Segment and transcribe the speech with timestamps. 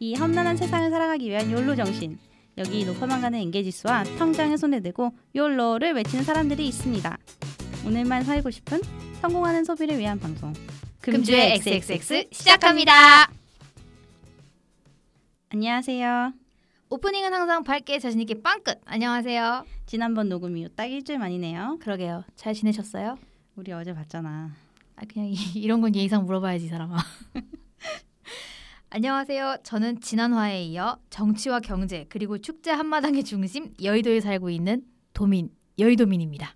[0.00, 2.18] 이 험난한 세상을 살아가기 위한 욜로 정신.
[2.56, 7.18] 여기 높아만 가는 엔게지수와 통장에 손에 대고 욜로를 외치는 사람들이 있습니다.
[7.86, 8.80] 오늘만 살고 싶은
[9.20, 10.52] 성공하는 소비를 위한 방송.
[11.00, 12.92] 금주의 XXX 시작합니다.
[15.50, 16.32] 안녕하세요.
[16.90, 18.80] 오프닝은 항상 밝게 자신 있게 빵끝.
[18.84, 19.64] 안녕하세요.
[19.86, 21.78] 지난번 녹음 이후 딱 일주일 만이네요.
[21.80, 22.24] 그러게요.
[22.36, 23.18] 잘 지내셨어요?
[23.56, 24.52] 우리 어제 봤잖아.
[24.96, 26.96] 아 그냥 이, 런건 예의상 물어봐야지 이 사람아.
[28.90, 29.58] 안녕하세요.
[29.64, 36.54] 저는 지난화에 이어 정치와 경제 그리고 축제 한마당의 중심 여의도에 살고 있는 도민 여의도민입니다.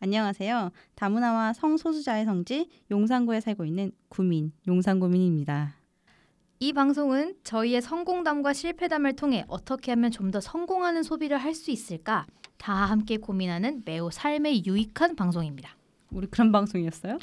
[0.00, 0.70] 안녕하세요.
[0.94, 5.74] 다문화와 성소수자의 성지 용산구에 살고 있는 구민 용산구민입니다.
[6.60, 12.26] 이 방송은 저희의 성공담과 실패담을 통해 어떻게 하면 좀 더 성공하는 소비를 할 수 있을까
[12.56, 15.76] 다 함께 고민하는 매우 삶에 유익한 방송입니다.
[16.10, 17.18] 우리 그런 방송이었어요?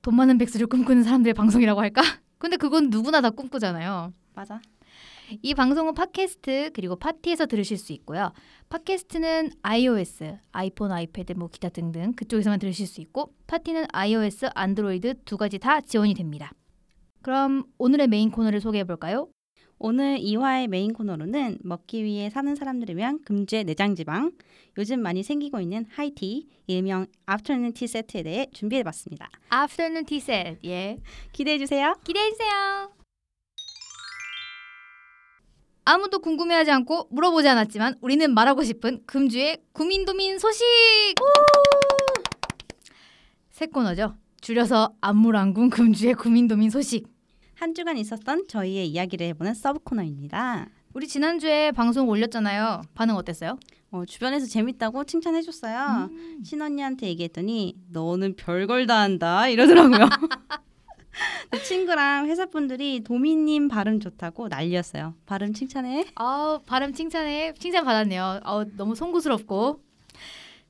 [0.00, 2.02] 돈 많은 백수를 꿈꾸는 사람들의 방송이라고 할까?
[2.38, 4.12] 근데 그건 누구나 다 꿈꾸잖아요.
[4.34, 4.60] 맞아.
[5.42, 8.32] 이 방송은 팟캐스트 그리고 팟티에서 들으실 수 있고요.
[8.68, 15.36] 팟캐스트는 iOS, 아이폰, 아이패드 뭐 기타 등등 그쪽에서만 들으실 수 있고 팟티는 iOS, 안드로이드 두
[15.36, 16.52] 가지 다 지원이 됩니다.
[17.22, 19.28] 그럼 오늘의 메인 코너를 소개해 볼까요?
[19.78, 24.32] 오늘 2화의 메인 코너로는 먹기 위해 사는 사람들을 위한 금주의 내장지방,
[24.78, 29.28] 요즘 많이 생기고 있는 high tea, 일명 afternoon tea 세트에 대해 준비해봤습니다.
[29.52, 30.58] Afternoon Tea Set.
[30.64, 30.98] 예.
[31.32, 32.00] 기대해주세요.
[32.04, 32.90] 기대해 주세요.
[35.84, 40.64] 아무도 궁금해하지 않고 물어보지 않았지만 우리는 말하고 싶은 금주의 구민도민 소식.
[43.50, 44.16] 새 코너죠.
[44.40, 47.15] 줄여서 안물안궁 금주의 구민도민 소식.
[47.58, 50.68] 한 주간 있었던 저희의 이야기를 해보는 sub 코너입니다.
[50.92, 52.82] 우리 지난주에 방송 올렸잖아요.
[52.94, 53.58] 반응 어땠어요?
[53.90, 56.10] 어, 주변에서 재밌다고 칭찬해줬어요.
[56.44, 60.06] 신언니한테 얘기했더니 너는 별걸 다 한다 이러더라고요.
[61.50, 65.14] 그 친구랑 회사 분들이 도미님 발음 좋다고 난리였어요.
[65.24, 66.04] 발음 칭찬해.
[66.16, 68.40] 아 발음 칭찬해 칭찬 받았네요.
[68.42, 69.80] 아 너무 송구스럽고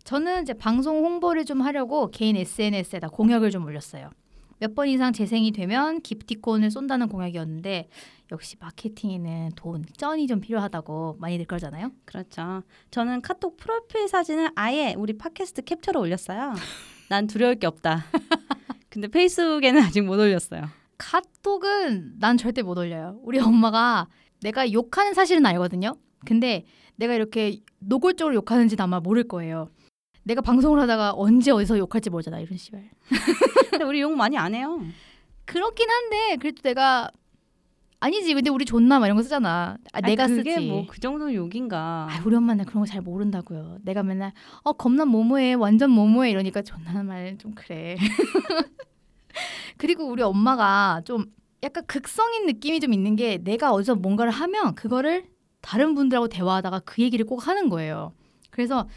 [0.05, 4.11] 저는 이제 방송 홍보를 좀 하려고 개인 SNS에다 공약을 좀 올렸어요.
[4.59, 7.89] 몇 번 이상 재생이 되면 기프티콘을 쏜다는 공약이었는데
[8.33, 11.93] 역시 마케팅에는 돈 쩐이 좀 필요하다고 많이들 그러잖아요.
[12.05, 12.63] 그렇죠.
[12.91, 16.55] 저는 카톡 프로필 사진을 아예 우리 팟캐스트 캡처로 올렸어요.
[17.09, 18.05] 난 두려울 게 없다.
[18.89, 20.63] 근데 페이스북에는 아직 못 올렸어요.
[20.99, 23.21] 카톡은 난 절대 못 올려요.
[23.23, 24.09] 우리 엄마가
[24.43, 25.95] 내가 욕하는 사실은 알거든요.
[26.25, 26.65] 근데
[26.97, 29.69] 내가 이렇게 노골적으로 욕하는지는 아마 모를 거예요.
[30.25, 32.91] 내가 방송을 하다가 언제 어디서 욕할지 모르잖아 이런 씨발.
[33.79, 34.81] 근데 우리 욕 많이 안 해요.
[35.45, 37.11] 그렇긴 한데 그래도 내가
[37.99, 39.79] 아니지 근데 우리 존나 막 이런 거 쓰잖아.
[39.93, 40.67] 아, 아니, 내가 그게 쓰지.
[40.69, 42.07] 뭐 그 정도 욕인가.
[42.11, 43.79] 아, 우리 엄마는 그런 거 잘 모른다고요.
[43.83, 44.33] 내가 맨날
[44.65, 47.97] 어 겁나 뭐뭐해 완전 뭐뭐해 이러니까 존나 말 좀 그래.
[49.77, 51.27] 그리고 우리 엄마가 좀
[51.63, 55.25] 약간 극성인 느낌이 좀 있는 게 내가 어디서 뭔가를 하면 그거를
[55.61, 58.13] 다른 분들하고 대화하다가 그 얘기를 꼭 하는 거예요.
[58.51, 58.89] 그래서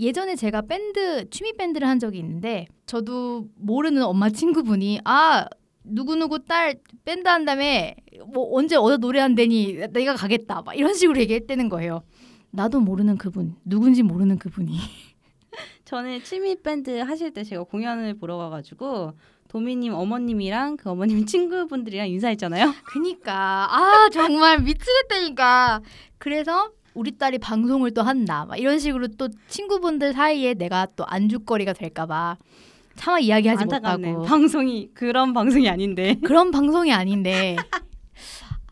[0.00, 5.46] 예전에 제가 밴드 취미 밴드를 한 적이 있는데 저도 모르는 엄마 친구분이 아
[5.84, 7.92] 누구누구 딸 밴드 한다며
[8.32, 9.78] 뭐 언제 어디 노래한다니?
[9.92, 10.62] 내가 가겠다.
[10.62, 12.02] 막 이런 식으로 얘기했다는 거예요.
[12.50, 14.76] 나도 모르는 그분 누군지 모르는 그분이.
[15.84, 19.12] 전에 취미 밴드 하실 때 제가 공연을 보러 가가지고
[19.48, 22.72] 도미님 어머님이랑 그 어머님 친구분들이랑 인사했잖아요.
[22.92, 23.66] 그니까.
[23.70, 25.82] 아 정말 미치겠다니까.
[26.18, 31.72] 그래서 우리 딸이 방송을 또 한다 막 이런 식으로 또 친구분들 사이에 내가 또 안주거리가
[31.72, 32.36] 될까봐
[32.96, 34.08] 차마 이야기하지 안타깝네.
[34.12, 36.16] 못하고 방송이 그런 방송이 아닌데.
[36.24, 37.56] 그런 방송이 아닌데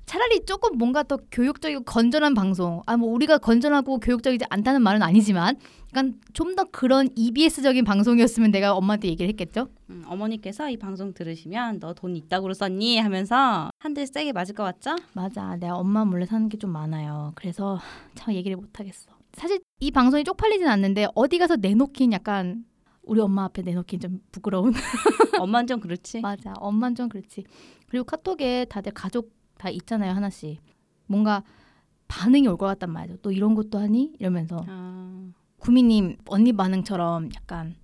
[0.09, 5.57] 차라리 조금 뭔가 더 교육적이고 건전한 방송 아 뭐 우리가 건전하고 교육적이지 않다는 말은 아니지만
[5.91, 9.69] 약간 좀 더 그런 EBS적인 방송이었으면 내가 엄마한테 얘기를 했겠죠?
[9.91, 12.99] 음, 어머니께서 이 방송 들으시면 너돈 이따구로 썼니?
[12.99, 14.97] 하면서 한 대 세게 맞을 것 같죠?
[15.13, 15.57] 맞아.
[15.57, 17.33] 내가 엄마 몰래 사는 게 좀 많아요.
[17.37, 17.79] 그래서
[18.15, 19.11] 참 얘기를 못 하겠어.
[19.35, 22.65] 사실 이 방송이 쪽팔리진 않는데 어디 가서 내놓긴 약간
[23.03, 24.73] 우리 엄마 앞에 내놓긴 좀 부끄러운.
[25.39, 26.21] 엄마는 좀 그렇지.
[26.23, 26.53] 맞아.
[26.57, 27.45] 엄마는 좀 그렇지.
[27.89, 30.61] 그리고 카톡에 다들 가족 다 있잖아요 하나씩.
[31.07, 31.43] 뭔가
[32.09, 33.19] 반응이 올 것 같단 말이죠.
[33.23, 34.13] 또 이런 것도 하니?
[34.19, 34.65] 이러면서.
[34.69, 37.75] 아, 구미님 언니 반응처럼 약간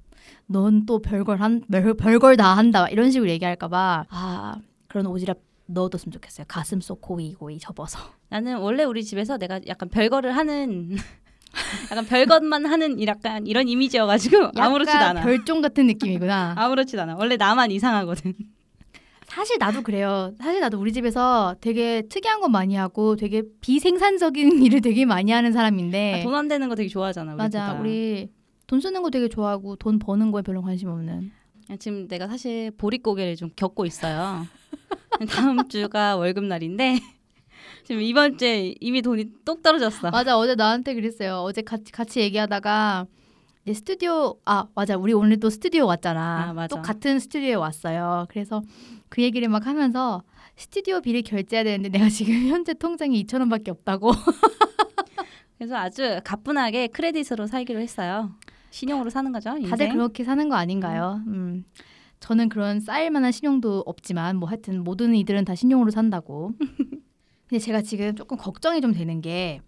[0.47, 2.89] 넌 또 별걸 한 별, 별걸 다 한다.
[2.89, 4.07] 이런 식으로 얘기할까봐.
[4.09, 4.57] 아
[4.89, 5.37] 그런 오지랖
[5.67, 6.45] 넣어뒀으면 좋겠어요.
[6.49, 7.99] 가슴 속 고이 고이 접어서.
[8.31, 10.97] 나는 원래 우리 집에서 내가 약간 별거를 하는
[11.91, 15.23] 약간 별것만 하는 이- 약간 이런 이미지여가지고 아무렇지도 않아.
[15.23, 16.55] 별종 같은 느낌이구나.
[16.59, 17.17] 아무렇지도 않아.
[17.17, 18.35] 원래 나만 이상하거든.
[19.35, 24.81] 사실 나도 그래요 사실 나도 우리 집에서 되게 특이한 거 많이 하고 되게 비생산적인 일을
[24.81, 27.33] 되게 많이 하는 사람인데 돈안 되는 거 되게 좋아하잖아.
[27.33, 27.43] 우리 네.
[27.43, 27.81] 맞아 둘 다.
[27.81, 28.29] 우리
[28.67, 31.33] 돈 쓰는 거 되게 좋아하고 돈 버는 거에 별로 관심 없는
[31.71, 34.47] 야, 지금 내가 사실 보릿고개를 좀 겪고 있어요.
[35.31, 36.99] 다음 주가 월급 날인데
[37.85, 40.11] 지금 이번 주에 이미 돈이 똑 떨어졌어.
[40.11, 41.39] 맞아 어제 나한테 그랬어요.
[41.39, 43.07] 어제 같이 같이 얘기하다가
[43.65, 46.49] 이제 스튜디오 아 맞아 우리 오늘 또 스튜디오 왔잖아.
[46.51, 46.77] 아, 맞아.
[46.77, 48.27] 또 같은 스튜디오에 왔어요.
[48.29, 48.63] 그래서
[49.15, 50.25] 그 얘기를 막 하면서
[50.57, 54.11] 스튜디오 비를 결제해야 되는데 내가 지금 현재 통장에 2천 원밖에 없다고.
[55.57, 58.33] 그래서 아주 가뿐하게 크레딧으로 살기로 했어요.
[58.71, 59.51] 신용으로 사는 거죠.
[59.51, 59.71] 인생.
[59.71, 61.23] 다들 그렇게 사는 거 아닌가요?
[61.29, 61.65] 음.
[62.19, 66.51] 저는 그런 쌓일 만한 신용도 없지만 뭐 하여튼 모든 이들은 다 신용으로 산다고.
[67.49, 69.61] 근데 제가 지금 조금 걱정이 좀 되는 게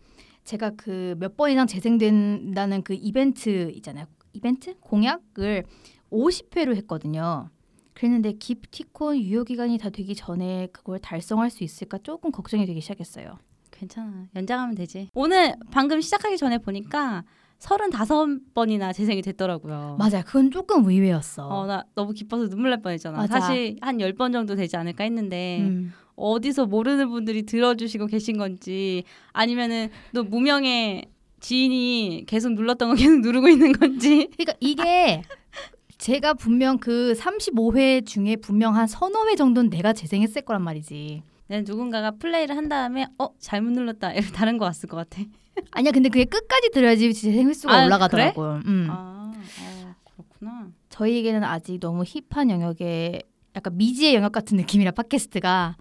[0.42, 4.06] 제가 그 몇 번 이상 재생된다는 그 이벤트 있잖아요.
[4.32, 5.62] 이벤트 공약을
[6.10, 7.48] 50회로 했거든요.
[7.96, 13.38] 그랬는데 기프티콘 유효 기간이 다 되기 전에 그걸 달성할 수 있을까 조금 걱정이 되기 시작했어요.
[13.70, 14.28] 괜찮아.
[14.36, 15.08] 연장하면 되지.
[15.14, 17.24] 오늘 방금 시작하기 전에 보니까
[17.58, 19.96] 35번이나 재생이 됐더라고요.
[19.98, 20.22] 맞아요.
[20.26, 21.48] 그건 조금 의외였어.
[21.48, 23.16] 어, 나 너무 기뻐서 눈물 날 뻔했잖아.
[23.16, 23.40] 맞아.
[23.40, 25.94] 사실 한 10번 정도 되지 않을까 했는데 음.
[26.16, 31.06] 어디서 모르는 분들이 들어주시고 계신 건지 아니면은 또 무명의
[31.40, 35.22] 지인이 계속 눌렀던 거 계속 누르고 있는 건지 그러니까 이게
[35.98, 41.22] 제가 분명 그 35회 중에 분명 한 서너 회 정도는 내가 재생했을 거란 말이지.
[41.48, 45.22] 난 누군가가 플레이를 한 다음에 어 잘못 눌렀다 이렇게 다른 거 왔을 것 같아.
[45.70, 48.60] 아니야, 근데 그게 끝까지 들어야지 재생 횟수가 아, 올라가더라고요.
[48.66, 48.88] 음.
[48.90, 50.70] 아, 어, 그렇구나.
[50.90, 53.20] 저희에게는 아직 너무 힙한 영역에
[53.54, 55.76] 약간 미지의 영역 같은 느낌이라 팟캐스트가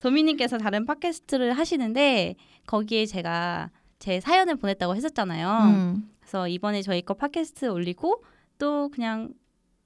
[0.00, 2.36] 도미님께서 다른 팟캐스트를 하시는데
[2.66, 5.48] 거기에 제가 제 사연을 보냈다고 했었잖아요.
[5.68, 6.10] 음.
[6.20, 8.24] 그래서 이번에 저희 거 팟캐스트 올리고
[8.58, 9.34] 또 그냥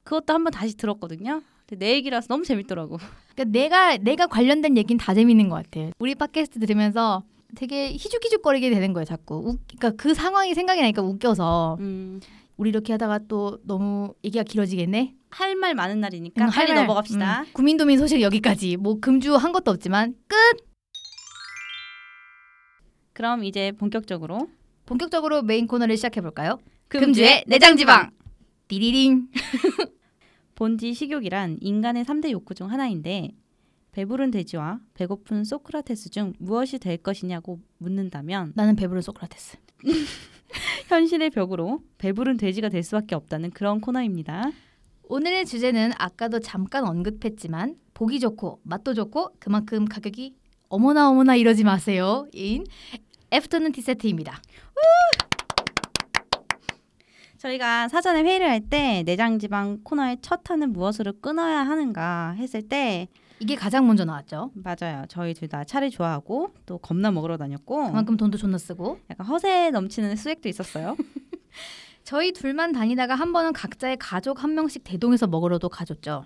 [0.05, 1.43] 그것도 한번 다시 들었거든요.
[1.67, 2.99] 근데 내 얘기라서 너무 재밌더라고.
[3.35, 5.91] 그러니까 내가 내가 관련된 얘기는 다 재밌는 것 같아.
[5.99, 7.25] 우리 팟캐스트 들으면서
[7.57, 9.37] 되게 희죽희죽거리게 되는 거예요, 자꾸.
[9.37, 12.21] 웃, 그러니까 그 상황이 생각이 나니까 웃겨서 음,
[12.57, 15.15] 우리 이렇게 하다가 또 너무 얘기가 길어지겠네.
[15.31, 16.87] 할 말 많은 날이니까 음, 빨리 할 말.
[16.87, 17.41] 넘어갑시다.
[17.41, 18.77] 음, 구민도민 소식 여기까지.
[18.77, 20.37] 뭐 금주 한 것도 없지만 끝.
[23.13, 24.49] 그럼 이제 본격적으로
[24.87, 26.59] 본격적으로 메인 코너를 시작해 볼까요?
[26.89, 28.11] 금주의 내장지방.
[28.75, 29.29] 띠리링.
[30.57, 33.31] 본디 식욕이란 인간의 3대 욕구 중 하나인데
[33.93, 39.59] 배부른 돼지와 배고픈 소크라테스 중 무엇이 될 것이냐고 묻는다면 나는 배부른 소크라테스.
[40.89, 44.51] 현실의 벽으로 배부른 돼지가 될 수밖에 없다는 그런 코너입니다.
[45.05, 50.35] 오늘의 주제는 아까도 잠깐 언급했지만 보기 좋고 맛도 좋고 그만큼 가격이
[50.69, 52.27] 어머나 어머나 이러지 마세요.
[52.33, 52.65] 인
[53.33, 54.41] 애프터눈 티 세트입니다.
[57.49, 63.09] 저희가 사전에 회의를 할 때 내장 지방 코너의 첫 탄은 무엇으로 끊어야 하는가 했을 때
[63.39, 64.51] 이게 가장 먼저 나왔죠.
[64.55, 65.05] 맞아요.
[65.09, 69.71] 저희 둘 다 차를 좋아하고 또 겁나 먹으러 다녔고 그만큼 돈도 존나 쓰고 약간 허세
[69.71, 70.97] 넘치는 수액도 있었어요.
[72.05, 76.25] 저희 둘만 다니다가 한 번은 각자의 가족 한 명씩 대동해서 먹으러도 가줬죠.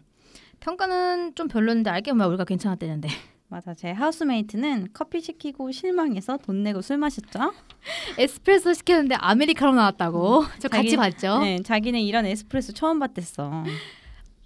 [0.61, 3.09] 평가는 좀 별로였는데 알게 보면 우리가 괜찮았대는데
[3.51, 3.73] 맞아.
[3.73, 7.53] 제 housemate는 커피 시키고 실망해서 돈 내고 술 마셨죠.
[8.19, 11.39] 에스프레소 시켰는데 아메리카노 나왔다고 저 같이 자기- 봤죠.
[11.41, 13.65] 네, 자기는 이런 에스프레소 처음 봤댔어.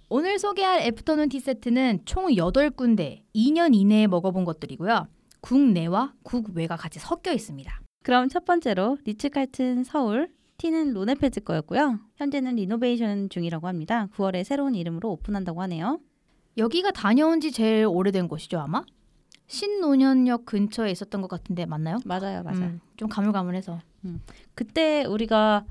[0.09, 5.07] 오늘 소개할 afternoon tea 세트는 총 8군데 2년 이내에 먹어본 것들이고요.
[5.41, 7.81] 국내와 국외가 같이 섞여 있습니다.
[8.03, 11.99] 그럼 첫 번째로 리츠칼튼 서울 티는 로네펠트 거였고요.
[12.15, 14.07] 현재는 renovation 중이라고 합니다.
[14.15, 15.99] 9월에 새로운 이름으로 오픈한다고 하네요.
[16.57, 18.83] 여기가 다녀온 지 제일 오래된 곳이죠 아마?
[19.47, 21.97] 신논현역 근처에 있었던 것 같은데 맞나요?
[22.05, 22.59] 맞아요, 맞아요.
[22.61, 23.79] 음, 좀 가물가물해서
[24.55, 25.65] 그때 우리가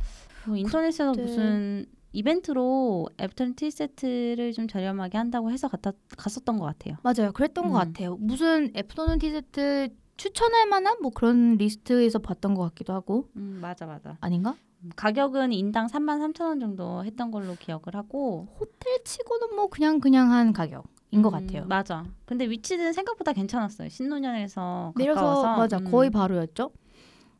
[0.47, 6.67] 뭐 인터넷에서 그때- 무슨 이벤트로 afternoon tea 세트를 좀 저렴하게 한다고 해서 갔다, 갔었던 것
[6.67, 6.97] 같아요.
[7.03, 7.75] 맞아요 그랬던 것 음.
[7.75, 13.59] 같아요 무슨 afternoon tea 세트 추천할 만한 뭐 그런 리스트에서 봤던 것 같기도 하고 음,
[13.63, 14.19] 맞아, 맞아.
[14.21, 14.55] 아닌가?
[14.85, 20.01] 음, 가격은 인당 3만 3천 원 정도 했던 걸로 기억을 하고 호텔 치고는 뭐 그냥
[20.01, 22.05] 그냥 한 가격 인 것 음, 같아요 맞아.
[22.25, 23.89] 근데 위치는 생각보다 괜찮았어요.
[23.91, 25.85] 신논현에서 내려서 맞아 음.
[25.91, 26.71] 거의 바로였죠.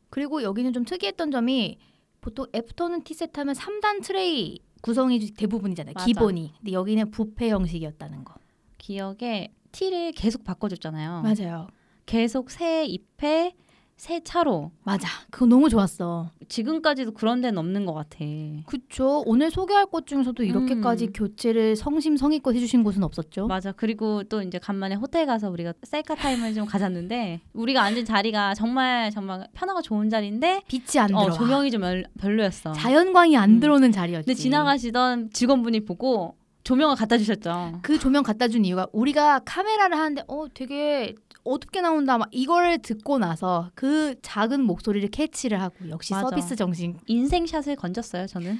[0.09, 1.79] 그리고 여기는 좀 특이했던 점이
[2.21, 5.93] 보통 afternoon tea 세트 하면 3단 트레이 구성이 대부분이잖아요.
[5.95, 6.05] 맞아.
[6.05, 6.53] 기본이.
[6.59, 8.35] 근데 여기는 뷔페 형식이었다는 거.
[8.77, 11.23] 기억에 티를 계속 바꿔줬잖아요.
[11.23, 11.67] 맞아요.
[12.05, 13.55] 계속 새 잎에
[13.95, 14.71] 새 차로.
[14.83, 15.07] 맞아.
[15.29, 16.29] 그거 너무 좋았어.
[16.49, 18.17] 지금까지도 그런 데는 없는 것 같아.
[18.65, 19.23] 그쵸.
[19.25, 21.13] 오늘 소개할 곳 중에서도 이렇게까지 음.
[21.13, 23.47] 교체를 성심성의껏 해주신 곳은 없었죠.
[23.47, 23.71] 맞아.
[23.71, 29.09] 그리고 또 이제 간만에 호텔 가서 우리가 셀카 타임을 좀 가졌는데 우리가 앉은 자리가 정말
[29.11, 31.37] 정말 편하고 좋은 자리인데 빛이 안 어, 들어와.
[31.37, 32.73] 조명이 좀 별- 별로였어.
[32.73, 33.59] 자연광이 안 음.
[33.61, 34.25] 들어오는 자리였지.
[34.25, 36.35] 근데 지나가시던 직원분이 보고
[36.65, 37.79] 조명을 갖다 주셨죠.
[37.81, 43.19] 그 조명 갖다 준 이유가 우리가 카메라를 하는데 어 되게 어둡게 나온다 막 이거를 듣고
[43.19, 46.29] 나서 그 작은 목소리를 캐치를 하고 역시 맞아.
[46.29, 48.57] 서비스 정신 인생샷을 건졌어요 저는.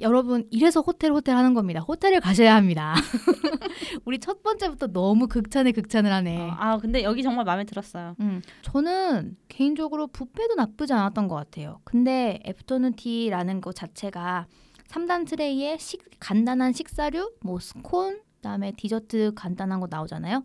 [0.00, 2.94] 여러분 이래서 호텔 호텔 하는 겁니다 호텔을 가셔야 합니다
[4.04, 8.16] 우리 첫 번째부터 너무 극찬에 극찬을 하네 어, 아 근데 여기 정말 마음에 들었어요.
[8.20, 11.80] 음, 저는 개인적으로 뷔페도 나쁘지 않았던 것 같아요.
[11.84, 14.46] 근데 애프터눈 티라는 것 자체가
[14.88, 20.44] 3단 tray에 식, 간단한 식사류, 뭐 스콘, 그다음에 디저트 간단한 거 나오잖아요.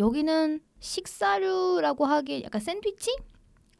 [0.00, 3.16] 여기는 식사류라고 하기 약간 샌드위치?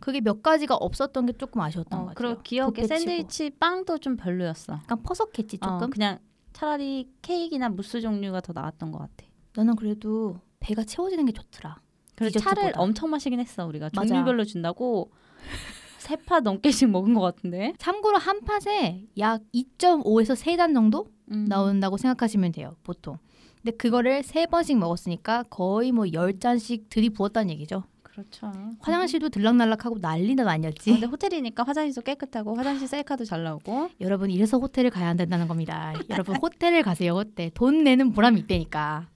[0.00, 2.14] 그게 몇 가지가 없었던 게 조금 아쉬웠던 어, 것 같아요.
[2.28, 2.98] 그리고 귀엽게 뷔페치고.
[3.10, 4.74] 샌드위치 빵도 좀 별로였어.
[4.74, 5.76] 약간 퍼석했지 조금.
[5.76, 6.18] 어, 그냥
[6.52, 9.26] 차라리 케이크나 무스 종류가 더 나았던 것 같아.
[9.56, 11.80] 나는 그래도 배가 채워지는 게 좋더라.
[12.14, 12.72] 그래서 차를.
[12.76, 14.06] 엄청 마시긴 했어 우리가 맞아.
[14.08, 15.10] 종류별로 준다고
[15.98, 17.74] 세 파 넘게씩 먹은 것 같은데.
[17.78, 21.44] 참고로 한 팥에 약 2.5에서 3단 정도 음.
[21.48, 23.18] 나온다고 생각하시면 돼요, 보통.
[23.68, 27.84] 근데 그거를 세 번씩 먹었으니까 거의 뭐 열 잔씩 들이부었다는 얘기죠.
[28.02, 28.50] 그렇죠.
[28.80, 30.90] 화장실도 들락날락하고 난리도 어, 아니었지.
[30.92, 35.92] 근데 호텔이니까 화장실도 깨끗하고 화장실 셀카도 잘 나오고 여러분 이래서 호텔을 가야 한다는 겁니다.
[36.08, 37.50] 여러분 호텔을 가세요, 호텔.
[37.50, 39.06] 돈 내는 보람이 있다니까.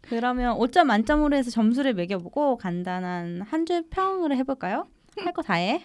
[0.00, 4.86] 그러면 5점 만점으로 해서 점수를 매겨보고 간단한 한 줄 평을 해볼까요?
[5.18, 5.82] 할 거 다 해.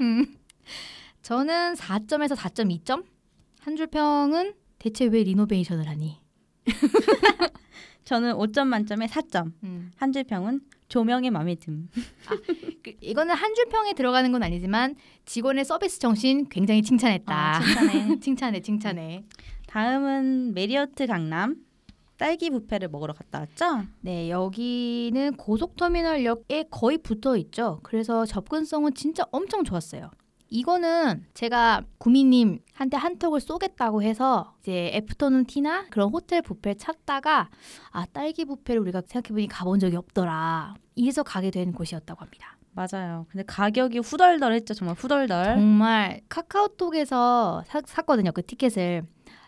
[1.21, 3.03] 저는 4점에서 4.2점.
[3.59, 6.21] 한 줄 평은 대체 왜 리노베이션을 하니?
[8.05, 9.51] 저는 5점 만점에 4점.
[9.97, 11.87] 한줄 평은 조명의 마음에 듦.
[12.83, 14.95] 그, 이거는 한 줄 평에 들어가는 건 아니지만
[15.25, 17.33] 직원의 서비스 정신 굉장히 칭찬했다.
[17.35, 18.19] 아, 칭찬해.
[18.21, 19.23] 칭찬해, 칭찬해.
[19.67, 21.55] 다음은 메리어트 강남
[22.17, 23.87] 딸기 뷔페를 먹으러 갔다 왔죠?
[24.01, 27.79] 네, 여기는 고속터미널역에 거의 붙어 있죠.
[27.83, 30.11] 그래서 접근성은 진짜 엄청 좋았어요.
[30.49, 37.49] 이거는 제가 구미님한테 한턱을 쏘겠다고 해서 이제 애프터눈 티나 그런 호텔 뷔페를 찾다가
[37.91, 40.75] 아 딸기 뷔페를 우리가 생각해보니 가본 적이 없더라.
[40.95, 42.57] 이래서 가게 된 곳이었다고 합니다.
[42.73, 43.25] 맞아요.
[43.29, 44.73] 근데 가격이 후덜덜했죠.
[44.73, 45.45] 정말 후덜덜.
[45.55, 48.31] 정말 카카오톡에서 사, 샀거든요.
[48.33, 49.03] 그 티켓을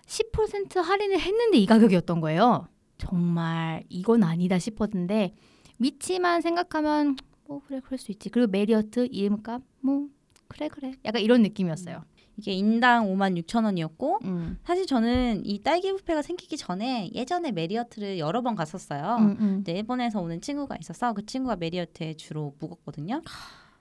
[0.06, 2.68] 10% 할인을 했는데 이 가격이었던 거예요.
[2.98, 5.36] 정말 이건 아니다 싶었는데
[5.78, 8.30] 위치만 생각하면 뭐 그래 그럴 수 있지.
[8.30, 10.08] 그리고 메리어트 이름값 뭐
[10.48, 10.94] 그래 그래.
[11.06, 12.04] 약간 이런 느낌이었어요.
[12.38, 14.60] 이게 인당 5만 6천 원이었고 음.
[14.64, 19.18] 사실 저는 이 딸기 뷔페가 생기기 전에 예전에 메리어트를 여러 번 갔었어요.
[19.20, 19.38] 음, 음.
[19.38, 23.22] 근데 일본에서 오는 친구가 있어서 그 친구가 메리어트에 주로 묵었거든요.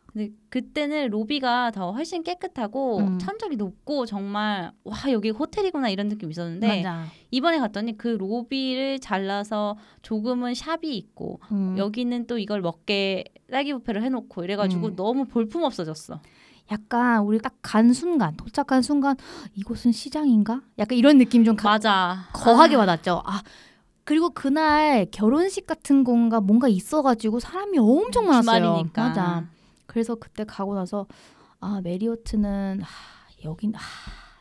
[0.06, 3.18] 근데 그때는 로비가 더 훨씬 깨끗하고 음.
[3.18, 7.04] 천정이 높고 정말 와 여기 호텔이구나 이런 느낌이 있었는데 맞아.
[7.30, 11.76] 이번에 갔더니 그 로비를 잘라서 조금은 shop이 있고 음.
[11.76, 14.96] 여기는 또 이걸 먹게 딸기 뷔페를 해놓고 이래가지고 음.
[14.96, 16.23] 너무 볼품 없어졌어.
[16.70, 19.16] 약간 우리 딱 간 순간 도착한 순간
[19.54, 20.62] 이곳은 시장인가?
[20.78, 22.28] 약간 이런 느낌 좀 가, 맞아.
[22.32, 23.23] 거하게 아, 받았죠.
[23.25, 23.42] 아
[24.04, 28.61] 그리고 그날 결혼식 같은 건가 뭔가 있어가지고 사람이 엄청 많았어요.
[28.62, 29.08] 주말이니까.
[29.08, 29.44] 맞아.
[29.87, 31.06] 그래서 그때 가고 나서
[31.61, 32.87] 아 메리어트는 아,
[33.44, 33.80] 여긴 아,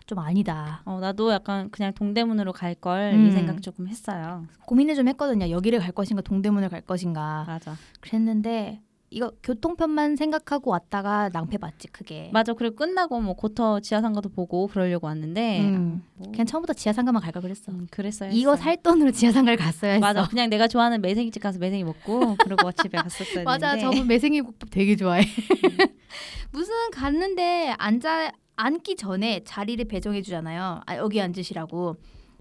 [0.06, 0.82] 좀 아니다.
[0.86, 3.32] 어, 나도 약간 그냥 동대문으로 갈 걸이 음.
[3.32, 4.46] 생각 조금 했어요.
[4.68, 5.50] 고민을 좀 했거든요.
[5.50, 7.46] 여기를 갈 것인가 동대문을 갈 것인가.
[7.48, 7.76] 맞아.
[8.02, 8.82] 그랬는데
[9.12, 12.32] 이거 교통편만 생각하고 왔다가 낭패 봤지 크게.
[12.34, 12.54] 맞아.
[12.54, 16.04] 그리고 끝나고 뭐 고터 지하상가도 보고 그러려고 왔는데 음.
[16.16, 17.72] 뭐, 그냥 처음부터 지하상가만 갈걸 그랬어.
[17.72, 18.32] 음, 그랬어요.
[18.34, 20.02] 이거 살 돈으로 지하상가를 갔어야 했어.
[20.02, 20.28] 맞아.
[20.28, 23.76] 그냥 내가 좋아하는 매생이집 가서 매생이 먹고 그러고 집에 갔었어야 맞아.
[23.76, 23.82] 되는데.
[23.96, 25.24] 저분 매생이 국밥 되게 좋아해.
[26.52, 30.82] 무슨 갔는데 앉아 앉기 전에 자리를 배정해 주잖아요.
[30.86, 31.98] 아, 여기 앉으시라고.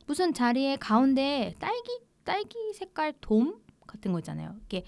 [0.07, 1.91] 무슨 자리에 가운데 딸기
[2.25, 3.57] 딸기 색깔 돔
[3.87, 4.55] 같은 거 있잖아요.
[4.67, 4.85] 이게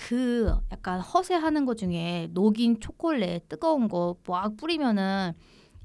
[0.00, 5.32] 그 약간 허세하는 거 중에 녹인 초콜릿 뜨거운 거 막 뿌리면은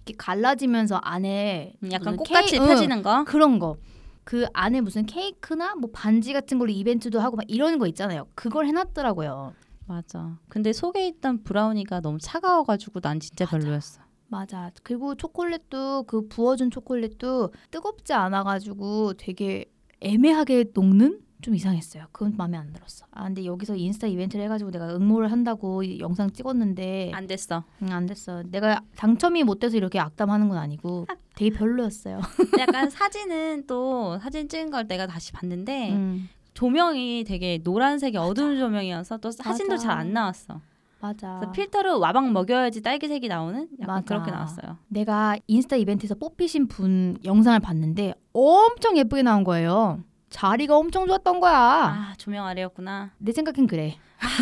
[0.06, 3.24] 이렇게 갈라지면서 안에 음, 약간 꽃같이 케이- 응, 펴지는 거.
[3.24, 3.78] 그런 거.
[4.24, 8.28] 그 안에 무슨 케이크나 뭐 반지 같은 걸로 이벤트도 하고 막 이런 거 있잖아요.
[8.36, 9.54] 그걸 해놨더라고요.
[9.88, 10.38] 맞아.
[10.48, 13.58] 근데 속에 있던 브라우니가 너무 차가워가지고 난 진짜 맞아.
[13.58, 14.02] 별로였어.
[14.28, 14.72] 맞아.
[14.84, 19.66] 그리고 초콜릿도 그 부어준 초콜릿도 뜨겁지 않아가지고 되게
[20.02, 22.06] 애매하게 녹는 좀 이상했어요.
[22.12, 23.06] 그건 마음에 안 들었어.
[23.12, 27.64] 아 근데 여기서 인스타 이벤트를 해가지고 내가 응모를 한다고 이 영상 찍었는데 안 됐어.
[27.84, 28.42] 응, 안 됐어.
[28.50, 32.20] 내가 당첨이 못 돼서 이렇게 악담하는 건 아니고 되게 별로였어요.
[32.60, 39.18] 약간 사진은 또 사진 찍은 걸 내가 다시 봤는데 음, 조명이 되게 노란색이 어두운 조명이어서
[39.18, 39.78] 또 사진도.
[39.78, 40.62] 잘 안 나왔어.
[41.02, 41.36] 맞아.
[41.42, 44.06] 그래서 필터를 와방 먹여야지 딸기색이 나오는 약간 맞아.
[44.06, 44.78] 그렇게 나왔어요.
[44.88, 50.00] 내가 인스타 이벤트에서 뽑히신 분 영상을 봤는데 엄청 예쁘게 나온 거예요.
[50.34, 51.54] 자리가 엄청 좋았던 거야.
[51.56, 53.12] 아 조명 아래였구나.
[53.20, 53.98] 내 생각엔 그래.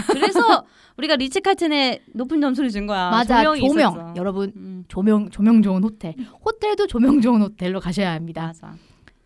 [0.08, 0.40] 그래서
[0.98, 3.10] 우리가 리치 칼튼에 높은 점수를 준 거야.
[3.10, 3.44] 맞아.
[3.44, 3.92] 조명이 조명.
[3.92, 4.14] 있었어.
[4.16, 6.16] 여러분 음, 조명 조명 좋은 호텔.
[6.46, 8.48] 호텔도 조명 좋은 호텔로 가셔야 합니다.
[8.48, 8.74] 맞아.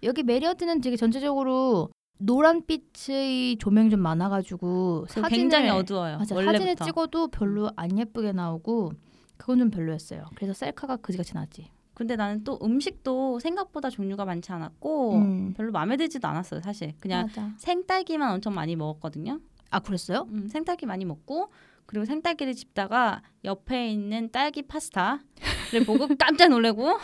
[0.03, 6.17] 여기 메리어트는 되게 전체적으로 노란빛의 조명이 좀 많아가지고 사진을 굉장히 어두워요.
[6.17, 6.57] 맞아 원래부터.
[6.57, 8.93] 사진을 찍어도 별로 안 예쁘게 나오고
[9.37, 10.25] 그건 좀 별로였어요.
[10.35, 11.69] 그래서 셀카가 그지같이 나왔지.
[11.95, 15.53] 근데 나는 또 음식도 생각보다 종류가 많지 않았고 음.
[15.55, 16.61] 별로 마음에 들지도 않았어요.
[16.61, 17.51] 사실 그냥 맞아.
[17.57, 19.39] 생딸기만 엄청 많이 먹었거든요.
[19.71, 20.27] 아 그랬어요?
[20.29, 21.49] 음, 생딸기 많이 먹고
[21.85, 26.99] 그리고 생딸기를 집다가 옆에 있는 딸기 파스타를 보고 깜짝 놀래고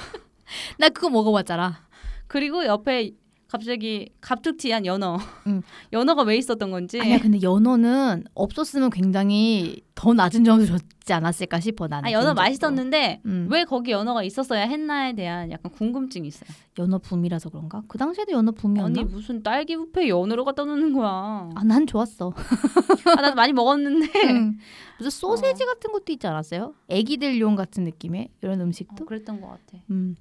[0.78, 1.88] 나 그거 먹어봤잖아.
[2.28, 3.12] 그리고 옆에
[3.52, 5.18] 갑자기 갑툭튀한 연어.
[5.48, 5.62] 음.
[5.92, 7.02] 연어가 왜 있었던 건지.
[7.02, 12.08] 아니야 근데 연어는 없었으면 굉장히 더 낮은 점수 줬지 않았을까 싶어 나는.
[12.08, 12.34] 아, 연어 개인적으로.
[12.44, 13.48] 맛있었는데 음.
[13.52, 16.50] 왜 거기 연어가 있었어야 했나에 대한 약간 궁금증이 있어요.
[16.80, 17.84] 연어 붐이라서 그런가?
[17.90, 19.02] 그 당시에도 연어 붐이었나?
[19.02, 21.50] 아니 무슨 딸기 뷔페에 연어를 갖다 놓는 거야.
[21.54, 22.34] 아 난 좋았어.
[23.18, 24.08] 아, 나도 많이 먹었는데.
[24.30, 24.58] 응.
[24.98, 26.74] 무슨 소세지 같은 것도 있지 않았어요?
[26.88, 29.06] 애기들용 같은 느낌의 이런 어, 음식도.
[29.06, 29.84] 그랬던 것 같아.
[29.90, 30.16] 음.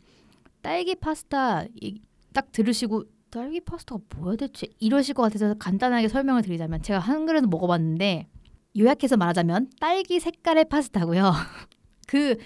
[0.63, 2.01] 딸기 파스타 이-
[2.33, 8.27] 딱 들으시고 딸기 파스타가 뭐야 대체 이러실 것 같아서 간단하게 설명을 드리자면 제가 한글에서 먹어봤는데
[8.79, 11.33] 요약해서 말하자면 딸기 색깔의 파스타고요.
[12.07, 12.37] 그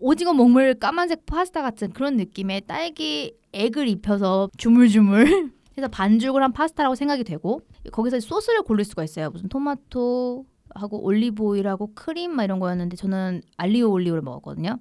[0.00, 6.94] 오징어 먹물 까만색 파스타 같은 그런 느낌의 딸기 액을 입혀서 주물주물 해서 반죽을 한 파스타라고
[6.94, 7.60] 생각이 되고
[7.92, 9.30] 거기서 소스를 고를 수가 있어요.
[9.30, 14.78] 무슨 토마토 하고 올리브 오일하고 크림 막 이런 거였는데 저는 알리오 올리오를 먹었거든요.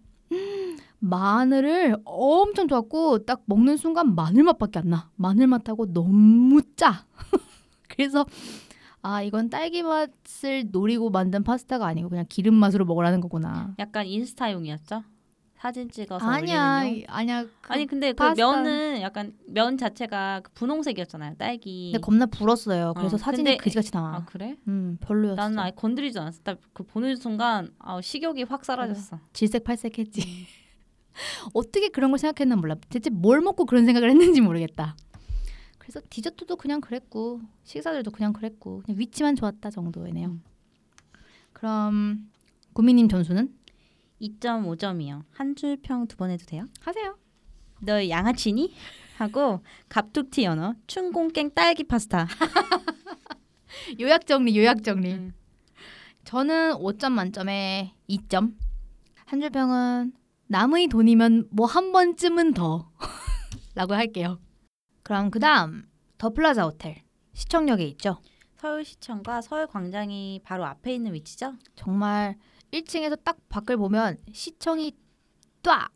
[1.00, 5.10] 마늘을 엄청 좋았고 딱 먹는 순간 마늘 맛밖에 안 나.
[5.16, 7.06] 마늘 맛하고 너무 짜.
[7.90, 8.26] 그래서
[9.02, 13.76] 아 이건 딸기 맛을 노리고 만든 파스타가 아니고 그냥 기름 맛으로 먹으라는 거구나.
[13.80, 15.04] 약간 인스타용이었죠?
[15.64, 17.06] 사진 찍어서 아니야 올리는 용?
[17.08, 17.44] 아니야.
[17.46, 21.36] 그, 아니 근데 그 파스타- 면은 약간 면 자체가 그 분홍색이었잖아요.
[21.38, 21.92] 딸기.
[21.94, 22.94] 근데 겁나 불었어요.
[22.98, 24.16] 그래서 어, 사진이 근데- 그지같이 나와.
[24.18, 24.58] 아 그래?
[24.68, 25.36] 음 별로였어.
[25.42, 26.42] 나는 아예 건드리지 않았어.
[26.44, 29.20] 딱 그 보는 순간 아, 식욕이 확 사라졌어.
[29.32, 30.22] 질색팔색했지.
[31.54, 32.76] 어떻게 그런 걸 생각했나 몰라.
[32.90, 34.98] 대체 뭘 먹고 그런 생각을 했는지 모르겠다.
[35.78, 40.28] 그래서 디저트도 그냥 그랬고 식사들도 그냥 그랬고 그냥 위치만 좋았다 정도이네요.
[40.28, 40.44] 음.
[41.54, 42.30] 그럼
[42.74, 43.54] 구미님 점수는
[44.22, 45.24] 2.5점이요.
[45.32, 46.68] 한 줄 평 두 번 해도 돼요?
[46.82, 47.18] 하세요.
[47.82, 48.74] 너 양아치니?
[49.18, 52.28] 하고 갑툭튀 연어, 춘공깽 딸기 파스타.
[54.00, 55.12] 요약 정리, 요약 정리.
[55.14, 55.34] 음.
[56.24, 58.56] 저는 5점 만점에 2점.
[59.26, 60.14] 한 줄 평은
[60.48, 62.92] 남의 돈이면 뭐 한 번쯤은 더
[63.76, 64.40] 라고 할게요.
[65.02, 68.22] 그럼 그다음 더 플라자 호텔 시청역에 있죠.
[68.58, 71.56] 서울시청과 서울광장이 바로 앞에 있는 위치죠?
[71.76, 72.38] 정말
[72.74, 74.94] 1층에서 딱 밖을 보면 시청이
[75.62, 75.88] 뚜아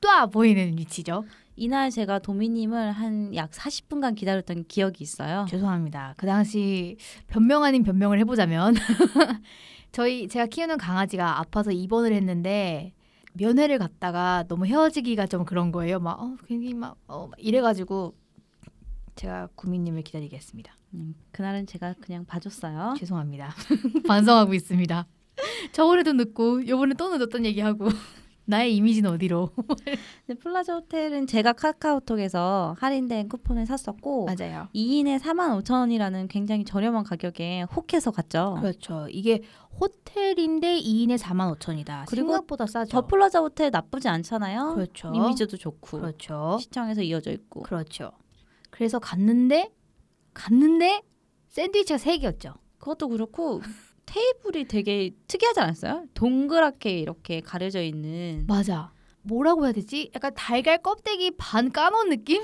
[0.00, 1.24] 뚜아 보이는 위치죠.
[1.56, 5.44] 이날 제가 도미님을 한 약 40분간 기다렸던 기억이 있어요.
[5.48, 6.14] 죄송합니다.
[6.16, 8.74] 그 당시 변명 아닌 변명을 해보자면
[9.92, 12.94] 저희 제가 키우는 강아지가 아파서 입원을 했는데
[13.34, 16.00] 면회를 갔다가 너무 헤어지기가 좀 그런 거예요.
[16.00, 18.14] 막 어, 괜히 막, 어, 막 이래가지고
[19.14, 20.74] 제가 구미님을 기다리겠습니다.
[20.94, 22.94] 음, 그날은 제가 그냥 봐줬어요.
[22.98, 23.54] 죄송합니다.
[24.08, 25.06] 반성하고 있습니다.
[25.72, 27.88] 저번에도 늦고 요번에 또 늦었던 얘기하고
[28.44, 29.50] 나의 이미지는 어디로?
[30.26, 34.68] 근데 플라자 호텔은 제가 카카오톡에서 할인된 쿠폰을 샀었고 맞아요.
[34.74, 38.56] 2인에 4만 5천 원이라는 굉장히 저렴한 가격에 혹해서 갔죠.
[38.60, 39.06] 그렇죠.
[39.10, 39.42] 이게
[39.80, 42.04] 호텔인데 2인에 4만 5천이다.
[42.08, 42.90] 그리고 생각보다 싸죠.
[42.90, 44.74] 더 플라자 호텔 나쁘지 않잖아요.
[44.74, 45.12] 그렇죠.
[45.14, 46.58] 이미지도 좋고 그렇죠.
[46.60, 48.10] 시청에서 이어져 있고 그렇죠.
[48.70, 49.70] 그래서 갔는데
[50.34, 51.02] 갔는데
[51.48, 52.54] 샌드위치가 세 개였죠.
[52.78, 53.60] 그것도 그렇고
[54.06, 56.04] 테이블이 되게 특이하지 않았어요?
[56.14, 58.92] 동그랗게 이렇게 가려져 있는 맞아.
[59.22, 60.10] 뭐라고 해야 되지?
[60.14, 62.42] 약간 달걀 껍데기 반 까놓은 느낌?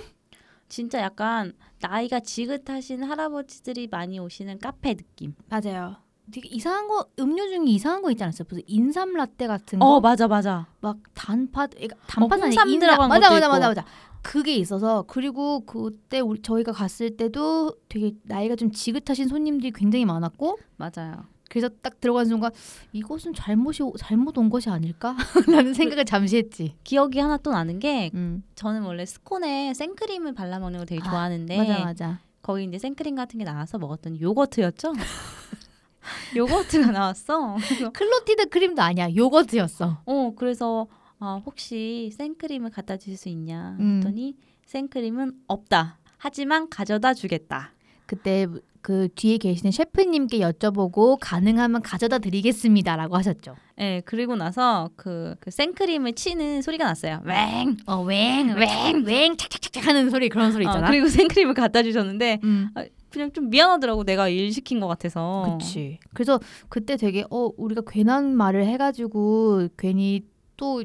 [0.68, 5.35] 진짜 약간 나이가 지긋하신 할아버지들이 많이 오시는 카페 느낌.
[5.49, 5.97] 맞아요.
[6.31, 8.44] 되게 이상한 거 음료 중에 이상한 거 있지 않았어요?
[8.49, 9.87] 무슨 인삼 라떼 같은 거?
[9.87, 10.66] 어 맞아 맞아.
[10.81, 13.53] 막 단팥 그러니까 단팥 아니 홍삼 인삼 들어간 맞아 것도 맞아 있고.
[13.53, 13.85] 맞아 맞아
[14.23, 20.59] 그게 있어서 그리고 그때 우리 저희가 갔을 때도 되게 나이가 좀 지긋하신 손님들이 굉장히 많았고
[20.77, 21.25] 맞아요.
[21.49, 22.51] 그래서 딱 들어간 순간
[22.93, 26.75] 이것은 잘못이 잘못 온 것이 아닐까라는 생각을 잠시 했지.
[26.85, 28.43] 기억이 하나 또 나는 게 음.
[28.55, 32.21] 저는 원래 스콘에 생크림을 발라 먹는 거 되게 아, 좋아하는데 맞아 맞아.
[32.43, 34.93] 거기 이제 생크림 같은 게 나와서 먹었던 요거트였죠.
[36.37, 37.57] 요거트가 나왔어.
[37.93, 40.03] clotted cream도 아니야 요거트였어.
[40.05, 40.87] 어 그래서
[41.19, 43.97] 아, 혹시 생크림을 갖다 주실 수 있냐 음.
[43.97, 45.99] 했더니 생크림은 없다.
[46.17, 47.73] 하지만 가져다 주겠다.
[48.07, 48.47] 그때
[48.81, 53.57] 그 뒤에 계시는 셰프님께 여쭤보고 가능하면 가져다 드리겠습니다라고 하셨죠.
[53.81, 57.21] 예, 그리고 나서 그, 그 생크림을 치는 소리가 났어요.
[57.25, 57.77] 웽!
[57.87, 60.88] 어, 웽, 웽, 웽, 착착착 하는 소리 그런 소리 어, 있잖아.
[60.88, 62.71] 그리고 생크림을 갖다 주셨는데 음.
[63.11, 64.05] 그냥 좀 미안하더라고.
[64.05, 65.57] 내가 일 시킨 것 같아서.
[65.59, 65.99] 그치.
[66.14, 70.23] 그래서 그때 되게 어 우리가 괜한 말을 해가지고 괜히
[70.57, 70.83] 또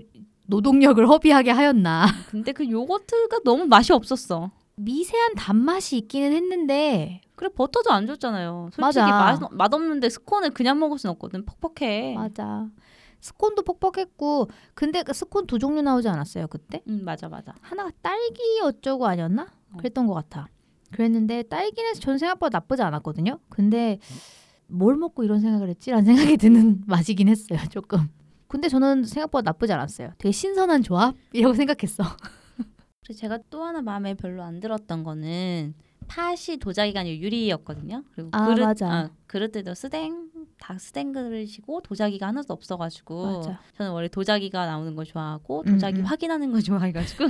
[0.47, 2.05] 노동력을 허비하게 하였나.
[2.29, 4.51] 근데 그 요거트가 너무 맛이 없었어.
[4.75, 8.69] 미세한 단맛이 있기는 했는데 그래 버터도 안 줬잖아요.
[8.71, 9.37] 솔직히 맞아.
[9.37, 11.43] 맛, 맛없는데 스콘을 그냥 먹을 순 없거든.
[11.45, 12.15] 퍽퍽해.
[12.15, 12.69] 맞아.
[13.19, 16.81] 스콘도 퍽퍽했고 근데 그 스콘 두 종류 나오지 않았어요 그때?
[16.87, 17.53] 음 맞아 맞아.
[17.59, 19.43] 하나가 딸기 어쩌고 아니었나?
[19.73, 19.77] 어.
[19.77, 20.47] 그랬던 것 같아.
[20.91, 23.39] 그랬는데 딸기는 전 생각보다 나쁘지 않았거든요.
[23.49, 23.99] 근데
[24.67, 27.59] 뭘 먹고 이런 생각을 했지라는 생각이 드는 맛이긴 했어요.
[27.71, 28.07] 조금.
[28.47, 30.13] 근데 저는 생각보다 나쁘지 않았어요.
[30.17, 32.03] 되게 신선한 조합이라고 생각했어.
[33.03, 35.73] 그래서 제가 또 하나 마음에 별로 안 들었던 거는
[36.07, 38.03] 팥이 도자기가 아니고 유리였거든요.
[38.13, 38.91] 그리고 아, 그릇 맞아.
[38.91, 43.59] 아, 그릇들도 스댕 다 스댕 그릇이고 도자기가 하나도 없어가지고 맞아.
[43.77, 46.05] 저는 원래 도자기가 나오는 거 좋아하고 음, 도자기 음.
[46.05, 47.25] 확인하는 거 좋아해가지고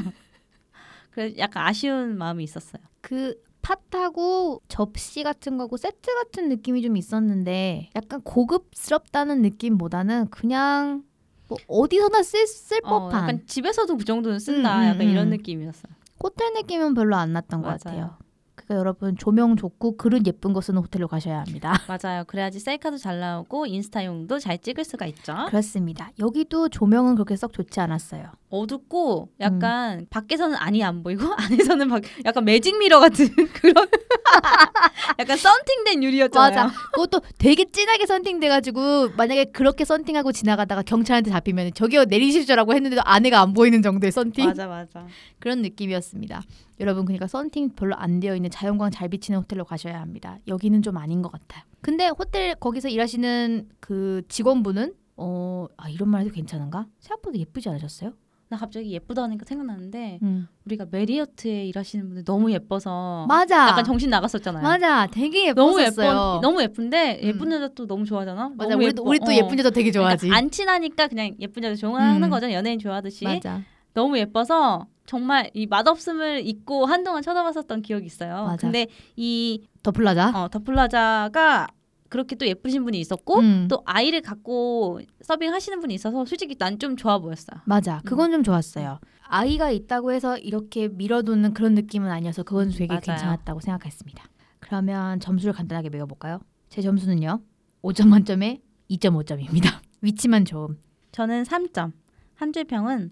[1.12, 2.81] 그래서 약간 아쉬운 마음이 있었어요.
[3.01, 11.03] 그 팥하고 접시 같은 거고 세트 같은 느낌이 좀 있었는데 약간 고급스럽다는 느낌보다는 그냥
[11.47, 14.77] 뭐 어디서나 쓸, 쓸 어, 법한 약간 집에서도 그 정도는 쓴다.
[14.79, 15.29] 음, 음, 약간 이런 음.
[15.31, 15.93] 느낌이었어요.
[16.21, 17.77] 호텔 느낌은 별로 안 났던 것 맞아요.
[17.79, 18.17] 같아요.
[18.65, 21.73] 그러니까 여러분 조명 좋고 그릇 예쁜 거 쓰는 호텔로 가셔야 합니다.
[21.88, 22.23] 맞아요.
[22.26, 25.34] 그래야지 셀카도 잘 나오고 인스타용도 잘 찍을 수가 있죠.
[25.47, 26.12] 그렇습니다.
[26.19, 28.26] 여기도 조명은 그렇게 썩 좋지 않았어요.
[28.54, 33.74] 어둡고 약간 밖에서는 안이 안 보이고 안에서는 막 약간 매직 미러 같은 그런
[35.20, 36.66] 약간 썬팅된 유리였잖아요.
[36.66, 36.76] 맞아.
[36.94, 43.54] 그것도 되게 진하게 썬팅돼가지고 만약에 그렇게 썬팅하고 지나가다가 경찰한테 잡히면 저기요 내리십시오라고 했는데도 아내가 안
[43.54, 45.08] 보이는 정도의 썬팅 맞아 맞아.
[45.39, 46.44] 그런 느낌이었습니다.
[46.80, 50.38] 여러분 그러니까 썬팅 별로 안 되어 있는 자연광 잘 비치는 호텔로 가셔야 합니다.
[50.48, 51.63] 여기는 좀 아닌 것 같아요.
[51.82, 56.86] 근데 호텔 거기서 일하시는 그 직원분은 어 아, 이런 말 해도 괜찮은가?
[57.00, 58.13] 생각보다 예쁘지 않으셨어요?
[58.54, 60.48] 나 갑자기 예쁘다니까 생각나는데 음.
[60.66, 63.70] 우리가 메리어트에 일하시는 분들 너무 예뻐서 맞아.
[63.70, 64.62] 약간 정신 나갔었잖아요.
[64.62, 65.08] 맞아.
[65.08, 66.08] 되게 너무 예뻤어요.
[66.08, 67.28] 예뻐 너무 예쁜데 음.
[67.28, 68.52] 예쁜 여자 또 너무 좋아하잖아.
[68.56, 68.70] 맞아.
[68.70, 69.10] 너무 우리도 예뻐.
[69.10, 69.34] 우리 또 어.
[69.34, 70.28] 예쁜 여자 되게 좋아하지.
[70.28, 72.30] 그러니까 안 친하니까 그냥 예쁜 여자 좋아하는 음.
[72.30, 72.52] 거죠.
[72.52, 73.26] 연예인 좋아하듯이.
[73.26, 73.62] 맞아.
[73.96, 78.46] 너무 예뻐서 정말 이 맛없음을 잊고 한동안 쳐다봤었던 기억이 있어요.
[78.46, 78.58] 맞아.
[78.58, 78.86] 근데
[79.16, 80.30] 이 더 플라자.
[80.34, 81.68] 어, 더플라자가
[82.13, 83.67] 그렇게 또 예쁘신 분이 있었고 음.
[83.67, 87.60] 또 아이를 갖고 서빙하시는 분이 있어서 솔직히 난 좀 좋아 보였어요.
[87.65, 88.02] 맞아.
[88.06, 88.99] 그건 좀 좋았어요.
[89.23, 93.02] 아이가 있다고 해서 이렇게 밀어두는 그런 느낌은 아니어서 그건 되게 맞아요.
[93.02, 94.23] 괜찮았다고 생각했습니다.
[94.60, 96.39] 그러면 점수를 간단하게 매겨볼까요?
[96.69, 97.41] 제 점수는요.
[97.82, 99.80] 5점 만점에 2.5점입니다.
[100.02, 100.78] 위치만 좋음.
[101.12, 101.93] 저는 3점.
[102.36, 103.10] 한줄 평은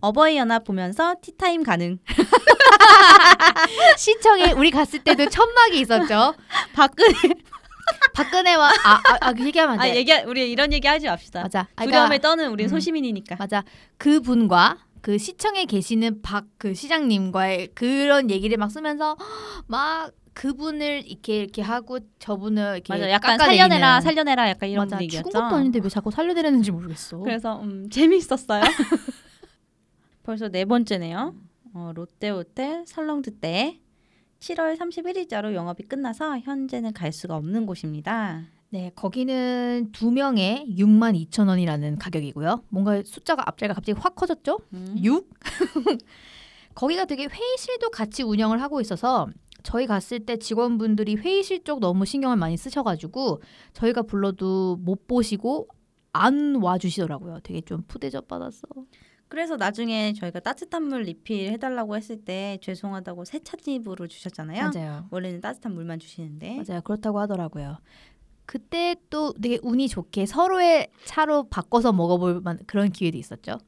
[0.00, 1.98] 어버이 연합 보면서 티타임 가능.
[3.96, 6.34] 시청에 우리 갔을 때도 천막이 있었죠.
[6.74, 7.14] 박근혜
[8.14, 9.96] 박근혜와 아, 아, 아, 그 얘기하면 안 아 돼.
[9.96, 11.42] 얘기 우리 이런 얘기 하지 맙시다.
[11.42, 11.68] 맞아.
[11.76, 12.68] 아, 두려움에 그러니까, 떠는 우리 음.
[12.68, 13.36] 소시민이니까.
[13.36, 13.62] 맞아.
[13.98, 19.16] 그 분과 그 시청에 계시는 박 그 시장님과의 그런 얘기를 막 쓰면서
[19.66, 23.10] 막 그분을 이렇게 이렇게 하고 저분을 이렇게 맞아.
[23.10, 23.68] 약간 깎아내리는.
[23.68, 24.96] 살려내라 살려내라 약간 이런 맞아.
[24.96, 25.28] 분위기였죠.
[25.30, 27.18] 죽은 것도 아닌데 왜 자꾸 살려내려는지 모르겠어.
[27.18, 28.62] 그래서 음, 재미있었어요.
[30.22, 31.34] 벌써 네 번째네요.
[31.74, 33.78] 어, 롯데 호텔 설렁드 때
[34.44, 38.42] 7월 31일자로 영업이 끝나서 현재는 갈 수가 없는 곳입니다.
[38.68, 42.64] 네, 거기는 두 명에 6만 2천 원이라는 가격이고요.
[42.68, 44.58] 뭔가 숫자가 앞자리가 갑자기 확 커졌죠?
[44.74, 44.96] 음.
[45.02, 45.30] 6?
[46.74, 49.28] 거기가 되게 회의실도 같이 운영을 하고 있어서
[49.62, 53.40] 저희 갔을 때 직원분들이 회의실 쪽 너무 신경을 많이 쓰셔가지고
[53.72, 55.68] 저희가 불러도 못 보시고
[56.12, 57.38] 안 와주시더라고요.
[57.42, 58.66] 되게 좀 푸대접 받았어.
[59.34, 64.70] 그래서 나중에 저희가 따뜻한 물 리필 해달라고 했을 때 죄송하다고 새 찻입으로 주셨잖아요.
[64.72, 65.08] 맞아요.
[65.10, 66.80] 원래는 따뜻한 물만 주시는데 맞아요.
[66.82, 67.78] 그렇다고 하더라고요.
[68.46, 73.58] 그때 또 되게 운이 좋게 서로의 차로 바꿔서 먹어볼 만 그런 기회도 있었죠.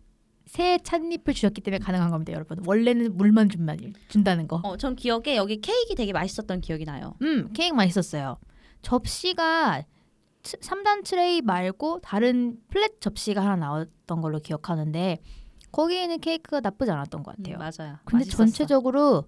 [0.45, 2.63] 새 찻잎을 주셨기 때문에 가능한 겁니다, 여러분.
[2.65, 4.61] 원래는 물만 준만 준다는 거.
[4.63, 7.17] 어, 전 기억에 여기 케이크 되게 맛있었던 기억이 나요.
[7.23, 8.37] 음, 케이크 맛있었어요.
[8.83, 9.83] 접시가
[10.45, 15.19] 3단 트레이 말고 다른 플랫 접시가 하나 나왔던 걸로 기억하는데
[15.77, 17.57] 거기에 있는 케이크가 나쁘지 않았던 것 같아요.
[17.57, 17.99] 음, 맞아요.
[18.07, 18.37] 근데 맛있었어.
[18.39, 19.25] 전체적으로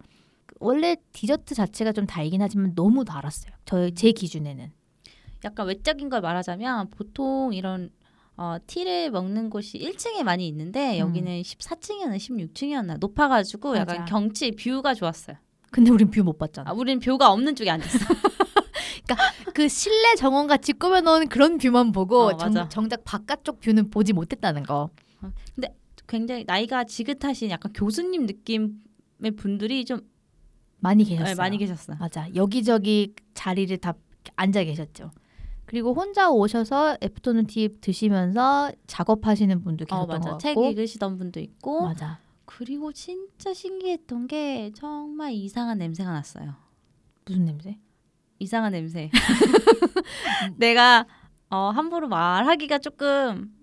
[0.61, 3.53] 원래 디저트 자체가 좀 달긴 하지만 너무 달았어요.
[3.67, 4.73] 저제 기준에는.
[5.45, 7.91] 약간 외적인 걸 말하자면 보통 이런
[8.39, 11.09] 어, tea를 먹는 곳이 1층에 많이 있는데 음.
[11.09, 14.05] 여기는 14층이었나 16층이었나 높아가지고 약간 맞아.
[14.07, 15.37] 경치 view가 좋았어요.
[15.71, 16.71] 근데 우린 view 못 봤잖아.
[16.71, 17.99] 아, 우린 view가 없는 쪽에 앉았어.
[19.53, 22.37] 그 실내 정원 같이 꾸며놓은 그런 view만 보고 어.
[22.39, 24.89] 정, 작 바깥쪽 view는 보지 못했다는 거.
[26.09, 30.01] 굉장히 나이가 지긋하신 약간 교수님 느낌의 분들이 좀
[30.81, 31.35] 많이 계셨어요.
[31.35, 31.95] 네, 많이 계셨어.
[31.97, 32.29] 맞아.
[32.35, 33.95] 여기저기 자리를 다
[34.37, 35.11] 앉아 계셨죠.
[35.67, 40.39] 그리고 혼자 오셔서 afternoon tea 드시면서 작업하시는 분도 어 계셨던 것 맞아.
[40.39, 40.57] 책.
[40.57, 42.19] 읽으시던 분도 있고 맞아.
[42.47, 46.55] 그리고 진짜 신기했던 게 정말 이상한 냄새가 났어요.
[47.27, 47.79] 무슨 냄새?
[48.39, 49.11] 이상한 냄새.
[50.57, 51.07] 내가
[51.51, 53.58] 어, 함부로 말하기가 조금 음,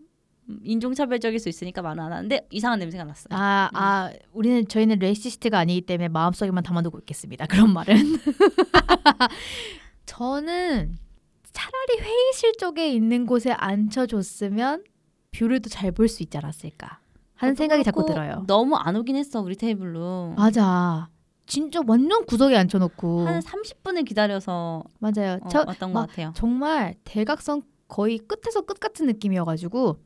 [0.63, 3.27] 인종차별적일 수 있으니까 말은 안 하는데 이상한 냄새가 났어요.
[3.31, 7.45] 아, 아, 우리는 저희는 racist가 아니기 때문에 마음속에만 담아두고 있겠습니다.
[7.47, 7.95] 그런 말은.
[10.05, 10.97] 저는
[11.51, 14.83] 차라리 회의실 쪽에 있는 곳에 앉혀줬으면
[15.31, 16.99] view를 더 잘 볼 수 있지 않았을까
[17.35, 18.43] 하는 생각이 자꾸 들어요.
[18.47, 20.35] 너무 안 오긴 했어 우리 테이블로.
[20.37, 21.09] 맞아.
[21.47, 25.39] 진짜 완전 구석에 앉혀놓고 한 30분을 기다려서 맞아요.
[25.43, 26.33] 어, 저 왔던 막것 같아요.
[26.35, 29.99] 정말 대각선 거의 끝에서 끝 같은 느낌이어가지고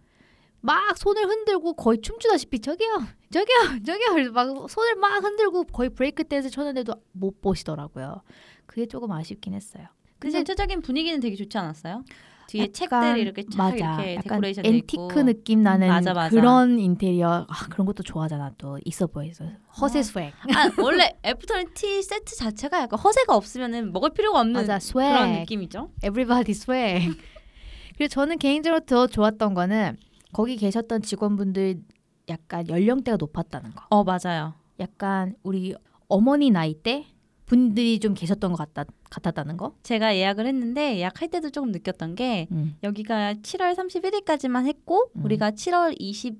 [0.62, 6.24] 막 손을 흔들고 거의 춤추다시피 저기요 저기요 저기요 그래서 막 손을 막 흔들고 거의 브레이크
[6.24, 8.22] 댄스 쳤는데도 못 보시더라고요.
[8.66, 9.88] 그게 조금 아쉽긴 했어요.
[10.20, 12.04] 근데 전체적인 분위기는 되게 좋지 않았어요?
[12.48, 13.76] 뒤에 책들이 이렇게 쫙 맞아.
[13.76, 15.24] 이렇게 약간 데코레이션 앤티크 있고.
[15.24, 16.30] 느낌 나는 맞아, 맞아.
[16.36, 19.46] 그런 인테리어 아, 그런 것도 좋아하잖아 또 있어 보여서
[19.80, 20.04] 허세 어.
[20.04, 24.96] swag 아 원래 afternoon tea 세트 자체가 약간 허세가 없으면은 먹을 필요가 없는 맞아 swag
[25.14, 25.92] 그런 느낌이죠.
[26.04, 27.16] everybody swag.
[27.98, 29.98] 그리고 저는 개인적으로 더 좋았던 거는
[30.34, 31.82] 거기 계셨던 직원분들
[32.30, 33.86] 약간 연령대가 높았다는 거.
[33.90, 34.54] 어 맞아요.
[34.80, 35.74] 약간 우리
[36.08, 37.06] 어머니 나이대
[37.46, 39.76] 분들이 좀 계셨던 것 같다, 같았다는 거.
[39.82, 42.76] 제가 예약을 했는데 예약할 때도 조금 느꼈던 게 음.
[42.84, 45.26] 여기가 7월 31일까지만 했고 음.
[45.26, 46.38] 우리가 7월 28일인가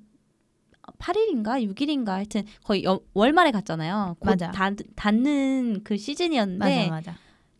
[1.74, 4.16] 6일인가 하여튼 거의 여- 월말에 갔잖아요.
[4.20, 4.50] 곧 맞아.
[4.52, 7.14] 닫, 닫는 그 시즌이었는데 맞아 맞아.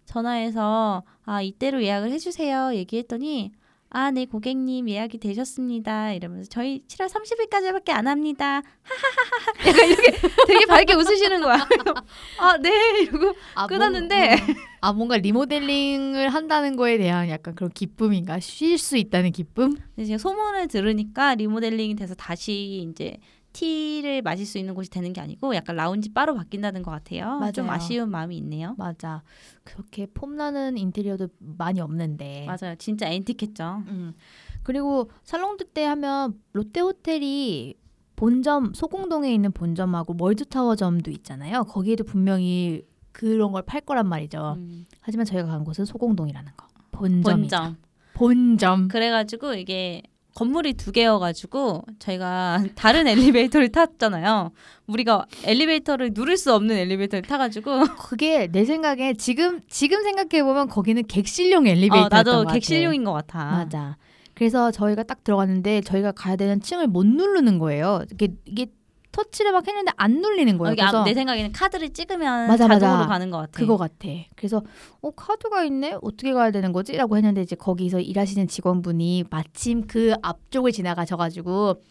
[0.07, 3.53] 전화해서 아 이때로 예약을 해주세요 얘기했더니
[3.93, 10.13] 아 네 고객님 예약이 되셨습니다 이러면서 저희 7월 30일까지밖에 안 합니다 하하하하 약간 이렇게
[10.47, 11.57] 되게 밝게 웃으시는 거야
[12.39, 14.37] 아 네 이러고 아, 끊었는데.
[14.37, 18.39] 뭔- 아 뭔가 리모델링을 한다는 거에 대한 약간 그런 기쁨인가?
[18.41, 19.75] 쉴 수 있다는 기쁨?
[19.95, 23.19] 근데 제가 소문을 들으니까 리모델링이 돼서 다시 이제
[23.53, 27.67] 티를 마실 수 있는 곳이 되는 게 아니고 약간 라운지 바로 바뀐다는 것 같아요 좀
[27.67, 27.77] 맞아요.
[27.77, 29.23] 아쉬운 마음이 있네요 맞아.
[29.65, 32.47] 그렇게 폼나는 인테리어도 많이 없는데.
[32.47, 34.15] 맞아요 진짜 앤틱했죠 음.
[34.63, 37.75] 그리고 살롱드 때 하면 롯데 호텔이
[38.17, 41.65] 본점 소공동에 있는 본점하고 월드타워점도 있잖아요.
[41.65, 42.83] 거기에도 분명히
[43.13, 44.57] 그런 걸 팔 거란 말이죠.
[44.59, 46.67] 음, 하지만 저희가 간 곳은 소공동이라는 거.
[46.93, 47.57] 본점이죠.
[47.57, 47.77] 본점
[48.13, 48.89] 본점.
[48.89, 50.03] 그래가지고 이게
[50.35, 54.53] 건물이 두 개여가지고 저희가 다른 엘리베이터를 탔잖아요.
[54.87, 61.03] 우리가 엘리베이터를 누를 수 없는 엘리베이터를 타가지고 그게 내 생각에 지금 지금 생각해 보면 거기는
[61.07, 62.53] 객실용 엘리베이터였던 어, 나도.
[62.53, 63.45] 객실용인 것 같아.
[63.45, 63.97] 맞아.
[64.35, 68.05] 그래서 저희가 딱 들어갔는데 저희가 가야 되는 층을 못 누르는 거예요.
[68.13, 68.67] 이게 이게
[69.13, 70.73] 터치를 막 했는데 안 눌리는 어, 거예요.
[70.73, 73.07] 이게 그래서 아, 내 생각에는 카드를 찍으면 맞아, 자동으로 맞아.
[73.09, 73.51] 가는 것 같아.
[73.53, 74.09] 그거 같아.
[74.37, 74.63] 그래서
[75.01, 75.97] 어 카드가 있네.
[76.03, 81.83] 어떻게 가야 되는 거지?라고 했는데 이제 거기서 일하시는 직원분이 마침 그 앞쪽을 지나가셔가지고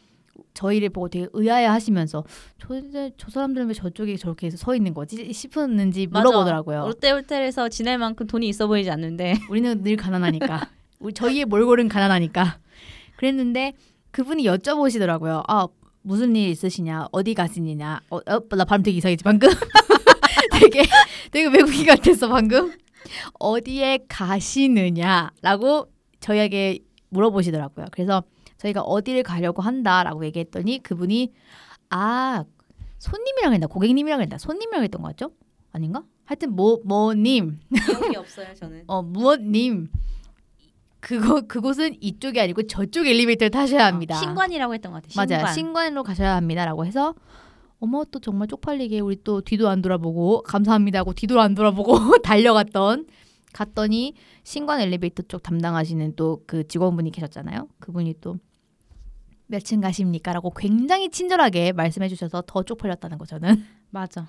[0.53, 2.23] 저희를 보고 되게 의아해 하시면서
[2.59, 2.81] 저,
[3.17, 6.07] 저 사람들은 왜 저쪽에 저렇게 해서 서 있는 거지 싶었는지.
[6.07, 6.85] 물어보더라고요.
[6.85, 10.69] 롯데 호텔에서 지낼 만큼 돈이 있어 보이지 않는데 우리는 늘 가난하니까.
[10.99, 12.59] 우리 저희의 몰골은 가난하니까.
[13.17, 13.73] 그랬는데
[14.11, 15.43] 그분이 여쭤보시더라고요.
[15.47, 15.67] 아
[16.09, 17.09] 무슨 일 있으시냐?
[17.11, 18.01] 어디 가시느냐?
[18.09, 19.47] 어, 어, 나 발음 되게 이상했지 방금.
[20.59, 20.81] 되게
[21.29, 22.73] 되게 외국인 같았어 방금.
[23.39, 25.87] 어디에 가시느냐라고
[26.19, 27.85] 저희에게 물어보시더라고요.
[27.91, 28.23] 그래서
[28.57, 31.31] 저희가 어디를 가려고 한다라고 얘기했더니 그분이
[31.91, 32.43] 아
[32.97, 35.29] 손님이랑 했나 고객님이랑 했나 손님이랑 했던 거 같죠?
[35.71, 36.03] 아닌가?
[36.25, 38.85] 하여튼 뭐 뭐님 기억이 없어요 저는.
[38.89, 39.89] 어 무엇님
[40.99, 44.15] 그거 그곳은 이쪽이 아니고 저쪽 엘리베이터를 타셔야 합니다.
[44.17, 45.09] 어, 신관이라고 했던 것 같아.
[45.09, 45.41] 신관.
[45.41, 45.53] 맞아요.
[45.53, 47.15] 신관으로 가셔야 합니다라고 해서
[47.79, 53.07] 어머 또 정말 쪽팔리게 우리 또 뒤도 안 돌아보고 감사합니다 하고 뒤도 안 돌아보고 달려갔던
[53.53, 57.67] 갔더니 신관 엘리베이터 쪽 담당하시는 또 그 직원분이 계셨잖아요.
[57.79, 58.35] 그분이 또
[59.51, 63.65] 몇 층 가십니까라고 굉장히 친절하게 말씀해 주셔서 더 쪽팔렸다는 거 저는.
[63.89, 64.27] 맞아.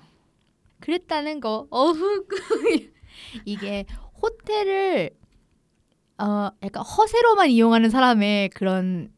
[0.79, 1.67] 그랬다는 거.
[1.69, 2.25] 어후
[3.45, 3.85] 이게
[4.19, 5.11] 호텔을
[6.17, 9.11] 어 약간 허세로만 이용하는 사람의 그런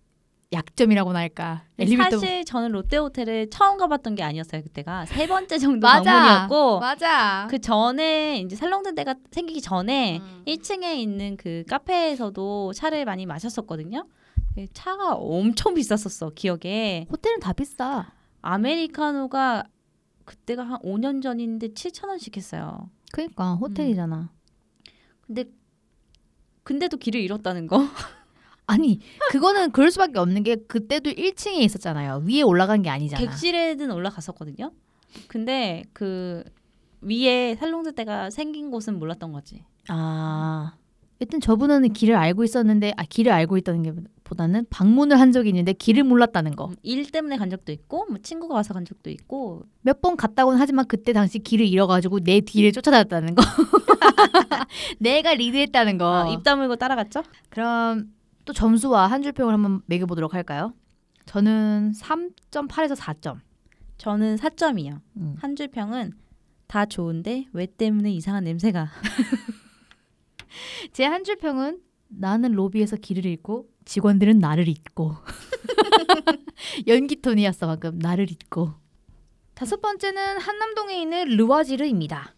[0.54, 1.64] 약점이라고나 할까.
[1.80, 6.14] 엘리베이터 사실 저는 롯데 호텔을 처음 가봤던 게 아니었어요 그때가 세 번째 정도 맞아.
[6.14, 7.48] 방문이었고 맞아.
[7.50, 10.44] 그 전에 이제 살롱드 때가 생기기 전에 음.
[10.48, 14.06] 1층에 있는 그 카페에서도 차를 많이 마셨었거든요.
[14.56, 18.12] 그 차가 엄청 비쌌었어 기억에 호텔은 다 비싸.
[18.42, 19.64] 아메리카노가
[20.26, 22.90] 그때가 한 5년 전인데 7천 원씩 했어요.
[23.12, 24.30] 그러니까 호텔이잖아.
[25.26, 25.46] 근데
[26.64, 27.78] 근데도 길을 잃었다는 거.
[28.66, 29.00] 아니
[29.30, 32.24] 그거는 그럴 수밖에 없는 게 그때도 1층에 있었잖아요.
[32.26, 33.20] 위에 올라간 게 아니잖아.
[33.20, 34.72] 객실에는 올라갔었거든요.
[35.28, 36.44] 근데 그
[37.02, 39.64] 위에 살롱드 때가 생긴 곳은 몰랐던 거지.
[39.90, 40.76] 아.
[41.22, 45.74] 여튼 저분은 길을 알고 있었는데 아 길을 알고 있다는 게 보다는 방문을 한 적이 있는데
[45.74, 46.68] 길을 몰랐다는 거.
[46.68, 50.60] 음, 일 때문에 간 적도 있고 뭐 친구가 와서 간 적도 있고 몇 번 갔다고는
[50.60, 53.44] 하지만 그때 당시 길을 잃어가지고 내 뒤를 쫓아다녔다는 거.
[55.00, 56.28] 내가 리드했다는 거.
[56.28, 57.24] 아, 입 다물고 따라갔죠.
[57.50, 58.12] 그럼
[58.46, 60.74] 또 점수와 한 줄평을 한번 매겨보도록 할까요?
[61.26, 63.40] 저는 3.8에서 4점.
[63.98, 65.00] 저는 4점이요.
[65.18, 65.36] 음.
[65.40, 66.12] 한 줄 평은
[66.68, 68.90] 다 좋은데 왜 때문에 이상한 냄새가.
[70.92, 75.16] 제 한 줄 평은 나는 로비에서 길을 잃고 직원들은 나를 잊고
[76.88, 78.72] 연기 톤이었어 방금 나를 잊고
[79.54, 82.34] 다섯 번째는 한남동에 있는 르와지르입니다.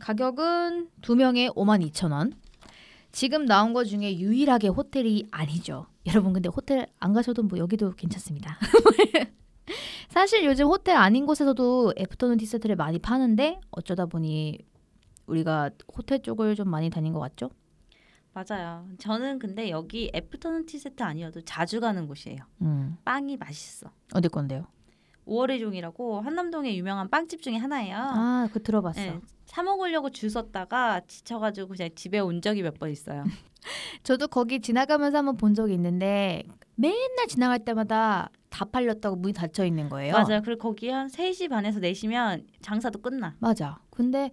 [0.00, 2.32] 가격은 두 명에 5만 2천 원.
[3.10, 5.86] 지금 나온 것 중에 유일하게 호텔이 아니죠.
[6.06, 8.58] 여러분 근데 호텔 안 가셔도 뭐 여기도 괜찮습니다.
[10.10, 14.58] 사실 요즘 호텔 아닌 곳에서도 애프터눈 티세트를 많이 파는데 어쩌다 보니
[15.26, 17.50] 우리가 호텔 쪽을 좀 많이 다닌 것 같죠?
[18.48, 18.86] 맞아요.
[18.98, 22.38] 저는 근데 여기 애프터눈 티 세트 아니어도 자주 가는 곳이에요.
[22.62, 22.96] 음.
[23.04, 23.90] 빵이 맛있어.
[24.14, 24.66] 어디 건데요?
[25.26, 27.96] 5월의 종이라고 한남동에 유명한 빵집 중에 하나예요.
[27.98, 29.00] 아, 그거 들어봤어.
[29.00, 33.24] 네, 사 먹으려고 줄 섰다가 지쳐가지고 그냥 집에 온 적이 몇 번 있어요.
[34.04, 36.44] 저도 거기 지나가면서 한번 본 적이 있는데
[36.76, 40.12] 맨날 지나갈 때마다 다 팔렸다고 문이 닫혀 있는 거예요.
[40.14, 40.40] 맞아요.
[40.42, 43.34] 그리고 거기 한 3시 반에서 4시면 장사도 끝나.
[43.40, 43.80] 맞아.
[43.90, 44.30] 근데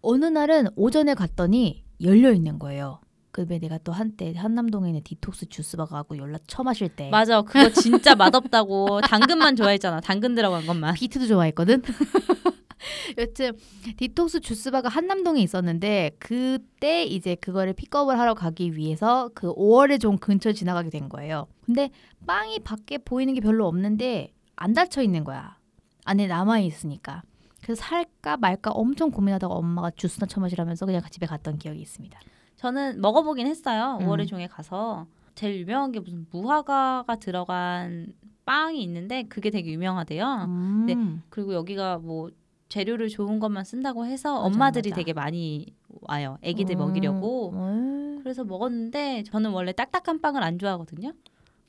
[0.00, 3.00] 어느 날은 오전에 갔더니 열려 있는 거예요.
[3.42, 7.42] 그때 내가 또 한때 한남동에 있는 디톡스 주스바가하고 연락 처음 하실 때 맞아.
[7.42, 10.00] 그거 진짜 맛없다고 당근만 좋아했잖아.
[10.00, 10.94] 당근 들어간 것만.
[10.94, 11.82] 비트도 좋아했거든.
[13.18, 13.52] 여튼
[13.96, 20.52] 디톡스 주스바가 한남동에 있었는데 그때 이제 그거를 픽업을 하러 가기 위해서 그 5월의 종 근처
[20.52, 21.46] 지나가게 된 거예요.
[21.64, 21.90] 근데
[22.26, 25.58] 빵이 밖에 보이는 게 별로 없는데 안 닫혀 있는 거야.
[26.04, 27.22] 안에 남아 있으니까.
[27.62, 32.18] 그래서 살까 말까 엄청 고민하다가 엄마가 주스나 처마시라면서 그냥 집에 갔던 기억이 있습니다.
[32.58, 33.98] 저는 먹어보긴 했어요.
[34.00, 34.06] 음.
[34.06, 38.12] 5월의 종에 가서 제일 유명한 게 무슨 무화과가 들어간
[38.44, 40.44] 빵이 있는데 그게 되게 유명하대요.
[40.48, 41.22] 음.
[41.30, 42.30] 그리고 여기가 뭐
[42.68, 44.96] 재료를 좋은 것만 쓴다고 해서 맞아, 엄마들이 맞아.
[44.96, 45.66] 되게 많이
[46.02, 46.36] 와요.
[46.42, 46.78] 애기들 음.
[46.78, 47.52] 먹이려고.
[47.52, 48.20] 음.
[48.22, 51.12] 그래서 먹었는데 저는 원래 딱딱한 빵을 안 좋아하거든요.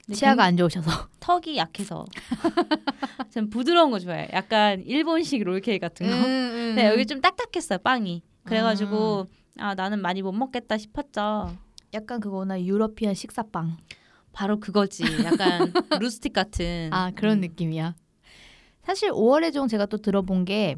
[0.05, 0.89] 근데 치아가 안 좋으셔서.
[1.19, 2.03] 턱이 약해서
[3.29, 4.27] 전 부드러운 거 좋아해요.
[4.33, 6.13] 약간 일본식 롤케이크 같은 거.
[6.13, 6.73] 음.
[6.75, 8.23] 네, 여기 좀 딱딱했어요 빵이.
[8.43, 9.27] 그래가지고
[9.59, 11.55] 아 나는 많이 못 먹겠다 싶었죠.
[11.93, 13.77] 약간 그거나 European 식사빵.
[14.31, 15.03] 바로 그거지.
[15.23, 16.89] 약간 rustic 같은.
[16.93, 17.41] 아 그런 음.
[17.41, 17.95] 느낌이야.
[18.83, 20.75] 사실 5월의 종 제가 또 들어본 게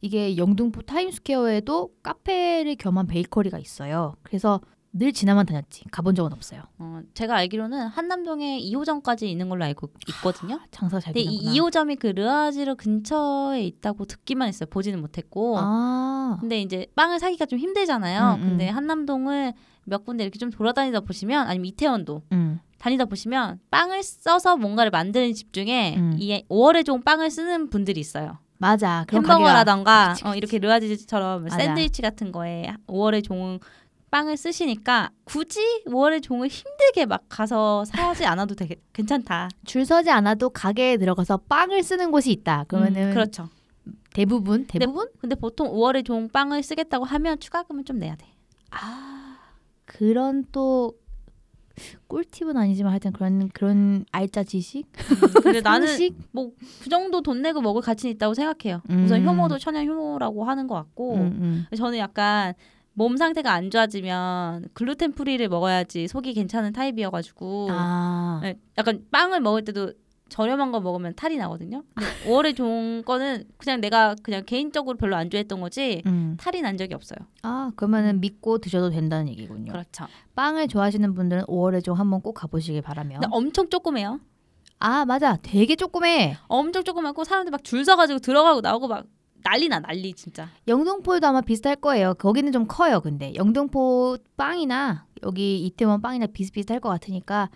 [0.00, 4.14] 이게 영등포 타임스퀘어에도 카페를 겸한 베이커리가 있어요.
[4.22, 4.60] 그래서
[4.92, 6.62] 늘 지나만 다녔지 가본 적은 없어요.
[6.78, 10.58] 어, 제가 알기로는 한남동에 2호점까지 있는 걸로 알고 있거든요.
[10.72, 11.52] 장사가 잘 근데 되는구나.
[11.52, 14.66] 이 2호점이 그 르아지르 근처에 있다고 듣기만 했어요.
[14.68, 15.56] 보지는 못했고.
[15.58, 18.34] 아 근데 이제 빵을 사기가 좀 힘들잖아요.
[18.34, 18.48] 음, 음.
[18.48, 19.52] 근데 한남동을
[19.84, 22.58] 몇 군데 이렇게 좀 돌아다니다 보시면 아니면 이태원도 음.
[22.78, 26.16] 다니다 보시면 빵을 써서 뭔가를 만드는 집 중에 음.
[26.18, 28.38] 이 5월에 종 빵을 쓰는 분들이 있어요.
[28.58, 29.04] 맞아.
[29.08, 31.48] 그런 가게가 햄버거라던가 그치, 어, 이렇게 르아지처럼.
[31.48, 33.58] 샌드위치 같은 거에 5월의 종
[34.10, 39.48] 빵을 쓰시니까 굳이 5월의 종을 힘들게 막 가서 사지 않아도 되게 괜찮다.
[39.64, 42.64] 줄 서지 않아도 가게에 들어가서 빵을 쓰는 곳이 있다.
[42.68, 43.48] 그러면은 음, 그렇죠.
[44.12, 48.26] 대부분 대부분 근데 보통 5월에 종 빵을 쓰겠다고 하면 추가금을 좀 내야 돼.
[48.70, 49.38] 아
[49.84, 50.92] 그런 또
[52.08, 54.86] 꿀팁은 아니지만 하여튼 그런 그런 알짜 지식.
[55.42, 55.86] 근데 나는?
[56.32, 56.50] 뭐
[56.82, 58.82] 그 정도 돈 내고 먹을 가치는 있다고 생각해요.
[59.04, 59.28] 우선 음.
[59.28, 61.76] 효모도 천연 효모라고 하는 것 같고 음, 음.
[61.76, 62.54] 저는 약간
[62.92, 69.64] 몸 상태가 안 좋아지면 글루텐 프리를 먹어야지 속이 괜찮은 타입이어가지고 아 네, 약간 빵을 먹을
[69.64, 69.92] 때도
[70.28, 71.82] 저렴한 거 먹으면 탈이 나거든요.
[71.94, 76.36] 근데 5월에 좋은 거는 그냥 내가 그냥 개인적으로 별로 안 좋아했던 거지 음.
[76.38, 77.18] 탈이 난 적이 없어요.
[77.42, 79.72] 아 그러면은 믿고 드셔도 된다는 얘기군요.
[79.72, 80.06] 그렇죠.
[80.36, 83.14] 빵을 좋아하시는 분들은 5월에 좀 한번 꼭 가보시길 바라며.
[83.20, 84.20] 근데 엄청 조그매요.
[84.78, 86.36] 아 맞아, 되게 조그매.
[86.48, 89.04] 엄청 조그맣고 사람들 막 줄 서가지고 들어가고 나오고 막
[89.42, 90.48] 난리나 난리 진짜.
[90.68, 92.14] 영등포에도 아마 비슷할 거예요.
[92.14, 93.00] 거기는 좀 커요.
[93.00, 97.50] 근데 영등포 빵이나 여기 이태원 빵이나 비슷비슷할 것 같으니까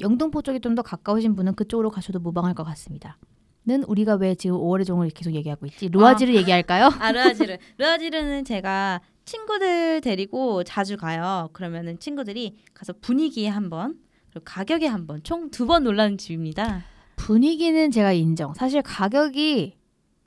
[0.00, 3.18] 영등포 쪽이 좀 더 가까우신 분은 그쪽으로 가셔도 무방할 것 같습니다.
[3.66, 5.88] 는 우리가 왜 지금 5월의 종을 계속 얘기하고 있지?
[5.88, 6.90] 루아지를 얘기할까요?
[7.00, 7.56] 아 르아지르.
[7.78, 11.48] 르아지르는 제가 친구들 데리고 자주 가요.
[11.54, 13.98] 그러면은 친구들이 가서 분위기에 한번
[14.30, 16.84] 그리고 가격에 한번 총 두 번 놀라는 집입니다.
[17.16, 18.52] 분위기는 제가 인정.
[18.52, 19.76] 사실 가격이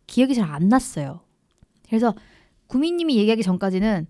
[0.07, 1.21] 기억이 잘 안 났어요.
[1.87, 2.15] 그래서
[2.67, 4.07] 구미님이 얘기하기 전까지는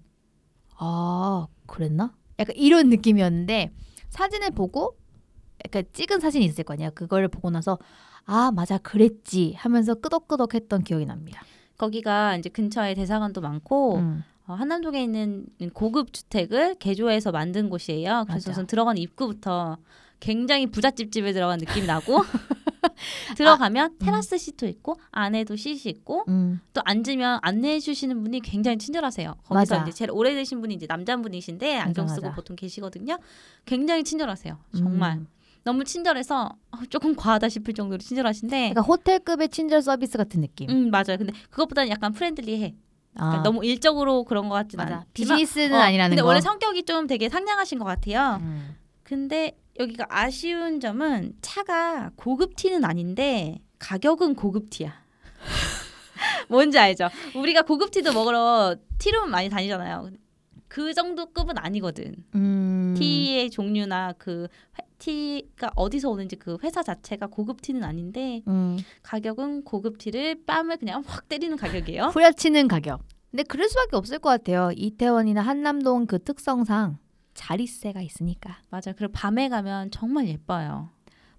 [0.77, 2.15] 아 그랬나?
[2.39, 3.71] 약간 이런 느낌이었는데
[4.09, 4.97] 사진을 보고
[5.65, 6.89] 약간 찍은 사진이 있을 거 아니야.
[6.91, 7.77] 그걸 보고 나서
[8.25, 11.43] 아 맞아 그랬지 하면서 끄덕끄덕했던 기억이 납니다.
[11.77, 14.23] 거기가 이제 근처에 대사관도 많고 음.
[14.47, 18.25] 어, 한남동에 있는 고급 주택을 개조해서 만든 곳이에요.
[18.27, 18.51] 그래서.
[18.51, 19.77] 우선 들어가는 입구부터
[20.19, 22.23] 굉장히 부잣집 집에 들어간 느낌이 나고
[23.35, 26.59] 들어가면 테라스 시트 있고 안에도 씻이 있고 음.
[26.73, 29.35] 또 앉으면 안내해 주시는 분이 굉장히 친절하세요.
[29.45, 29.81] 거기서 맞아.
[29.83, 32.35] 이제 제일 오래되신 분이 이제 남자분이신데 안경 맞아, 쓰고 맞아.
[32.35, 33.17] 보통 계시거든요.
[33.65, 34.57] 굉장히 친절하세요.
[34.77, 35.17] 정말.
[35.17, 35.27] 음.
[35.63, 40.69] 너무 친절해서 어, 조금 과하다 싶을 정도로 친절하신데 그러니까 호텔급의 친절 서비스 같은 느낌.
[40.69, 41.17] 음 맞아요.
[41.17, 42.73] 근데 그것보다는 약간 프렌들리해.
[43.13, 44.55] 그러니까 아, 너무 일적으로 그런 것.
[44.55, 46.27] 않지만 비즈니스는 어, 아니라는 근데 거.
[46.27, 48.37] 원래 성격이 좀 되게 상냥하신 것 같아요.
[48.41, 48.75] 음.
[49.03, 54.93] 근데 여기가 아쉬운 점은 차가 고급 티는 아닌데 가격은 고급 티야.
[56.49, 57.09] 뭔지 알죠?
[57.35, 60.09] 우리가 고급 티도 먹으러 티룸 많이 다니잖아요.
[60.67, 62.15] 그 정도 급은 아니거든.
[62.35, 62.95] 음.
[62.97, 64.47] 티의 종류나 그
[64.79, 68.77] 회- 티가 어디서 오는지 그 회사 자체가 고급 티는 아닌데 음.
[69.03, 72.05] 가격은 고급 티를 뺨을 그냥 확 때리는 가격이에요.
[72.05, 73.01] 후려치는 가격.
[73.29, 74.71] 근데 그럴 수밖에 없을 것 같아요.
[74.75, 76.97] 이태원이나 한남동 그 특성상
[77.37, 78.57] 자리세가 있으니까.
[78.69, 78.93] 맞아요.
[78.97, 80.89] 그리고 밤에 가면 정말 예뻐요.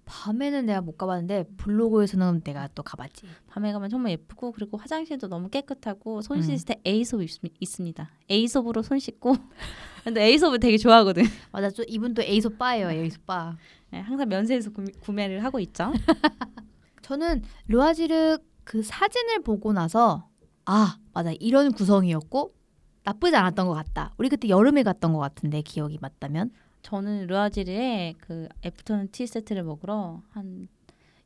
[0.05, 3.27] 밤에는 내가 못 가봤는데 블로그에서는 내가 또 가봤지.
[3.47, 6.65] 밤에 가면 정말 예쁘고 그리고 화장실도 너무 깨끗하고 손 씻을 음.
[6.65, 7.29] 때 에이솝 있,
[7.59, 8.09] 있습니다.
[8.29, 9.35] 에이솝으로 손 씻고
[10.03, 11.23] 근데 에이솝을 되게 좋아하거든.
[11.51, 13.57] 맞아, 이분 또 에이소 바예요, 에이소 바.
[13.91, 15.91] 네, 항상 면세에서 구매, 구매 를 하고 있죠.
[17.03, 20.27] 저는 르와지르 그 사진을 보고 나서
[20.65, 22.53] 아 맞아 이런 구성이었고
[23.03, 24.13] 나쁘지 않았던 것 같다.
[24.17, 30.21] 우리 그때 여름에 갔던 것 같은데 기억이 맞다면 저는 르아지르에 그 afternoon tea 세트를 먹으러
[30.31, 30.67] 한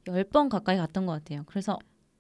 [0.08, 1.44] 10번 가까이 갔던 것 같아요.
[1.46, 1.78] 그래서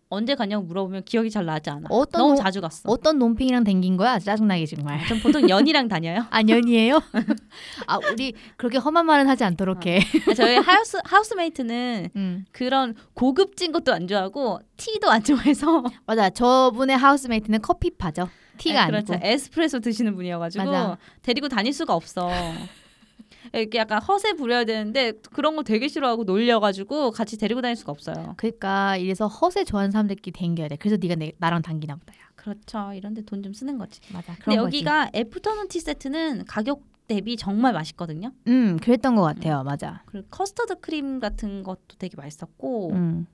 [0.09, 1.87] 언제 갔냐고 물어보면 기억이 잘 나지 않아.
[1.89, 2.81] 어떤 너무 노- 자주 갔어.
[2.85, 4.19] 어떤 놈팽이랑 댕긴 거야?
[4.19, 5.03] 짜증나게 정말.
[5.07, 6.25] 전 보통 년이랑 다녀요.
[6.29, 6.99] 아 년이에요?
[7.87, 9.99] 아 우리 그렇게 험한 말은 하지 않도록 해.
[10.37, 12.45] 저희 house housemate는 음.
[12.51, 18.29] 그런 고급진 것도 안 좋아하고 tea도 안 좋아해서 맞아 저분의 housemate는 커피파죠.
[18.57, 19.13] tea가 네, 그렇죠.
[19.13, 19.27] 아니고.
[19.27, 20.97] 에스프레소 드시는 분이어가지고 맞아.
[21.21, 22.29] 데리고 다닐 수가 없어.
[23.53, 28.33] 이렇게 약간 허세 부려야 되는데 그런 거 되게 싫어하고 놀려가지고 같이 데리고 다닐 수가 없어요.
[28.37, 30.75] 그러니까 이래서 허세 좋아하는 사람들끼리 댕겨야 돼.
[30.77, 32.17] 그래서 네가 내, 나랑 댕기나 보다야.
[32.35, 32.93] 그렇죠.
[32.93, 33.99] 이런데 돈 좀 쓰는 거지.
[34.11, 34.27] 맞아.
[34.33, 34.77] 근데 그런 거지.
[34.77, 38.31] 여기가 afternoon tea 세트는 가격 대비 정말 맛있거든요.
[38.47, 39.63] 음 그랬던 것 같아요.
[39.63, 40.03] 맞아.
[40.05, 43.27] 그리고 커스터드 크림 같은 것도 되게 맛있었고 음.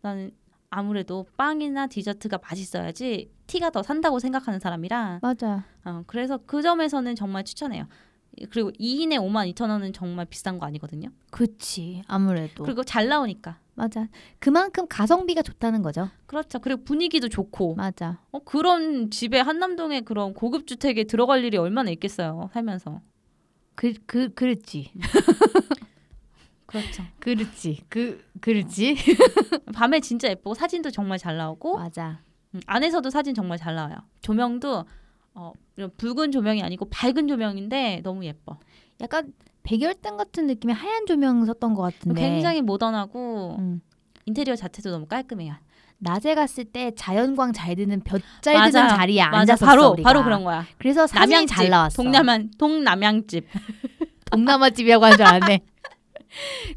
[0.00, 0.30] 나는
[0.74, 5.64] 아무래도 빵이나 디저트가 맛있어야지 티가 더 산다고 생각하는 사람이라 맞아.
[5.84, 7.86] 어, 그래서 그 점에서는 정말 추천해요.
[8.50, 11.10] 그리고 2인에 5만 2천 원은 정말 비싼 거 아니거든요.
[11.30, 13.58] 그치 아무래도 그리고 잘 나오니까.
[13.76, 14.08] 맞아.
[14.38, 16.08] 그만큼 가성비가 좋다는 거죠.
[16.26, 16.58] 그렇죠.
[16.58, 17.74] 그리고 분위기도 좋고.
[17.74, 18.20] 맞아.
[18.30, 22.50] 어, 그런 집에 한남동에 그런 고급 주택에 들어갈 일이 얼마나 있겠어요.
[22.52, 23.00] 살면서.
[23.74, 24.92] 그 그 그렇지.
[26.80, 27.02] 그렇죠.
[27.20, 27.80] 그렇지.
[27.88, 28.96] 그 그렇지.
[29.74, 32.20] 밤에 진짜 예쁘고 사진도 정말 잘 나오고 맞아.
[32.54, 33.96] 음, 안에서도 사진 정말 잘 나와요.
[34.22, 34.84] 조명도
[35.34, 38.58] 어, 이런 붉은 조명이 아니고 밝은 조명인데 너무 예뻐.
[39.00, 39.32] 약간
[39.64, 42.20] 백열등 같은 느낌의 하얀 조명 썼던 것 같은데.
[42.20, 43.80] 굉장히 모던하고 음.
[44.26, 45.54] 인테리어 자체도 너무 깔끔해요.
[45.98, 48.70] 낮에 갔을 때 자연광 잘 드는 볕 잘.
[48.70, 50.08] 드는 자리에 앉았었어 바로 우리가.
[50.08, 50.66] 바로 그런 거야.
[50.78, 52.02] 그래서 남양집 잘 나왔어.
[52.02, 53.46] 동남안 동남양집.
[54.30, 55.60] 동남아 집이라고 한 줄 알았네.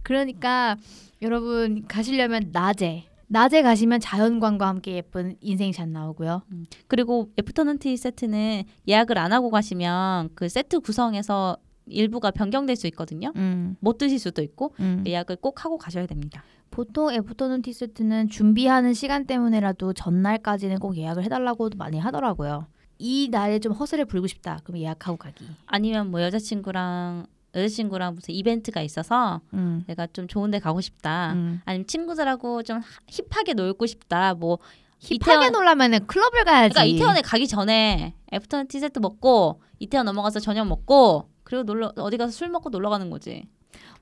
[0.04, 0.78] 그러니까
[1.22, 6.44] 여러분 가시려면 낮에 낮에 가시면 자연광과 함께 예쁜 인생샷 나오고요.
[6.88, 13.32] 그리고 afternoon tea 세트는 예약을 안 하고 가시면 그 세트 구성에서 일부가 변경될 수 있거든요.
[13.36, 15.04] 음, 못 드실 수도 있고 음.
[15.06, 16.44] 예약을 꼭 하고 가셔야 됩니다.
[16.70, 22.68] 보통 afternoon tea 세트는 준비하는 시간 때문에라도 전날까지는 꼭 예약을 해달라고 많이 하더라고요.
[23.00, 24.60] 이 날에 좀 허세를 부리고 싶다.
[24.64, 25.46] 그럼 예약하고 가기.
[25.66, 27.28] 아니면 뭐 여자친구랑
[27.58, 31.34] 여자친구랑 무슨 이벤트가 있어서 음, 내가 좀 좋은데 가고 싶다.
[31.34, 31.62] 음.
[31.66, 34.34] 아니면 친구들하고 좀 하- 힙하게 놀고 싶다.
[34.36, 34.60] 뭐
[35.00, 35.16] 힙하게
[35.48, 36.74] 이태원- 놀라면은 클럽을 가야지.
[36.74, 42.18] 그러니까 이태원에 가기 전에 애프터눈 티 세트 먹고 이태원 넘어가서 저녁 먹고 그리고 놀러 어디
[42.18, 43.48] 가서 술 먹고 놀러 가는 거지.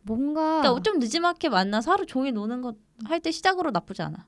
[0.03, 2.73] 뭔가 그러니까 좀 늦지막하게 만나서 하루 종일 노는 거
[3.05, 4.25] 할 때 시작으로 나쁘지 않아.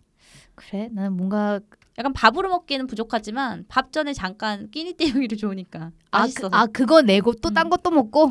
[0.55, 1.59] 그래 나는 뭔가
[1.97, 7.01] 약간 밥으로 먹기에는 부족하지만 밥 전에 잠깐 끼니 때우기도 좋으니까 아, 그, 맛있어서 아 그거
[7.01, 7.69] 내고 또딴 음.
[7.69, 8.30] 것도 먹고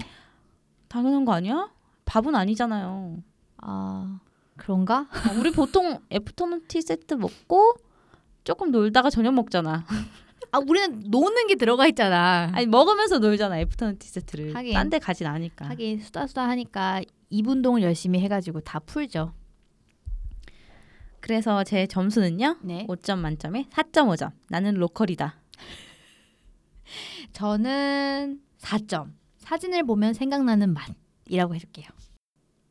[0.88, 1.70] 당연한 거 아니야?
[2.04, 3.18] 밥은 아니잖아요.
[3.58, 4.20] 아
[4.56, 5.00] 그런가?
[5.00, 7.74] 어, 우리 보통 애프터눈 티 세트 먹고
[8.44, 9.84] 조금 놀다가 저녁 먹잖아.
[10.52, 12.50] 아 우리는 노는 게 들어가 있잖아.
[12.54, 14.54] 아니 먹으면서 놀잖아 애프터눈 티 세트를.
[14.54, 14.74] 하긴.
[14.74, 15.68] 딴 데 가진 않으니까.
[15.68, 19.32] 하긴 수다 수다 하니까 이분동을 열심히 해가지고 다 풀죠.
[21.20, 22.58] 그래서 제 점수는요.
[22.62, 22.86] 네.
[22.88, 24.30] 5점 만점에 4.5점.
[24.48, 25.34] 나는 로컬이다.
[27.32, 29.10] 저는 4점.
[29.46, 31.86] 사진을 보면 생각나는 맛이라고 해줄게요.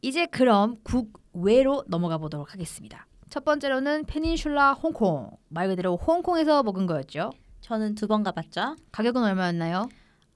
[0.01, 3.07] 이제 그럼 국외로 넘어가 보도록 하겠습니다.
[3.29, 5.31] 첫 번째로는 페닌슐라 홍콩.
[5.47, 7.31] 말 그대로 홍콩에서 먹은 거였죠.
[7.61, 8.75] 저는 두 번 가봤죠.
[8.91, 9.87] 가격은 얼마였나요?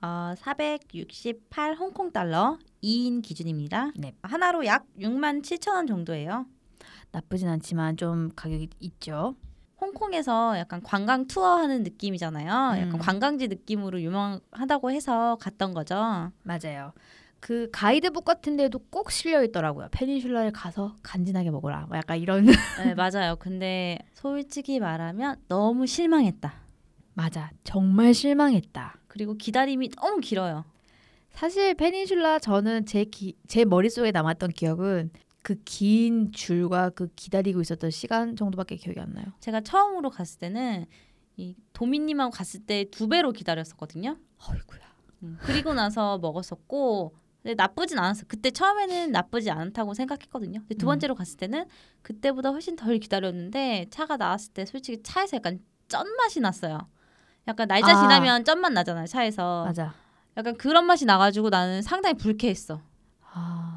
[0.01, 3.91] 어, 468 홍콩 달러 2인 기준입니다.
[3.97, 4.15] 네.
[4.23, 6.45] 하나로 약 6만 7천 원 정도예요.
[7.11, 9.35] 나쁘진 않지만 좀 가격이 있죠.
[9.81, 12.71] 홍콩에서 약간 관광 투어 하는 느낌이잖아요.
[12.73, 12.81] 음.
[12.81, 16.31] 약간 관광지 느낌으로 유명하다고 해서 갔던 거죠.
[16.43, 16.93] 맞아요.
[17.39, 19.87] 그 가이드북 같은 데도 꼭 실려 있더라고요.
[19.91, 21.85] 페닌슐라를 가서 간지나게 먹어라.
[21.87, 22.53] 뭐 약간 이런 네,
[22.95, 23.37] 맞아요.
[23.37, 26.53] 근데 솔직히 말하면 너무 실망했다.
[27.13, 27.51] 맞아.
[27.63, 28.97] 정말 실망했다.
[29.07, 30.65] 그리고 기다림이 너무 길어요.
[31.31, 35.11] 사실 페닌슐라 저는 제, 기, 제 머릿속에 남았던 기억은
[35.41, 39.25] 그 긴 줄과 그 기다리고 있었던 시간 정도밖에 기억이 안 나요.
[39.39, 40.85] 제가 처음으로 갔을 때는
[41.37, 44.17] 이 도미님하고 갔을 때 두 배로 기다렸었거든요.
[44.49, 44.81] 어이구야.
[45.23, 48.25] 음, 그리고 나서 먹었었고 근데 나쁘진 않았어.
[48.27, 50.59] 그때 처음에는 나쁘지 않다고 생각했거든요.
[50.59, 50.87] 근데 두 음.
[50.87, 51.65] 번째로 갔을 때는
[52.01, 56.79] 그때보다 훨씬 덜 기다렸는데 차가 나왔을 때 솔직히 차에서 약간 쩐 맛이 났어요.
[57.47, 58.01] 약간 날짜 아.
[58.01, 59.63] 지나면 쩐맛 나잖아요 차에서.
[59.65, 59.93] 맞아.
[60.37, 62.81] 약간 그런 맛이 나가지고 나는 상당히 불쾌했어.
[63.31, 63.68] 아,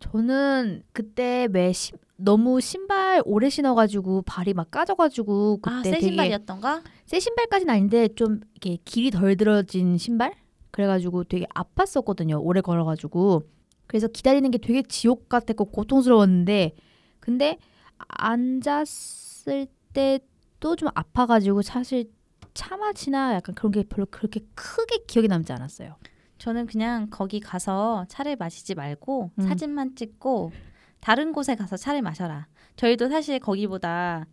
[0.00, 6.06] 저는 그때 매 시, 너무 신발 오래 신어가지고 발이 막 까져가지고 그때 아, 새 되게
[6.08, 6.82] 신발이었던가?
[7.06, 10.34] 새 신발까지는 아닌데 좀 이렇게 길이 덜 들어진 신발?
[10.70, 13.42] 그래가지고 되게 아팠었거든요 오래 걸어가지고.
[13.86, 16.74] 그래서 기다리는 게 되게 지옥 같았고 고통스러웠는데
[17.20, 17.58] 근데
[17.96, 22.10] 앉았을 때도 좀 아파가지고 사실
[22.52, 25.96] 차 맛이나 약간 그런 게 별로 그렇게 크게 기억이 남지 않았어요
[26.38, 29.42] 저는 그냥 거기 가서 차를 마시지 말고 음.
[29.42, 30.52] 사진만 찍고
[31.00, 32.46] 다른 곳에 가서 차를 마셔라.
[32.76, 34.26] 저희도 사실 거기보다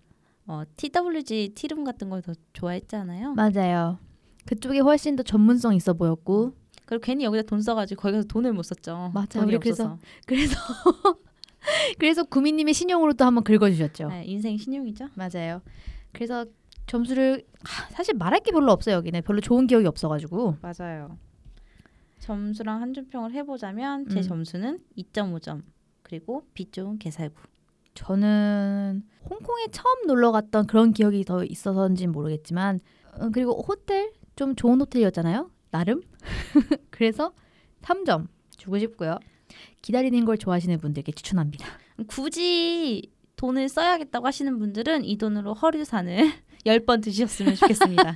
[0.48, 3.34] 어, TWG 티룸 같은 걸 더 좋아했잖아요.
[3.34, 3.98] 맞아요
[4.46, 6.54] 그쪽이 훨씬 더 전문성 있어 보였고
[6.86, 9.12] 그리고 괜히 여기다 돈 써가지고 거기 가서 돈을 못 썼죠.
[9.14, 9.46] 맞아요.
[9.48, 9.98] 우리 없어서.
[10.28, 10.56] 그래서
[11.98, 14.10] 그래서 구미님의 신용으로 또 한번 긁어주셨죠.
[14.10, 15.08] 네, 인생 신용이죠.
[15.16, 15.62] 맞아요.
[16.12, 16.46] 그래서
[16.86, 21.18] 점수를 하, 사실 말할 게 별로 없어요 여기는 별로 좋은 기억이 없어가지고 맞아요.
[22.26, 24.22] 점수랑 한 줄 평을 해보자면 제 음.
[24.24, 25.62] 점수는 2.5점
[26.02, 27.36] 그리고 빛 좋은 개살구.
[27.94, 32.80] 저는 홍콩에 처음 놀러 갔던 그런 기억이 더 있어서인지 는 모르겠지만
[33.22, 36.02] 음, 그리고 호텔 좀 좋은 호텔이었잖아요 나름
[36.92, 37.32] 그래서
[37.82, 39.18] 3점 주고 싶고요
[39.82, 41.66] 기다리는 걸 좋아하시는 분들께 추천합니다
[42.08, 46.32] 굳이 돈을 써야겠다고 하시는 분들은 이 돈으로 허류 산을
[46.66, 48.14] 10번 드셨으면 좋겠습니다.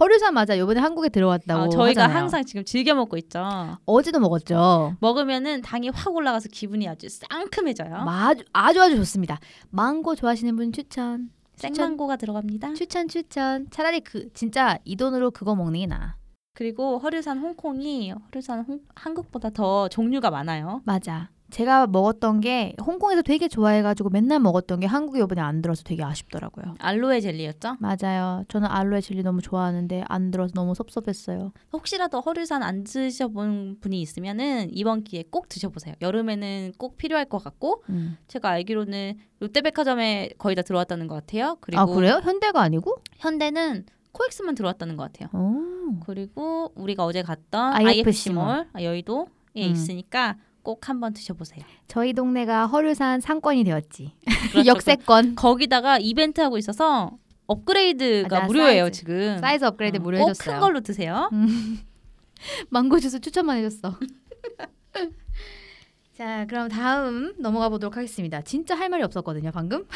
[0.00, 2.18] 허류산 맞아 이번에 한국에 들어왔다고 어, 저희가 하잖아요.
[2.22, 3.44] 항상 지금 즐겨 먹고 있죠.
[3.84, 7.94] 어제도 먹었죠 먹으면은 당이 확 올라가서 기분이 아주 상큼해져요.
[8.08, 9.38] 아주 아주 아주 좋습니다.
[9.70, 11.30] 망고 좋아하시는 분 추천.
[11.56, 12.74] 추천 생망고가 들어갑니다.
[12.74, 13.66] 추천 추천.
[13.70, 16.14] 차라리 그 진짜 이 돈으로 그거 먹는 게 나아.
[16.54, 20.80] 그리고 허류산 홍콩이 허류산 홍- 한국보다 더 종류가 많아요.
[20.84, 21.30] 맞아.
[21.50, 26.74] 제가 먹었던 게 홍콩에서 되게 좋아해가지고 맨날 먹었던 게 한국에 이번에 안 들어서 되게 아쉽더라고요.
[26.78, 27.76] 알로에 젤리였죠.
[27.78, 28.42] 맞아요.
[28.48, 31.52] 저는 알로에 젤리 너무 좋아하는데 안 들어서 너무 섭섭했어요.
[31.72, 35.94] 혹시라도 허류산 안 드셔본 분이 있으면은 이번 기회에 꼭 드셔보세요.
[36.02, 38.16] 여름에는 꼭 필요할 것 같고 음.
[38.26, 41.56] 제가 알기로는 롯데백화점에 거의 다 들어왔다는 것 같아요.
[41.60, 42.20] 그리고 아 그래요?
[42.22, 42.96] 현대가 아니고?
[43.18, 45.28] 현대는 코엑스만 들어왔다는 것 같아요.
[45.38, 46.00] 오.
[46.00, 48.44] 그리고 우리가 어제 갔던 IFC IFC 몰.
[48.44, 49.26] 몰 아, 여의도에
[49.58, 49.60] 음.
[49.62, 50.36] 있으니까
[50.66, 51.64] 꼭 한번 드셔보세요.
[51.86, 54.16] 저희 동네가 허류산 상권이 되었지.
[54.50, 54.66] 그렇죠.
[54.66, 55.36] 역세권.
[55.36, 57.12] 거기다가 이벤트 하고 있어서
[57.46, 58.98] 업그레이드가 맞아, 무료예요 사이즈.
[58.98, 59.38] 지금.
[59.38, 60.54] 사이즈 업그레이드 어, 무료 꼭 해줬어요.
[60.56, 61.30] 큰 걸로 드세요.
[62.70, 63.96] 망고 주스 추천만 해줬어.
[66.18, 68.40] 자, 그럼 다음 넘어가 보도록 하겠습니다.
[68.42, 69.86] 진짜 할 말이 없었거든요, 방금.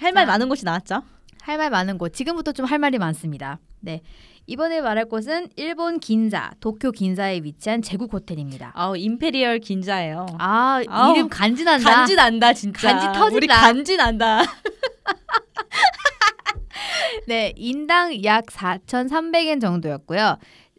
[0.00, 0.32] 할말 자.
[0.32, 1.02] 많은 곳이 나왔죠.
[1.42, 2.14] 할 말 많은 곳.
[2.14, 3.58] 지금부터 좀 할 말이 많습니다.
[3.80, 4.00] 네.
[4.52, 8.70] 이번에 말할 곳은 일본 긴자, 도쿄 긴자에 위치한 제국 호텔입니다.
[8.74, 10.26] 아우 Imperial 긴자예요.
[10.38, 11.90] 아, 아우, 이름 간지 난다.
[11.90, 12.92] 간지 난다 진짜.
[12.92, 13.34] 간지 터진다.
[13.34, 14.42] 우리 간지 난다.
[17.26, 20.36] 네, 인당 약 4,300엔 정도였고요.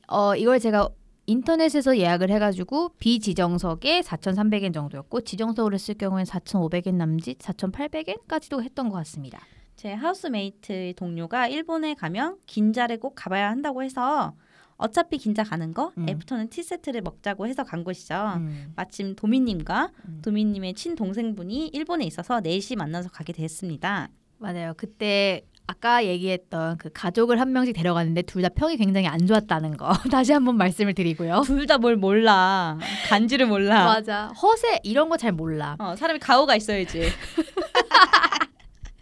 [0.08, 0.90] 어, 이걸 제가
[1.26, 9.40] 인터넷에서 예약을 해가지고 비지정석에 4,300엔 정도였고 지정석으로 쓸 경우엔 4,500엔 남짓, 4,800엔까지도 했던 것 같습니다.
[9.84, 14.34] 제 하우스메이트의 동료가 일본에 가면 긴자를 꼭 가봐야 한다고 해서
[14.78, 16.08] 어차피 긴자 가는 거 음.
[16.08, 18.16] 애프터는 티 세트를 먹자고 해서 간 곳이죠.
[18.38, 18.72] 음.
[18.78, 20.22] 마침 도미님과 음.
[20.24, 24.08] 도미님의 친동생분이 일본에 있어서 넷이 만나서 가게 됐습니다.
[24.38, 24.74] 맞아요.
[24.78, 29.92] 그때 아까 얘기했던 그 가족을 한 명씩 데려갔는데 둘 다 평이 굉장히 안 좋았다는 거
[30.10, 31.42] 다시 한번 말씀을 드리고요.
[31.46, 32.78] 둘 다 뭘 몰라.
[33.10, 33.84] 간지를 몰라.
[33.84, 34.28] 맞아.
[34.28, 35.76] 허세 이런 거 잘 몰라.
[35.78, 37.02] 어, 사람이 가오가 있어야지.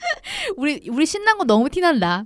[0.57, 2.25] 우리 우리 신난 거 너무 티난다.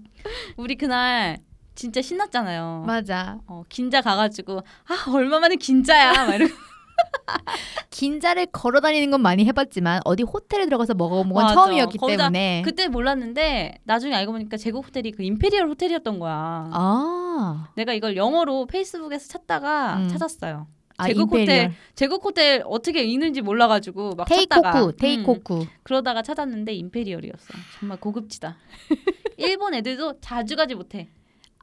[0.57, 1.39] 우리 그날
[1.75, 2.83] 진짜 신났잖아요.
[2.87, 3.39] 맞아.
[3.47, 6.25] 어, 긴자 가가지고 아 얼마 만에 긴자야.
[6.25, 6.53] 막 이러고.
[7.89, 11.53] 긴자를 걸어 다니는 건 많이 해봤지만 어디 호텔에 들어가서 먹어본 건 맞아.
[11.55, 12.61] 처음이었기 거기다 때문에.
[12.63, 16.69] 그때 몰랐는데 나중에 알고 보니까 제국 호텔이 그 Imperial 호텔이었던 거야.
[16.71, 20.07] 아, 내가 이걸 영어로 페이스북에서 찾다가 음.
[20.09, 20.67] 찾았어요.
[20.97, 21.41] 아 제국 Imperial.
[21.65, 25.67] 호텔 제국 호텔 어떻게 읽는지 몰라가지고 막 찾다가 帝国, 음, 帝国.
[25.83, 27.53] 그러다가 찾았는데 Imperial이었어.
[27.79, 28.57] 정말 고급지다.
[29.37, 31.09] 일본 애들도 자주 가지 못해.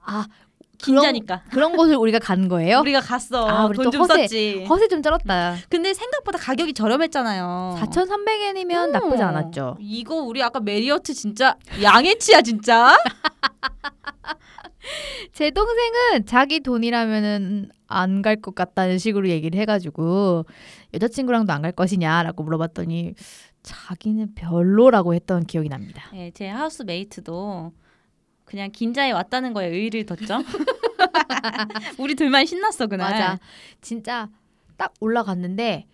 [0.04, 0.26] 아,
[0.78, 1.44] 긴자니까.
[1.50, 2.80] 그런 곳을 우리가 간 거예요?
[2.80, 3.48] 우리가 갔어.
[3.48, 4.14] 아, 우리 또돈좀 허세.
[4.22, 4.64] 썼지.
[4.68, 5.56] 허세 좀 쩔었다.
[5.68, 7.78] 근데 생각보다 가격이 저렴했잖아요.
[7.80, 9.26] 4,300엔이면 나쁘지 어.
[9.26, 9.76] 않았죠.
[9.80, 12.96] 이거 우리 아까 메리어트 진짜 양해치야 진짜.
[15.32, 20.44] 제 동생은 자기 돈이라면은 안 갈 것 같다는 식으로 얘기를 해가지고
[20.94, 23.14] 여자친구랑도 안 갈 것이냐라고 물어봤더니
[23.62, 26.04] 자기는 별로라고 했던 기억이 납니다.
[26.12, 27.72] 네, 제 하우스 메이트도
[28.44, 30.38] 그냥 긴자에 왔다는 거에 의의를 뒀죠.
[31.98, 33.10] 우리 둘만 신났어 그날.
[33.12, 33.38] 맞아.
[33.80, 34.28] 진짜
[34.76, 35.86] 딱 올라갔는데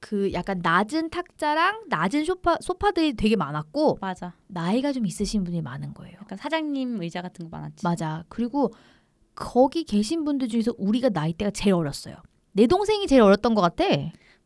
[0.00, 4.34] 그 약간 낮은 탁자랑 낮은 소파 소파들이 되게 많았고 맞아.
[4.46, 6.16] 나이가 좀 있으신 분이 많은 거예요.
[6.20, 7.84] 약간 사장님 의자 같은 거 많았지.
[7.84, 8.24] 맞아.
[8.28, 8.72] 그리고
[9.34, 12.16] 거기 계신 분들 중에서 우리가 나이대가 제일 어렸어요.
[12.52, 13.84] 내 동생이 제일 어렸던 것 같아.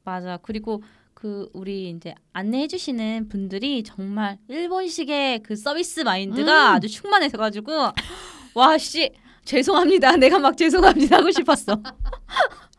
[0.04, 0.38] 맞아.
[0.42, 0.82] 그리고
[1.14, 6.76] 그 우리 이제 안내해 주시는 분들이 정말 일본식의 그 서비스 마인드가 음.
[6.76, 7.72] 아주 충만해서 가지고
[8.54, 9.12] 와 씨
[9.44, 10.16] 죄송합니다.
[10.16, 11.76] 내가 막 죄송합니다 하고 싶었어.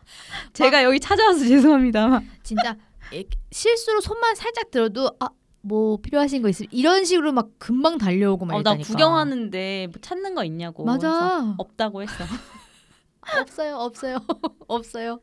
[0.53, 2.21] 제가 여기 찾아와서 죄송합니다.
[2.43, 2.77] 진짜
[3.13, 5.29] 에- 실수로 손만 살짝 들어도 아
[5.65, 8.85] 뭐 필요하신 거 있으면 이런 식으로 막 금방 달려오고 막 어, 나 이러니까.
[8.89, 10.83] 구경하는데 뭐 찾는 거 있냐고.
[10.83, 11.55] 맞아.
[11.57, 12.13] 없다고 했어.
[13.39, 14.17] 없어요, 없어요,
[14.67, 15.21] 없어요.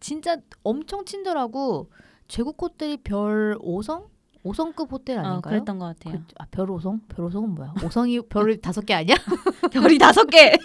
[0.00, 1.90] 진짜 엄청 친절하고
[2.26, 4.06] 제국 호텔이 별 5성?
[4.46, 5.40] 5성급 호텔 어, 아닌가요?
[5.52, 6.14] 그랬던 것 같아요.
[6.26, 7.00] 그, 아, 별 5성?
[7.08, 7.74] 별 5성은 뭐야?
[7.76, 9.16] 5성이 별이 다섯 개 아니야?
[9.70, 10.56] 별이 다섯 개.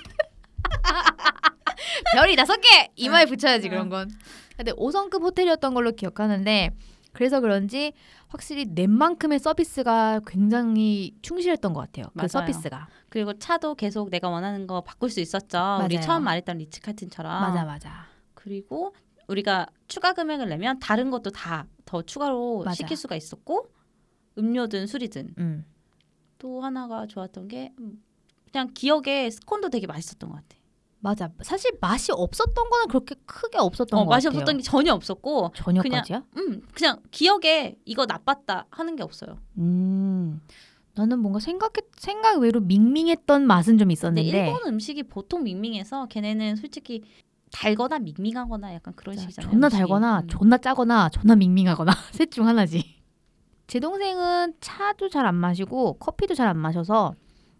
[2.15, 3.69] 별이 다섯 개 이마에 붙여야지 어.
[3.69, 4.09] 그런 건.
[4.55, 6.71] 근데 5성급 호텔이었던 걸로 기억하는데
[7.11, 7.93] 그래서 그런지
[8.27, 12.05] 확실히 넷만큼의 서비스가 굉장히 충실했던 것 같아요.
[12.13, 12.27] 그 맞아요.
[12.27, 12.87] 서비스가.
[13.09, 15.57] 그리고 차도 계속 내가 원하는 거 바꿀 수 있었죠.
[15.85, 16.05] 우리 맞아요.
[16.05, 17.31] 처음 말했던 리츠카튼처럼.
[17.41, 18.07] 맞아 맞아.
[18.33, 18.95] 그리고
[19.27, 22.73] 우리가 추가 금액을 내면 다른 것도 다 더 추가로 맞아.
[22.73, 23.69] 시킬 수가 있었고
[24.39, 25.65] 음료든 술이든 음.
[26.39, 28.03] 또 하나가 좋았던 게 음,
[28.51, 30.57] 그냥 기억에 스콘도 되게 맛있었던 것 같아.
[31.03, 31.29] 맞아.
[31.41, 34.37] 사실 맛이 없었던 거는 그렇게 크게 없었던 어, 것 맛이 같아요.
[34.39, 36.23] 없었던 게 전혀 없었고, 저녁까지야?
[36.37, 39.37] 음 그냥 기억에 이거 나빴다 하는 게 없어요.
[39.57, 40.41] 음.
[40.95, 47.03] 나는 뭔가 생각했 생각 외로 밍밍했던 맛은 좀 있었는데 일본 음식이 보통 밍밍해서 걔네는 솔직히
[47.51, 49.51] 달거나 밍밍하거나 약간 그런 식이잖아요.
[49.51, 49.79] 존나 음식이.
[49.79, 50.27] 달거나 음.
[50.27, 53.01] 존나 짜거나 존나 밍밍하거나 셋 중 하나지.
[53.67, 57.15] 제 동생은 차도 잘 안 마시고 커피도 잘 안 마셔서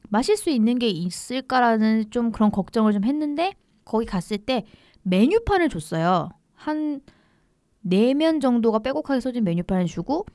[0.10, 3.54] 마실 수 있는 게 있을까라는 좀 그런 걱정을 좀 했는데
[3.86, 4.66] 거기 갔을 때
[5.04, 6.30] 메뉴판을 줬어요.
[6.56, 7.02] 한
[7.86, 10.26] 네 면 정도가 빼곡하게 써진 메뉴판을 주고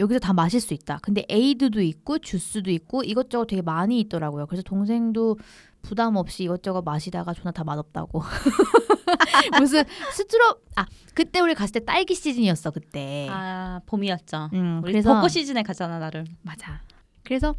[0.00, 0.98] 여기서 다 마실 수 있다.
[1.02, 4.46] 근데 에이드도 있고 주스도 있고 이것저것 되게 많이 있더라고요.
[4.46, 5.38] 그래서 동생도
[5.82, 8.20] 부담 없이 이것저것 마시다가 존나 다 맛없다고.
[9.60, 13.28] 무슨 스트로 아 그때 우리 갔을 때 딸기 시즌이었어 그때.
[13.30, 14.50] 아 봄이었죠.
[14.54, 16.24] 음, 우리 그래서 벚꽃 시즌에 가잖아 나를.
[16.42, 16.82] 맞아.
[17.22, 17.54] 그래서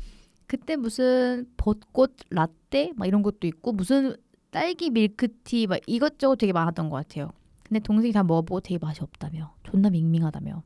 [0.48, 4.16] 그때 무슨 벚꽃 라떼 막 이런 것도 있고 무슨
[4.52, 7.32] 딸기 밀크티 막 이것저것 되게 많았던 것 같아요.
[7.68, 9.54] 근데 동생이 다 먹어보고 되게 맛이 없다며.
[9.64, 10.64] 존나 밍밍하다며.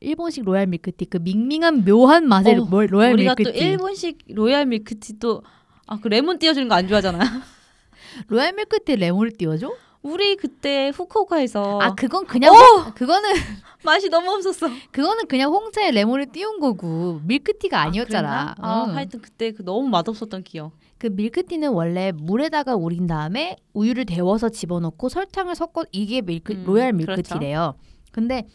[0.00, 3.58] 일본식 royal 밀크티 그 밍밍한 묘한 맛의 어, 뭘- royal 우리가 밀크티.
[3.58, 5.42] 또 일본식 royal 밀크티 또
[5.86, 7.18] 아 그 레몬 띄워주는 거 안 좋아하잖아.
[8.28, 9.70] royal 밀크티 레몬을 띄워줘?
[10.02, 12.92] 우리 그때 후쿠오카에서 아 그건 그냥 어!
[12.94, 13.30] 그거는
[13.84, 14.68] 맛이 너무 없었어.
[14.90, 18.54] 그거는 그냥 홍차에 레몬을 띄운 거고 밀크티가 아니었잖아.
[18.54, 18.54] 그랬나?
[18.58, 18.96] 아, 응.
[18.96, 20.72] 하여튼 그때 그 너무 맛없었던 기억.
[20.98, 26.92] 그 밀크티는 원래 물에다가 우린 다음에 우유를 데워서 집어넣고 설탕을 섞어 이게 밀크 음, royal
[26.92, 27.74] 밀크티래요.
[28.12, 28.46] 근데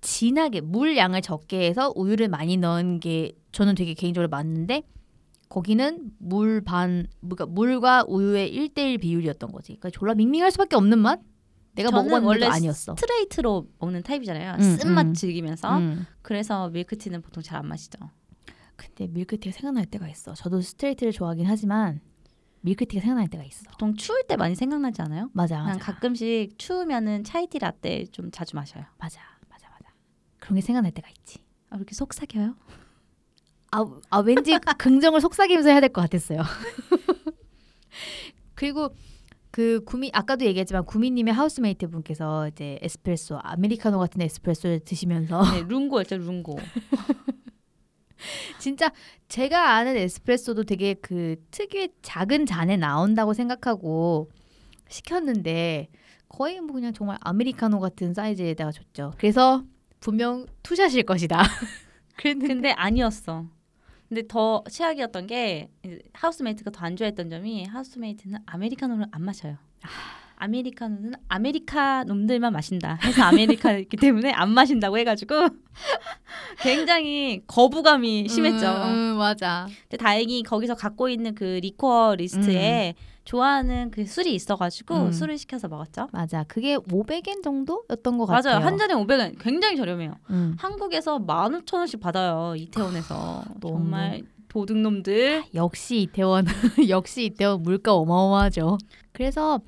[0.00, 4.82] 진하게 물 양을 적게 해서 우유를 많이 넣은 게 저는 되게 개인적으로 맞는데
[5.48, 9.68] 거기는 물 반 그러니까 물과 우유의 1대1 비율이었던 거지.
[9.76, 11.20] 그러니까 졸라 밍밍할 수밖에 없는 맛?
[11.74, 12.96] 내가 먹어봤는데 원래 아니었어.
[12.96, 14.54] 스트레이트로 먹는 타입이잖아요.
[14.54, 15.14] 음, 쓴맛 음.
[15.14, 15.78] 즐기면서.
[15.78, 16.06] 음.
[16.22, 17.98] 그래서 밀크티는 보통 잘 안 마시죠.
[18.76, 20.34] 근데 밀크티가 생각날 때가 있어.
[20.34, 22.00] 저도 스트레이트를 좋아하긴 하지만
[22.60, 23.62] 밀크티가 생각날 때가 있어.
[23.70, 25.30] 보통 추울 때 많이 생각나지 않아요?
[25.32, 25.78] 맞아, 난 맞아.
[25.92, 28.84] 가끔씩 추우면은 chai tea latte 좀 자주 마셔요.
[28.98, 29.92] 맞아, 맞아, 맞아.
[30.38, 31.38] 그런 게 생각날 때가 있지.
[31.70, 32.54] 아, 왜 이렇게 속삭여요?
[33.70, 36.42] 아, 아 왠지 긍정을 속삭이면서 해야 될 것 같았어요.
[38.54, 38.90] 그리고
[39.50, 46.18] 그 구미 아까도 얘기했지만 구미님의 하우스메이트 분께서 이제 에스프레소 아메리카노 같은 에스프레소를 드시면서 네, 룽고였죠,
[46.18, 46.58] 룽고.
[48.58, 48.90] 진짜
[49.28, 54.30] 제가 아는 에스프레소도 되게 그 특유의 작은 잔에 나온다고 생각하고
[54.88, 55.88] 시켰는데
[56.28, 59.14] 거의 뭐 그냥 정말 아메리카노 같은 사이즈에다가 줬죠.
[59.18, 59.64] 그래서
[60.00, 61.42] 분명 two shot일 것이다.
[62.16, 63.46] 그랬는데 근데 아니었어.
[64.08, 65.68] 근데 더 최악이었던 게
[66.14, 69.56] housemate가 더 안 좋아했던 점이 housemate는 아메리카노를 안 마셔요.
[70.36, 72.98] 아메리카노는 아메리카 놈들만 마신다.
[73.02, 75.34] 해서 아메리카이기 때문에 안 마신다고 해가지고
[76.62, 78.66] 굉장히 거부감이 심했죠.
[78.66, 78.82] 음,
[79.14, 79.66] 음, 맞아.
[79.82, 82.94] 근데 다행히 거기서 갖고 있는 그 리코어 리스트에
[83.28, 85.12] 좋아하는 그 술이 있어가지고 음.
[85.12, 86.08] 술을 시켜서 먹었죠.
[86.12, 86.44] 맞아.
[86.44, 88.54] 그게 500엔 정도였던 것 같아요.
[88.54, 88.66] 맞아요.
[88.66, 90.14] 한 잔에 500원 굉장히 저렴해요.
[90.30, 90.56] 음.
[90.58, 92.54] 한국에서 15,000원씩 받아요.
[92.56, 93.44] 이태원에서.
[93.60, 93.74] 너무.
[93.74, 95.44] 정말 도둑놈들.
[95.54, 96.46] 역시 이태원
[96.88, 98.78] 역시 이태원 물가 어마어마하죠.
[99.12, 99.60] 그래서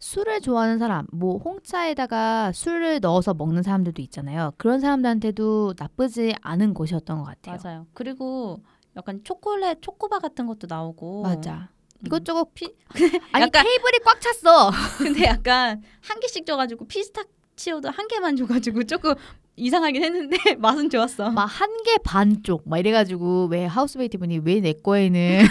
[0.00, 4.52] 술을 좋아하는 사람, 뭐 홍차에다가 술을 넣어서 먹는 사람들도 있잖아요.
[4.56, 7.56] 그런 사람들한테도 나쁘지 않은 곳이었던 것 같아요.
[7.62, 7.86] 맞아요.
[7.94, 8.58] 그리고
[8.96, 11.22] 약간 초콜릿 초코바 같은 것도 나오고.
[11.22, 11.68] 맞아.
[12.00, 12.06] 음.
[12.06, 12.72] 이것저것 피-
[13.32, 14.70] 아니 약간- 테이블이 꽉 찼어.
[14.98, 19.14] 근데 약간 한 개씩 줘가지고 피스타치오도 한 개만 줘가지고 조금
[19.56, 21.30] 이상하긴 했는데 맛은 좋았어.
[21.30, 25.46] 막 한 개 반쪽 막 이래가지고 왜 housemate 분이 왜 내 거에는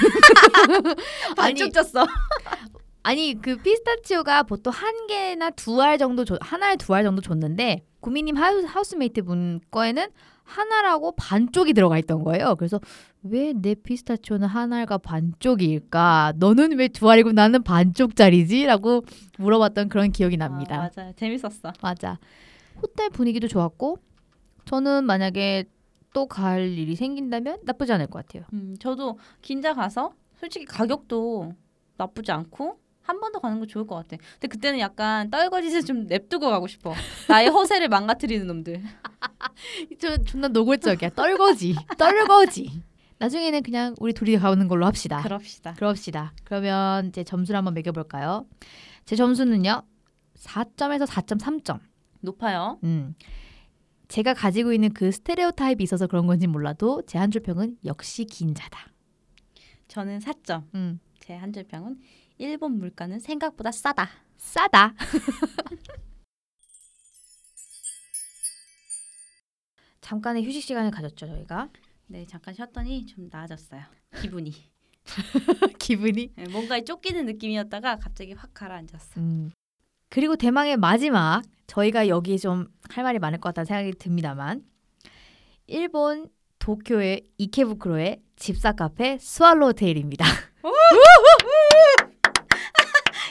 [1.36, 2.06] 반쪽 줬어.
[3.04, 8.36] 아니 그 피스타치오가 보통 한 개나 두 알 정도 줘, 하나에 두알 정도 줬는데 구미님
[8.36, 10.08] house, housemate 분 거에는
[10.46, 12.56] 하나라고 반쪽이 들어가 있던 거예요.
[12.56, 12.80] 그래서
[13.24, 16.34] 왜 내 피스타치오는 하나가 반쪽일까?
[16.38, 19.04] 너는 왜 두 알이고 나는 반쪽짜리지?라고
[19.40, 20.76] 물어봤던 그런 기억이 납니다.
[20.76, 21.14] 아, 맞아요.
[21.16, 21.74] 재밌었어.
[21.82, 22.20] 맞아.
[22.82, 23.98] 호텔 분위기도 좋았고
[24.66, 25.66] 저는 만약에
[26.14, 28.46] 또 갈 일이 생긴다면 나쁘지 않을 것 같아요.
[28.54, 31.52] 음, 저도 긴자 가서 솔직히 가격도
[31.98, 34.18] 나쁘지 않고 한 번 더 가는 거 좋을 것 같아.
[34.34, 36.94] 근데 그때는 약간 떨거짓을 좀 냅두고 가고 싶어.
[37.28, 38.82] 나의 허세를 망가뜨리는 놈들.
[40.00, 41.10] 저 존나 노골적이야.
[41.12, 41.76] 떨거지.
[41.98, 42.82] 떨거지.
[43.20, 45.22] 나중에는 그냥 우리 둘이 가는 걸로 합시다.
[45.22, 45.74] 그럽시다.
[45.76, 46.34] 그럽시다.
[46.44, 48.46] 그러면 이제 점수를 한번 매겨볼까요?
[49.06, 49.84] 제 점수는요.
[50.38, 51.80] 4점에서 4.3점.
[52.22, 52.80] 높아요.
[52.84, 53.16] 음.
[54.08, 58.88] 제가 가지고 있는 그 스테레오 타입이 있어서 그런 건지 몰라도 제 한줄 평은 역시 긴자다.
[59.88, 60.64] 저는 4점.
[60.76, 61.00] 음.
[61.20, 61.98] 제 한줄 평은
[62.38, 64.10] 일본 물가는 생각보다 싸다.
[64.38, 64.94] 싸다.
[70.02, 71.70] 잠깐의 휴식 시간을 가졌죠, 저희가.
[72.08, 73.82] 네, 잠깐 쉬었더니 좀 나아졌어요.
[74.22, 74.54] 기분이.
[75.80, 79.20] 기분이 네, 뭔가 쫓기는 느낌이었다가 갑자기 확 가라앉았어.
[79.22, 79.52] 음.
[80.10, 84.64] 그리고 대망의 마지막 저희가 여기 좀 할 말이 많을 것 같다는 생각이 듭니다만
[85.68, 86.30] 일본
[86.60, 90.26] 도쿄의 이케부쿠로의 집사 카페 스왈로 호텔입니다.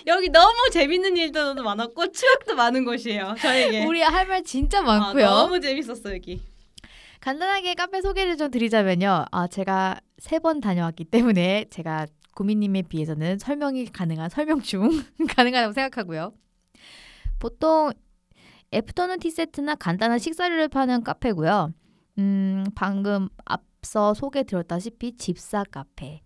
[0.07, 3.35] 여기 너무 재밌는 일도 많았고 추억도 많은 곳이에요.
[3.41, 3.85] 저에게.
[3.87, 5.25] 우리 할 말 진짜 아, 많고요.
[5.27, 6.43] 너무 재밌었어 여기.
[7.21, 9.25] 간단하게 카페 소개를 좀 드리자면요.
[9.31, 14.89] 아, 제가 세 번 다녀왔기 때문에 제가 구미님에 비해서는 설명이 가능한 설명충
[15.37, 16.35] 가능하다고 생각하고요.
[17.39, 17.93] 보통
[18.73, 21.73] 애프터눈 티 세트나 간단한 식사류를 파는 카페고요.
[22.19, 26.21] 음, 방금 앞서 소개 드렸다시피 집사 카페.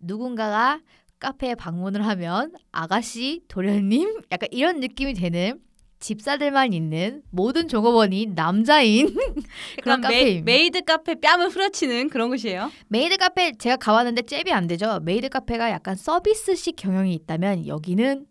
[0.00, 0.80] 누군가가
[1.18, 5.60] 카페에 방문을 하면 아가씨, 도련님 약간 이런 느낌이 되는
[5.98, 9.06] 집사들만 있는 모든 종업원이 남자인
[9.82, 10.42] 그런 그런 메.
[10.42, 12.70] 메이드 카페 뺨을 후려치는 그런 곳이에요.
[12.88, 15.00] 메이드 카페 제가 가봤는데 잽이 안 되죠.
[15.00, 18.26] 메이드 카페가 약간 서비스식 경영이 있다면 여기는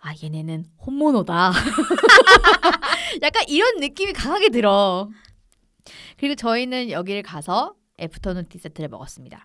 [0.00, 1.52] 아 얘네는 혼모노다.
[3.22, 5.08] 약간 이런 느낌이 강하게 들어.
[6.16, 9.44] 그리고 저희는 여기를 가서 afternoon tea 세트를 먹었습니다.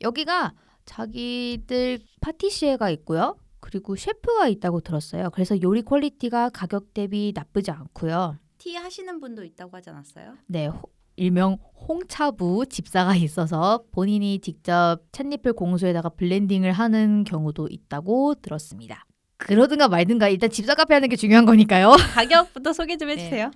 [0.00, 0.52] 여기가
[0.86, 3.36] 자기들 파티시에가 있고요.
[3.60, 5.30] 그리고 셰프가 있다고 들었어요.
[5.30, 8.38] 그래서 요리 퀄리티가 가격 대비 나쁘지 않고요.
[8.58, 10.34] tea 하시는 분도 있다고 하지 않았어요?
[10.46, 11.58] 네, 호- 일명
[11.88, 19.04] 홍차부 집사가 있어서 본인이 직접 찻잎을 공수해다가 블렌딩을 하는 경우도 있다고 들었습니다.
[19.38, 21.90] 그러든가 말든가 일단 집사 카페 하는 게 중요한 거니까요.
[22.14, 23.50] 가격부터 소개 좀 해주세요.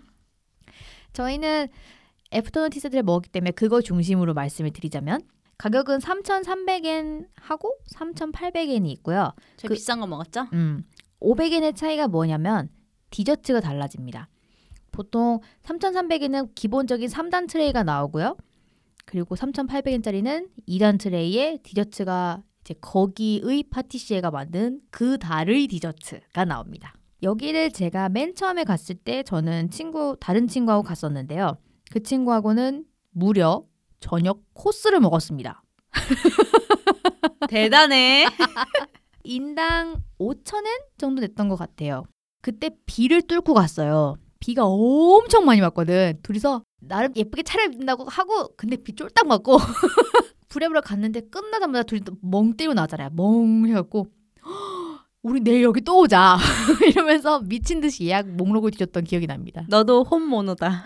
[1.12, 1.68] 저희는
[2.32, 5.20] afternoon tea 세트를 먹었기 때문에 그거 중심으로 말씀을 드리자면
[5.60, 9.34] 가격은 3,300엔 하고 3,800엔이 있고요.
[9.58, 10.46] 저 그- 비싼 거 먹었죠?
[10.54, 10.84] 음,
[11.20, 12.70] 500엔의 차이가 뭐냐면
[13.10, 14.30] 디저트가 달라집니다.
[14.90, 18.38] 보통 3,300엔은 기본적인 3단 트레이가 나오고요.
[19.04, 26.94] 그리고 3,800엔짜리는 2단 트레이에 디저트가 이제 거기의 파티시에가 만든 그 달의 디저트가 나옵니다.
[27.22, 31.58] 여기를 제가 맨 처음에 갔을 때 저는 친구 다른 친구하고 갔었는데요.
[31.92, 33.64] 그 친구하고는 무려
[34.00, 35.62] 저녁 코스를 먹었습니다.
[37.48, 38.26] 대단해.
[39.24, 40.66] 인당 5천엔
[40.98, 42.04] 정도 냈던 것 같아요.
[42.42, 44.16] 그때 비를 뚫고 갔어요.
[44.40, 46.18] 비가 엄청 많이 왔거든.
[46.22, 49.58] 둘이서 나름 예쁘게 차려입는다고 하고 근데 비 쫄딱 맞고
[50.48, 53.10] 부랴부랴 갔는데 끝나자마자 둘이 또멍 때리고 나잖아요.
[53.12, 54.06] 멍 해갖고
[54.46, 56.38] "헉, 우리 내일 여기 또 오자
[56.88, 59.66] 이러면서 미친 듯이 예약 목록을 뒤졌던 기억이 납니다.
[59.68, 60.84] 너도 홈모노다.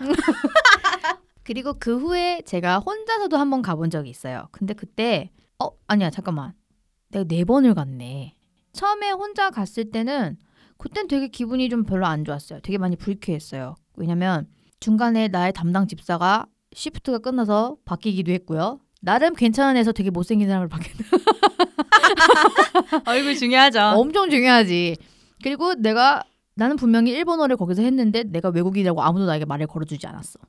[1.45, 4.47] 그리고 그 후에 제가 혼자서도 한번 가본 적이 있어요.
[4.51, 5.29] 근데 그때
[5.59, 6.53] 어 아니야 잠깐만
[7.09, 8.35] 내가 네 번을 갔네.
[8.73, 10.37] 처음에 혼자 갔을 때는
[10.77, 12.61] 그땐 되게 기분이 좀 별로 안 좋았어요.
[12.61, 13.75] 되게 많이 불쾌했어요.
[13.95, 14.47] 왜냐면
[14.79, 18.79] 중간에 나의 담당 집사가 시프트가 끝나서 바뀌기도 했고요.
[19.01, 21.05] 나름 괜찮은 애서 되게 못생긴 사람을 바뀌는
[23.05, 23.79] 얼굴 중요하죠.
[23.95, 24.97] 엄청 중요하지.
[25.43, 26.23] 그리고 내가
[26.55, 30.39] 나는 분명히 일본어를 거기서 했는데 내가 외국인이라고 아무도 나에게 말을 걸어주지 않았어.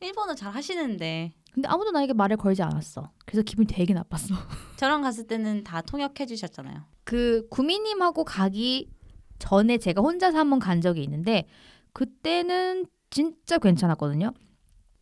[0.00, 3.10] 일본어 잘 하시는데 근데 아무도 나에게 말을 걸지 않았어.
[3.26, 4.36] 그래서 기분이 되게 나빴어.
[4.76, 6.84] 저랑 갔을 때는 다 통역해 주셨잖아요.
[7.04, 8.90] 그 구미님하고 가기
[9.38, 11.46] 전에 제가 혼자서 한 번 간 적이 있는데
[11.92, 14.32] 그때는 진짜 괜찮았거든요.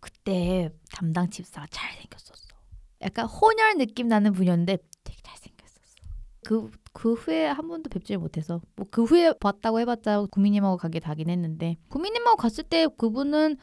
[0.00, 2.46] 그때 담당 집사가 잘생겼었어.
[3.02, 5.96] 약간 혼혈 느낌 나는 분이었는데 되게 잘생겼었어.
[6.46, 11.28] 그, 그 후에 한 번도 뵙질 못해서 뭐 그 후에 봤다고 해봤자 구미님하고 가게 다긴
[11.28, 13.56] 했는데 구미님하고 갔을 때 그분은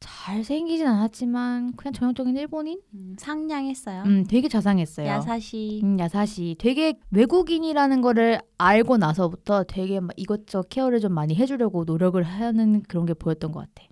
[0.00, 2.80] 잘생기진 않았지만 그냥 전형적인 일본인?
[2.94, 4.02] 음, 상냥했어요.
[4.04, 5.06] 음, 되게 자상했어요.
[5.06, 5.80] 야사시.
[5.84, 12.20] 음, 야사시 되게 외국인이라는 거를 알고 나서부터 되게 막 이것저것 케어를 좀 많이 해주려고 노력을
[12.22, 13.88] 하는 그런 게 보였던 것 같아.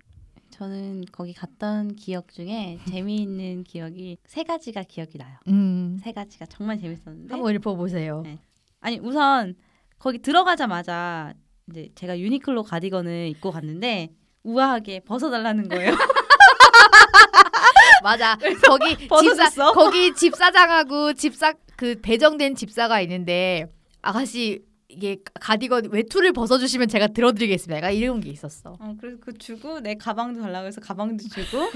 [0.49, 5.37] 저는 거기 갔던 기억 중에 재미있는 기억이 세 가지가 기억이 나요.
[5.47, 7.33] 음, 세 가지가 정말 재밌었는데.
[7.33, 8.23] 한번 읽어보세요.
[8.23, 8.39] 네.
[8.81, 9.55] 아니 우선
[9.99, 11.33] 거기 들어가자마자
[11.69, 14.09] 이제 제가 유니클로 가디건을 입고 갔는데
[14.49, 15.93] 우아하게 벗어달라는 거예요.
[18.03, 18.37] 맞아.
[18.65, 19.71] 거기 집사?
[19.71, 23.67] 거기 집사장하고 집사 그 배정된 집사가 있는데
[24.01, 27.77] 아가씨 이게 가디건 외투를 벗어주시면 제가 들어드리겠습니다.
[27.77, 28.77] 약간 이런 게 있었어.
[28.79, 31.69] 어, 그래서 그 주고 내 가방도 달라고 해서 가방도 주고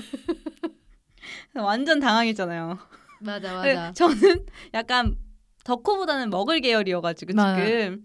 [1.55, 2.79] 완전 당황했잖아요.
[3.21, 5.15] 맞아 근데 저는 약간
[5.63, 7.65] 덕후보다는 먹을 계열이어가지고 맞아.
[7.65, 8.01] 지금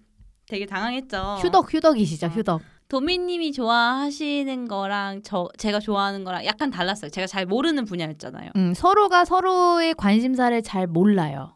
[0.47, 1.39] 되게 당황했죠.
[1.43, 2.31] 휴덕 휴덕이시죠 어.
[2.31, 2.63] 휴덕.
[2.89, 7.11] 도미님이 좋아하시는 거랑 저 제가 좋아하는 거랑 약간 달랐어요.
[7.11, 8.51] 제가 잘 모르는 분야였잖아요.
[8.57, 11.55] 음, 서로가 서로의 관심사를 잘 몰라요.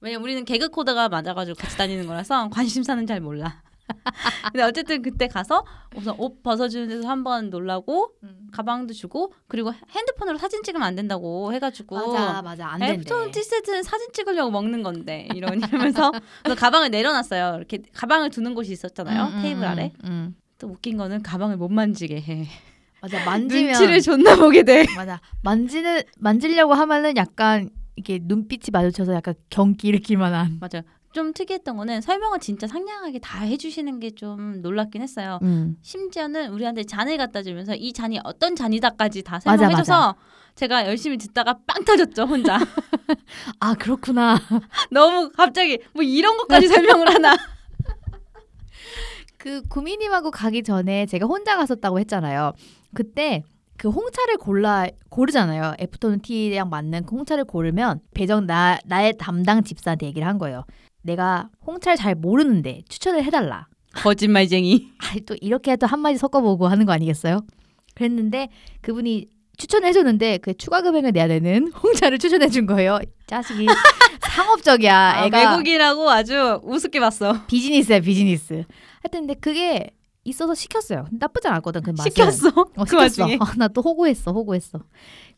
[0.00, 3.62] 왜냐면 우리는 개그 코드가 맞아가지고 같이 다니는 거라서 관심사는 잘 몰라.
[4.52, 5.64] 근데 어쨌든 그때 가서
[5.94, 8.10] 우선 옷 벗어주는 데서 한 번 놀라고
[8.52, 12.94] 가방도 주고 그리고 핸드폰으로 사진 찍으면 안 된다고 해가지고 맞아 맞아 안 된대.
[12.94, 16.12] 애프터눈 티세트는 사진 찍으려고 먹는 건데 이런 이러면서
[16.42, 17.54] 그래서 가방을 내려놨어요.
[17.56, 19.22] 이렇게 가방을 두는 곳이 있었잖아요.
[19.24, 19.92] 음, 음, 테이블 음, 아래.
[20.04, 20.36] 음.
[20.58, 22.46] 또 웃긴 거는 가방을 못 만지게 해.
[23.02, 24.86] 맞아 만지면 눈치를 존나 보게 돼.
[24.96, 30.58] 맞아 만지는 만지려고 하면은 약간 이게 눈빛이 마주쳐서 약간 경기 일으킬 만한.
[30.60, 30.82] 맞아요.
[31.12, 35.38] 좀 특이했던 거는 설명을 진짜 상냥하게 다 해주시는 게 좀 놀랍긴 했어요.
[35.42, 35.76] 음.
[35.82, 40.14] 심지어는 우리한테 잔을 갖다 주면서 이 잔이 어떤 잔이다까지 다 맞아, 설명해줘서
[40.56, 42.58] 제가 열심히 듣다가 빵 터졌죠 혼자.
[43.60, 44.38] 아 그렇구나.
[44.90, 47.36] 너무 갑자기 뭐 이런 것까지 설명을 하나.
[49.46, 52.52] 그 구미님하고 가기 전에 제가 혼자 갔었다고 했잖아요.
[52.94, 53.44] 그때
[53.76, 55.74] 그 홍차를 골라 고르잖아요.
[55.80, 60.64] 애프터눈 티랑 맞는 그 홍차를 고르면 배정 나 나의 담당 집사한테 얘기를 한 거예요.
[61.02, 63.68] 내가 홍차를 잘 모르는데 추천을 해달라.
[63.94, 64.88] 거짓말쟁이.
[64.98, 67.38] 아, 또 이렇게 또 한마디 섞어보고 하는 거 아니겠어요?
[67.94, 68.48] 그랬는데
[68.80, 69.28] 그분이
[69.58, 72.98] 추천을 해줬는데 그 추가 금액을 내야 되는 홍차를 추천해 준 거예요.
[73.28, 73.66] 자식이
[74.34, 74.94] 상업적이야.
[74.94, 77.46] 아, 애가 외국이라고 아주 우습게 봤어.
[77.46, 78.64] 비즈니스야 비즈니스.
[79.06, 79.90] 하여튼 근데 그게
[80.24, 81.06] 있어서 시켰어요.
[81.12, 82.10] 나쁘지 않았거든 그 맛은.
[82.10, 82.48] 시켰어.
[82.48, 82.96] 어, 그 시켰어.
[83.24, 83.38] 와중에.
[83.56, 84.80] 나또 호구했어, 호구했어.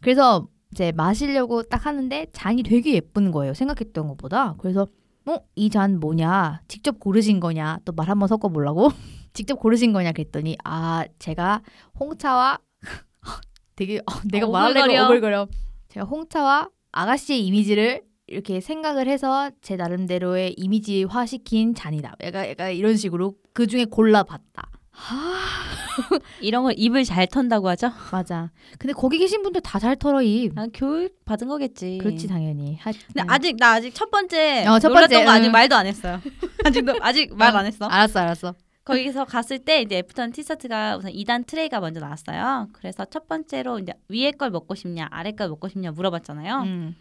[0.01, 3.53] 그래서 이제 마시려고 딱 하는데 잔이 되게 예쁜 거예요.
[3.55, 4.55] 생각했던 것보다.
[4.59, 4.87] 그래서
[5.27, 6.63] 어, 이 잔 뭐냐?
[6.69, 7.81] 직접 고르신 거냐?
[7.85, 8.89] 또 말 한번 섞어 보려고.
[9.35, 11.61] 직접 고르신 거냐 그랬더니 아, 제가
[12.01, 12.59] 홍차와
[13.77, 15.05] 되게 어, 내가 어, 말하려고 오글거려.
[15.07, 15.49] 오글거려.
[15.91, 22.17] 제가 홍차와 아가씨의 이미지를 이렇게 생각을 해서 제 나름대로의 이미지화 시킨 잔이다.
[22.23, 24.71] 약간, 약간 이런 식으로 그 중에 골라봤다.
[26.41, 27.91] 이런 걸 입을 잘 턴다고 하죠.
[28.13, 28.51] 맞아.
[28.79, 30.59] 근데 거기 계신 분들 다 잘 털어 입.
[30.59, 31.99] 아, 교육 받은 거겠지.
[32.03, 32.77] 그렇지 당연히.
[32.77, 35.53] 하, 근데 아직 나 아직 첫 번째 어, 첫 놀랐던 거 아직 응.
[35.53, 36.21] 말도 안 했어요.
[36.65, 37.59] 아직도 아직 말 어.
[37.59, 37.87] 안 했어.
[37.87, 38.55] 알았어 알았어.
[38.85, 42.69] 거기서 갔을 때 이제 afternoon tea 세트가 우선 2단 트레이가 먼저 나왔어요.
[42.73, 46.63] 그래서 첫 번째로 이제 위에 걸 먹고 싶냐 아래 걸 먹고 싶냐 물어봤잖아요.
[46.63, 46.97] 음.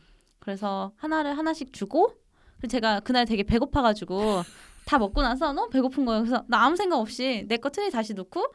[0.48, 2.14] 그래서 하나를 하나씩 주고
[2.56, 4.43] 그리고 제가 그날 되게 배고파가지고
[4.86, 6.22] 다 먹고 나서 너무 배고픈 거예요.
[6.24, 8.45] 그래서 나 아무 생각 없이 내 거 트레이 다시 놓고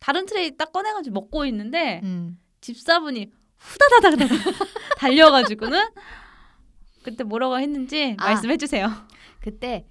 [0.00, 2.36] 다른 트레이 딱 꺼내가지고 먹고 있는데 음.
[2.60, 4.26] 집사분이 후다다다다다
[4.98, 5.80] 달려가지고는
[7.04, 8.24] 그때 뭐라고 했는지 아.
[8.24, 8.90] 말씀해 주세요.
[9.40, 9.86] 그때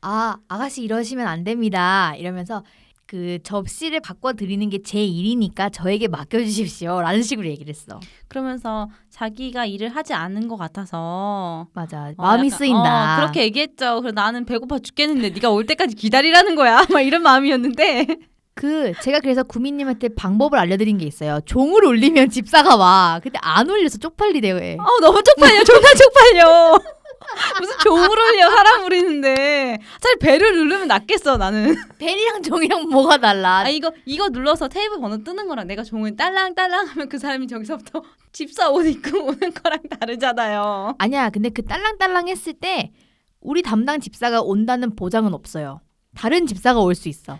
[0.00, 2.16] 아 아가씨 이러시면 안 됩니다.
[2.16, 2.64] 이러면서
[3.06, 8.00] 그 접시를 바꿔 드리는 게 제 일이니까 저에게 맡겨 주십시오라는 식으로 얘기를 했어.
[8.28, 13.14] 그러면서 자기가 일을 하지 않은 것 같아서 맞아 어, 마음이 약간, 쓰인다.
[13.14, 14.00] 어, 그렇게 얘기했죠.
[14.00, 16.84] 그래서 나는 배고파 죽겠는데 네가 올 때까지 기다리라는 거야.
[16.92, 18.06] 막 이런 마음이었는데
[18.54, 21.40] 그 제가 그래서 구미님한테 방법을 알려드린 게 있어요.
[21.46, 23.20] 종을 울리면 집사가 와.
[23.22, 24.56] 근데 안 울려서 쪽팔리대요.
[24.58, 24.76] 애.
[24.80, 25.62] 어, 너무 쪽팔려.
[25.64, 26.78] 존나 쪽팔려.
[27.60, 31.74] 무슨 종을 울려 사람 부리는데 차라리 배를 누르면 낫겠어 나는.
[31.98, 33.58] 벨이랑 종이랑 뭐가 달라?
[33.58, 38.02] 아 이거 이거 눌러서 테이블 번호 뜨는 거랑 내가 종을 딸랑딸랑 하면 그 사람이 저기서부터
[38.32, 40.94] 집사 옷 입고 오는 거랑 다르잖아요.
[40.98, 41.30] 아니야.
[41.30, 42.92] 근데 그 딸랑딸랑 했을 때
[43.40, 45.80] 우리 담당 집사가 온다는 보장은 없어요.
[46.14, 47.38] 다른 집사가 올 수 있어.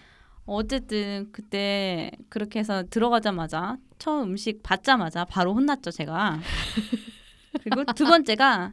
[0.49, 6.39] 어쨌든 그때 그렇게 해서 들어가자마자 처음 음식 받자마자 바로 혼났죠 제가.
[7.65, 8.73] 그리고 두 번째가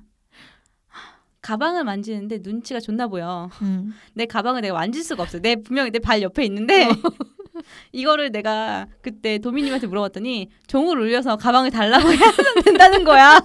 [1.44, 3.50] 가방을 만지는데 눈치가 좋나 보여.
[3.62, 3.94] 음.
[4.16, 5.40] 내 가방을 내가 만질 수가 없어.
[5.40, 6.88] 내 분명히 내 발 옆에 있는데
[7.92, 12.32] 이거를 내가 그때 도미님한테 물어봤더니 종을 울려서 가방을 달라고 해야
[12.64, 13.40] 된다는 거야.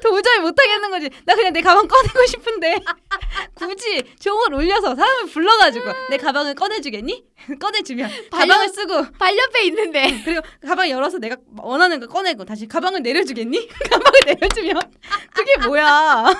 [0.00, 1.10] 도저히 못하겠는 거지.
[1.24, 2.76] 나 그냥 내 가방 꺼내고 싶은데
[3.54, 7.24] 굳이 종을 울려서 사람을 불러가지고 내 가방을 꺼내주겠니?
[7.60, 10.22] 꺼내주면 가방을 쓰고 발 옆에 있는데.
[10.24, 13.68] 그리고 가방 열어서 내가 원하는 거 꺼내고 다시 가방을 내려주겠니?
[13.90, 14.80] 가방을 내려주면
[15.34, 16.32] 그게 뭐야?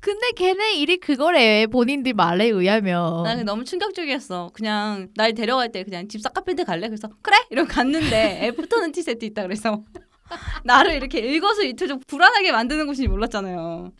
[0.00, 1.66] 근데 걔네 일이 그거래.
[1.66, 3.24] 본인들 말에 의하면.
[3.24, 4.50] 나는 너무 충격적이었어.
[4.54, 6.86] 그냥 날 데려갈 때 그냥 집사 카페인데 갈래?
[6.88, 7.36] 그래서 그래?
[7.50, 9.82] 이러고 갔는데 애프터는 티 세트 있다 그래서
[10.64, 13.92] 나를 이렇게 일거수일투족 불안하게 만드는 곳인지 몰랐잖아요.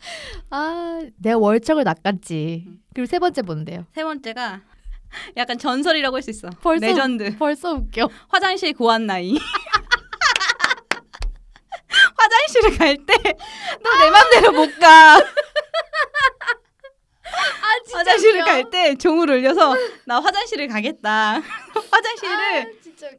[0.51, 2.65] 아, 내가 월척을 낚았지.
[2.67, 2.79] 음.
[2.93, 3.85] 그리고 세 번째 뭔데요?
[3.95, 4.61] 세 번째가
[5.37, 6.49] 약간 전설이라고 할 수 있어.
[6.61, 7.35] 벌써 레전드.
[7.37, 8.09] 벌써 웃겨.
[8.27, 9.37] 화장실 고안 나이.
[12.17, 13.13] 화장실을 갈 때
[13.81, 15.15] 너 내 맘대로 못 가.
[17.31, 19.75] 아, 화장실을 갈 때 종을 울려서
[20.05, 21.41] 나 화장실을 가겠다.
[21.91, 22.65] 화장실을 아.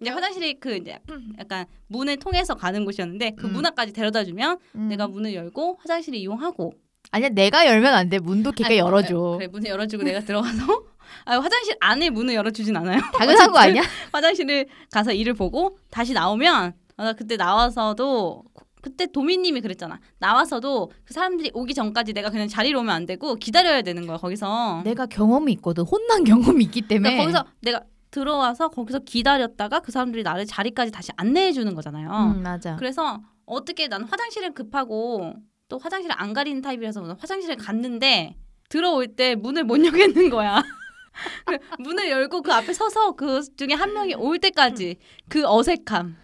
[0.01, 0.99] 이제 화장실이 그 이제
[1.39, 3.53] 약간 문을 통해서 가는 곳이었는데 그 음.
[3.53, 4.89] 문 앞까지 데려다 주면 음.
[4.89, 6.74] 내가 문을 열고 화장실을 이용하고
[7.12, 8.18] 아니야 내가 열면 안 돼.
[8.18, 9.18] 문도 걔가 아니, 열어줘.
[9.18, 10.85] 어, 그래 문을 열어주고 내가 들어가서
[11.24, 13.01] 아, 화장실 안에 문을 열어주진 않아요.
[13.18, 13.83] 당연한 거 아니야?
[14.12, 18.45] 화장실을 가서 일을 보고 다시 나오면 아, 나 그때 나와서도
[18.83, 20.01] 그때 도미님이 그랬잖아.
[20.18, 24.83] 나와서도 그 사람들이 오기 전까지 내가 그냥 자리로 오면 안 되고 기다려야 되는 거야 거기서.
[24.85, 25.85] 내가 경험이 있거든.
[25.85, 27.16] 혼난 경험이 있기 때문에.
[27.16, 32.11] 그러니까 거기서 내가 들어와서 거기서 기다렸다가 그 사람들이 나를 자리까지 다시 안내해 주는 거잖아요.
[32.11, 32.77] 음, 맞아.
[32.77, 35.35] 그래서 어떻게 난 화장실은 급하고
[35.69, 38.37] 또 화장실을 안 가리는 타입이라서 화장실에 갔는데
[38.69, 40.63] 들어올 때 문을 못 열겠는 거야.
[41.45, 44.97] 그래, 문을 열고 그 앞에 서서 그 중에 한 명이 올 때까지
[45.29, 46.17] 그 어색함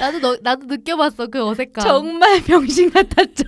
[0.00, 1.84] 나도 너, 나도 느껴봤어 그 어색감.
[1.84, 3.44] 정말 병신 같았죠.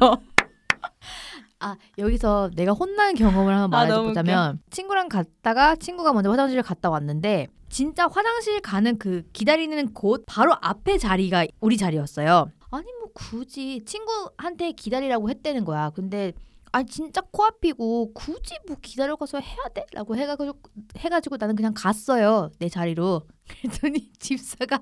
[1.58, 7.46] 아 여기서 내가 혼난 경험을 한번 아, 말해보자면 친구랑 갔다가 친구가 먼저 화장실을 갔다 왔는데
[7.68, 12.50] 진짜 화장실 가는 그 기다리는 곳 바로 앞에 자리가 우리 자리였어요.
[12.70, 15.90] 아니 뭐 굳이 친구한테 기다리라고 했다는 거야.
[15.90, 16.32] 근데
[16.72, 20.58] 아 진짜 코앞이고 굳이 뭐 기다려 가서 해야 돼?라고 해가지고
[20.98, 23.22] 해가지고 나는 그냥 갔어요 내 자리로.
[23.48, 24.80] 그랬더니 집사가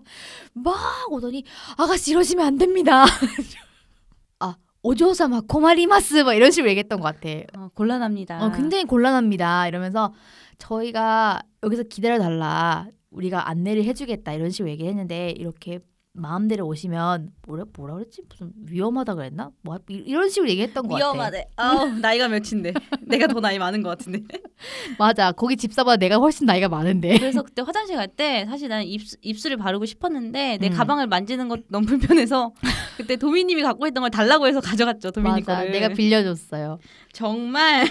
[0.55, 0.74] 막
[1.11, 1.45] 오더니
[1.76, 3.05] 아가씨 이러시면 안 됩니다.
[4.41, 7.28] 아 오조사마 고마리마스 막 이런 식으로 얘기했던 것 같아.
[7.59, 8.45] 어, 곤란합니다.
[8.45, 9.68] 어, 굉장히 곤란합니다.
[9.68, 10.12] 이러면서
[10.59, 12.86] 저희가 여기서 기다려 달라.
[13.11, 15.78] 우리가 안내를 해주겠다 이런 식으로 얘기했는데 이렇게
[16.16, 21.07] 마음대로 오시면 뭐라 뭐라 그랬지 무슨 위험하다 그랬나 뭐 이- 이런 식으로 얘기했던 것 같아.
[21.12, 21.44] 위험하대.
[21.57, 24.20] 아우 나이가 몇인데 내가 더 나이 많은 것 같은데.
[24.98, 27.18] 맞아 거기 집사보다 내가 훨씬 나이가 많은데.
[27.18, 30.72] 그래서 그때 화장실 갈 때 사실 나는 입술, 입술을 바르고 싶었는데 내 음.
[30.72, 32.52] 가방을 만지는 것 너무 불편해서
[32.96, 35.11] 그때 도미님이 갖고 있던 걸 달라고 해서 가져갔죠.
[35.11, 35.72] 도미님 맞아 거를.
[35.72, 36.78] 내가 빌려줬어요.
[37.12, 37.86] 정말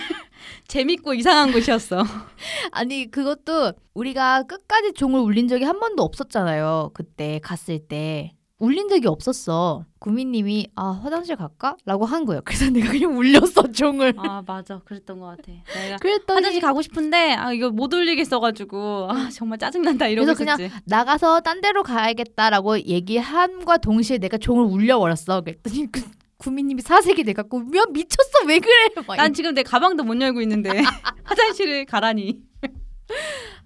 [0.67, 2.03] 재밌고 이상한 곳이었어.
[2.71, 6.91] 아니 그것도 우리가 끝까지 종을 울린 적이 한 번도 없었잖아요.
[6.93, 9.85] 그때 갔을 때 울린 적이 없었어.
[9.99, 11.75] 구미님이 아 화장실 갈까?
[11.85, 12.41] 라고 한 거예요.
[12.45, 14.13] 그래서 내가 그냥 울렸어 종을.
[14.17, 15.51] 아 맞아, 그랬던 것 같아.
[15.75, 20.59] 내가 그랬더니 화장실 가고 싶은데 아 이거 못 올리겠어가지고 아 정말 짜증난다 이러고 그래서 그냥
[20.61, 20.81] 있었지.
[20.85, 25.41] 나가서 딴 데로 가야겠다라고 얘기함과 동시에 내가 종을 울려버렸어.
[25.41, 26.01] 그랬더니 그
[26.37, 28.89] 구미님이 사색이 돼 갖고 야 미쳤어 왜 그래?
[29.07, 30.69] 막난 지금 내 가방도 못 열고 있는데
[31.23, 32.41] 화장실을 가라니.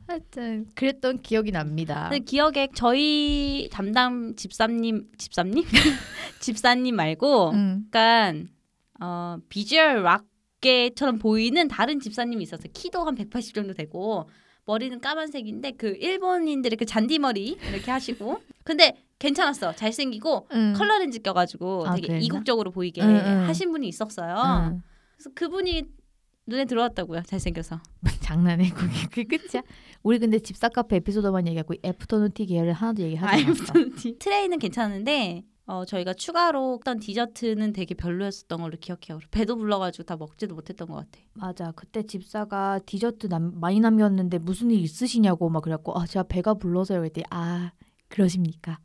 [0.07, 2.07] 하여튼 그랬던 기억이 납니다.
[2.09, 5.65] 근데 기억에 저희 담당 집사님 집사님
[6.39, 7.84] 집사님 말고 음.
[7.88, 8.49] 약간
[9.01, 12.70] 어 비주얼 락계처럼 보이는 다른 집사님이 있었어요.
[12.74, 14.30] 키도 한 180 정도 되고
[14.65, 19.74] 머리는 까만색인데 그 일본인들의 그 잔디 머리 이렇게 하시고 근데 괜찮았어.
[19.76, 20.74] 잘생기고 음.
[20.76, 22.24] 컬러 렌즈 껴가지고 아, 되게 그랬나?
[22.26, 23.47] 이국적으로 보이게 응, 응.
[23.47, 24.36] 하신 분이 있었어요.
[24.74, 24.82] 음.
[25.15, 25.84] 그래서 그분이
[26.45, 27.24] 눈에 들어왔다고요.
[27.24, 27.80] 잘생겨서.
[28.22, 29.63] 장난해 그게 그게 끝이야.
[30.03, 33.74] 우리 근데 집사 카페 에피소드만 얘기하고 애프터눈 티 계열을 하나도 얘기하지 않았어.
[34.20, 39.20] 트레이는 괜찮은데 어, 저희가 추가로 했던 디저트는 되게 별로였었던 걸로 기억해요.
[39.32, 41.20] 배도 불러가지고 다 먹지도 못했던 것 같아.
[41.34, 41.74] 맞아.
[41.76, 46.99] 그때 집사가 디저트 남, 많이 남겼는데 무슨 일 있으시냐고 막 그래갖고 아 제가 배가 불러서요
[46.99, 47.72] 그랬더니 아
[48.07, 48.80] 그러십니까.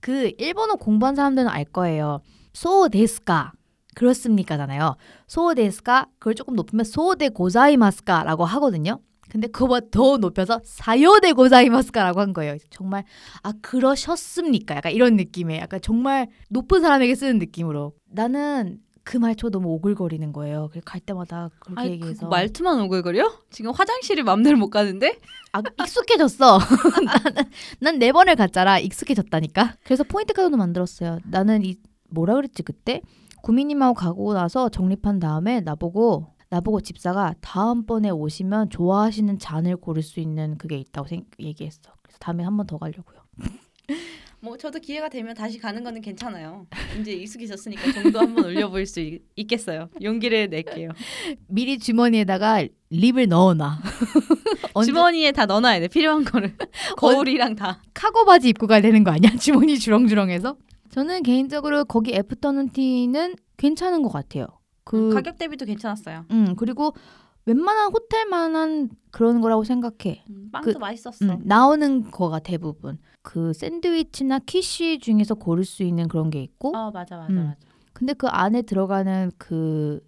[0.00, 2.20] 그 일본어 공부한 사람들은 알 거예요.
[2.52, 3.52] 소 데스까
[3.94, 4.96] 그렇습니까잖아요.
[5.26, 9.00] 소 데스까 그걸 조금 높이면 소데 고자이마스까라고 하거든요.
[9.28, 12.56] 근데 그거보다 더 높여서 사요데 고자이마스까라고 한 거예요.
[12.70, 13.04] 정말
[13.42, 14.76] 아 그러셨습니까?
[14.76, 20.68] 약간 이런 느낌의 약간 정말 높은 사람에게 쓰는 느낌으로 나는 그 말투가 너무 오글거리는 거예요.
[20.70, 23.32] 그래서 갈 때마다 그렇게 아니, 얘기해서 그 말투만 오글거려?
[23.50, 25.18] 지금 화장실이 맘대로 못 가는데?
[25.52, 26.58] 아, 익숙해졌어.
[27.80, 28.78] 난 네 번을 갔잖아.
[28.78, 29.76] 익숙해졌다니까.
[29.84, 31.18] 그래서 포인트 카드도 만들었어요.
[31.24, 31.76] 나는 이
[32.10, 33.02] 뭐라 그랬지 그때
[33.42, 40.58] 구미님하고 가고 나서 정립한 다음에 나보고 나보고 집사가 다음번에 오시면 좋아하시는 잔을 고를 수 있는
[40.58, 41.80] 그게 있다고 생, 얘기했어.
[42.02, 43.18] 그래서 다음에 한 번 더 가려고요.
[44.44, 46.66] 뭐 저도 기회가 되면 다시 가는 거는 괜찮아요.
[47.00, 49.88] 이제 익숙해졌으니까 정도 한번 올려볼 수 있, 있겠어요.
[50.02, 50.90] 용기를 낼게요.
[51.46, 53.78] 미리 주머니에다가 립을 넣어놔.
[54.84, 55.86] 주머니에 다 넣어놔야 돼.
[55.86, 56.56] 필요한 거를.
[56.98, 57.80] 거울이랑 다.
[57.94, 59.30] 카고 바지 입고 가야 되는 거 아니야?
[59.38, 60.56] 주머니 주렁주렁해서.
[60.90, 64.46] 저는 개인적으로 거기 afternoon tea는 괜찮은 것 같아요.
[64.82, 66.26] 그 가격 대비도 괜찮았어요.
[66.32, 66.96] 음 그리고
[67.44, 70.24] 웬만한 호텔만한 그런 거라고 생각해.
[70.30, 71.24] 음, 빵도 그- 맛있었어.
[71.24, 76.90] 음, 나오는 거가 대부분 그 샌드위치나 quiche 중에서 고를 수 있는 그런 게 있고, 어
[76.90, 77.46] 맞아 맞아 음.
[77.46, 77.56] 맞아.
[77.92, 80.00] 근데 그 안에 들어가는 그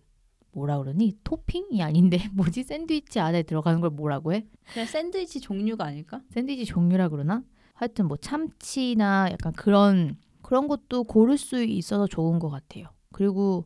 [0.53, 4.47] 뭐라 그러니 토핑이 아닌데 뭐지 샌드위치 안에 들어가는 걸 뭐라고 해?
[4.73, 6.21] 그냥 샌드위치 종류가 아닐까?
[6.31, 7.43] 샌드위치 종류라 그러나?
[7.75, 12.87] 하여튼 뭐 참치나 약간 그런 그런 것도 고를 수 있어서 좋은 것 같아요.
[13.13, 13.65] 그리고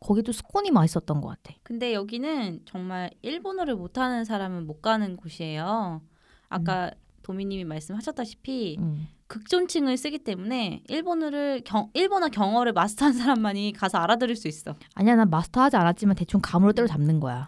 [0.00, 1.54] 거기도 스콘이 맛있었던 것 같아.
[1.62, 6.00] 근데 여기는 정말 일본어를 못하는 사람은 못 가는 곳이에요.
[6.48, 6.90] 아까
[7.22, 9.06] 도미님이 말씀하셨다시피 음.
[9.28, 14.74] 극존칭을 쓰기 때문에 일본어를 경, 일본어 경어를 마스터한 사람만이 가서 알아들을 수 있어.
[14.94, 17.46] 아니야 난 마스터하지 않았지만 대충 감으로 때려잡는 거야.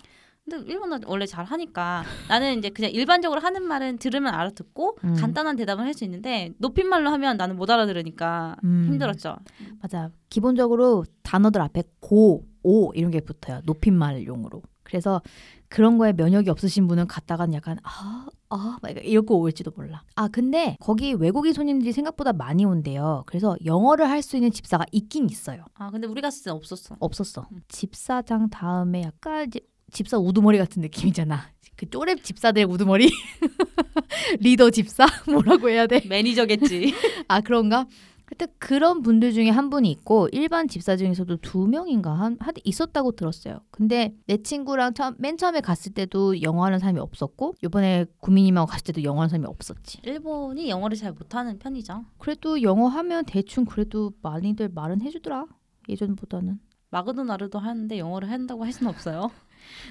[0.48, 5.14] 근데 일본어 원래 잘 하니까 나는 이제 그냥 일반적으로 하는 말은 들으면 알아듣고 음.
[5.14, 8.86] 간단한 대답을 할 수 있는데 높임말로 하면 나는 못 알아들으니까 음.
[8.88, 9.36] 힘들었죠.
[9.82, 10.10] 맞아.
[10.30, 13.60] 기본적으로 단어들 앞에 고, 오 이런 게 붙어요.
[13.66, 14.62] 높임말용으로.
[14.82, 15.20] 그래서
[15.68, 20.02] 그런 거에 면역이 없으신 분은 갔다가는 약간 아, 아, 막 이러고 올지도 몰라.
[20.16, 23.22] 아, 근데 거기 외국인 손님들이 생각보다 많이 온대요.
[23.26, 25.64] 그래서 영어를 할 수 있는 집사가 있긴 있어요.
[25.74, 26.96] 아 근데 우리 갔을 땐 없었어.
[27.00, 27.46] 없었어.
[27.52, 27.60] 음.
[27.68, 29.60] 집사장 다음에 약간 이제
[29.92, 31.52] 집사 우두머리 같은 느낌이잖아.
[31.76, 33.10] 그 쪼렙 집사들 우두머리
[34.40, 36.02] 리더 집사 뭐라고 해야 돼?
[36.08, 36.94] 매니저겠지.
[37.28, 37.86] 아 그런가?
[38.26, 43.12] 하여튼 그런 분들 중에 한 분이 있고 일반 집사 중에서도 두 명인가 한, 한 있었다고
[43.12, 43.60] 들었어요.
[43.70, 49.02] 근데 내 친구랑 처음, 맨 처음에 갔을 때도 영어하는 사람이 없었고 이번에 구민님하고 갔을 때도
[49.02, 49.98] 영어하는 사람이 없었지.
[50.04, 52.06] 일본이 영어를 잘 못하는 편이죠.
[52.16, 55.44] 그래도 영어 하면 대충 그래도 많이들 말은 해주더라
[55.90, 56.58] 예전보다는.
[56.88, 59.30] 마그도 나르도 하는데 영어를 한다고 할 수는 없어요.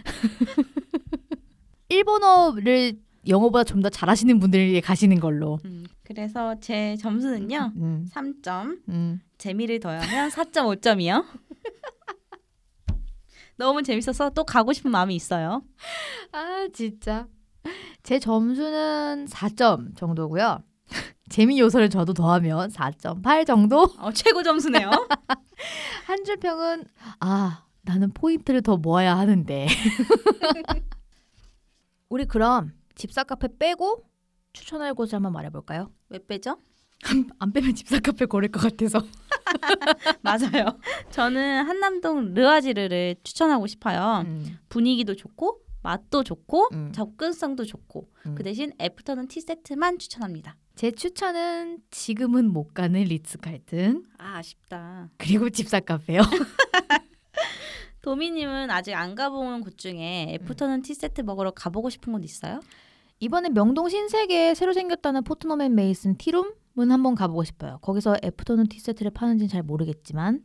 [1.89, 2.93] 일본어를
[3.27, 5.59] 영어보다 좀 더 잘하시는 분들이 가시는 걸로.
[5.65, 7.71] 음, 그래서 제 점수는요.
[7.75, 8.79] 음, 3점.
[8.89, 9.21] 음.
[9.37, 11.25] 재미를 더하면 4.5점이요.
[13.57, 15.61] 너무 재밌어서 또 가고 싶은 마음이 있어요.
[16.31, 17.27] 아 진짜
[18.03, 20.63] 제 점수는 4점 정도고요.
[21.29, 23.83] 재미 요소를 저도 더하면 4.8 정도.
[23.99, 24.89] 어, 최고 점수네요.
[26.07, 26.85] 한줄 평은
[27.19, 29.67] 아 나는 포인트를 더 모아야 하는데.
[32.09, 34.03] 우리 그럼 집사 카페 빼고
[34.53, 35.91] 추천할 곳을 한번 말해볼까요?
[36.09, 36.57] 왜 빼죠?
[37.39, 39.01] 안 빼면 집사 카페 고를 것 같아서.
[40.21, 40.77] 맞아요.
[41.09, 44.23] 저는 한남동 르아지르를 추천하고 싶어요.
[44.25, 46.91] 음, 분위기도 좋고 맛도 좋고 음.
[46.93, 48.35] 접근성도 좋고 음.
[48.35, 50.57] 그 대신 afternoon tea 세트만 추천합니다.
[50.75, 55.09] 제 추천은 지금은 못 가는 리츠 칼튼 아 아쉽다.
[55.17, 56.21] 그리고 집사 카페요.
[58.01, 62.59] 도미님은 아직 안 가본 곳 중에 afternoon tea 세트 먹으러 가보고 싶은 곳 있어요?
[63.19, 67.77] 이번에 명동 신세계에 새로 생겼다는 포트넘 앤 메이슨 tea room은 한번 가보고 싶어요.
[67.83, 70.43] 거기서 afternoon tea 세트를 파는지는 잘 모르겠지만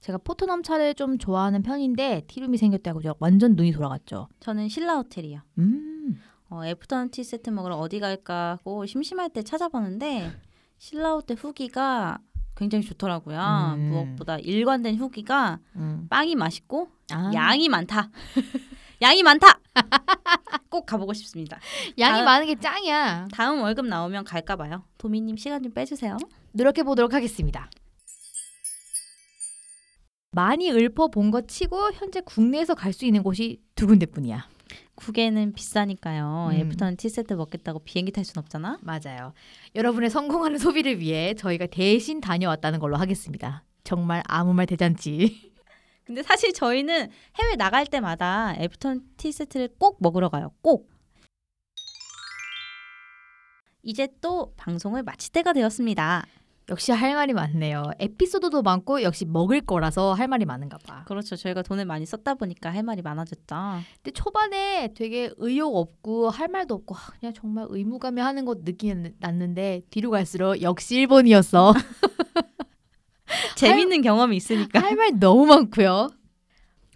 [0.00, 4.28] 제가 포트넘 차를 좀 좋아하는 편인데 tea room이 생겼다고 제가 완전 눈이 돌아갔죠.
[4.40, 5.40] 저는 신라 호텔이요.
[5.58, 6.20] 음,
[6.50, 10.30] 어, afternoon tea 세트 먹으러 어디 갈까 하고 심심할 때 찾아봤는데
[10.76, 12.18] 신라 호텔 후기가
[12.60, 13.40] 굉장히 좋더라고요.
[13.78, 13.88] 음.
[13.88, 16.06] 무엇보다 일관된 후기가 음.
[16.10, 18.10] 빵이 맛있고 아, 양이 많다.
[19.00, 19.58] 양이 많다.
[20.68, 21.58] 꼭 가보고 싶습니다.
[21.98, 22.24] 양이 아.
[22.24, 23.28] 많은 게 짱이야.
[23.32, 24.84] 다음 월급 나오면 갈까 봐요.
[24.98, 26.18] 도미님 시간 좀 빼주세요.
[26.52, 27.70] 노력해 보도록 하겠습니다.
[30.32, 34.46] 많이 읊어본 것 치고 현재 국내에서 갈 수 있는 곳이 두 군데뿐이야.
[34.94, 36.50] 국에는 비싸니까요.
[36.52, 36.56] 음.
[36.56, 38.78] 애프터는 티 세트 먹겠다고 비행기 탈 순 없잖아.
[38.82, 39.32] 맞아요.
[39.74, 43.64] 여러분의 성공하는 소비를 위해 저희가 대신 다녀왔다는 걸로 하겠습니다.
[43.84, 45.50] 정말 아무 말 대잔치.
[46.04, 50.52] 근데 사실 저희는 해외 나갈 때마다 애프터는 티 세트를 꼭 먹으러 가요.
[50.60, 50.90] 꼭.
[53.82, 56.26] 이제 또 방송을 마칠 때가 되었습니다.
[56.68, 57.82] 역시 할 말이 많네요.
[57.98, 61.04] 에피소드도 많고 역시 먹을 거라서 할 말이 많은가 봐.
[61.04, 61.34] 그렇죠.
[61.34, 63.56] 저희가 돈을 많이 썼다 보니까 할 말이 많아졌죠.
[63.96, 69.10] 근데 초반에 되게 의욕 없고 할 말도 없고 아, 그냥 정말 의무감에 하는 것 느낌이
[69.18, 71.74] 났는데 뒤로 갈수록 역시 일본이었어.
[73.56, 74.78] 재밌는 경험이 있으니까.
[74.80, 76.08] 할 말 너무 많고요.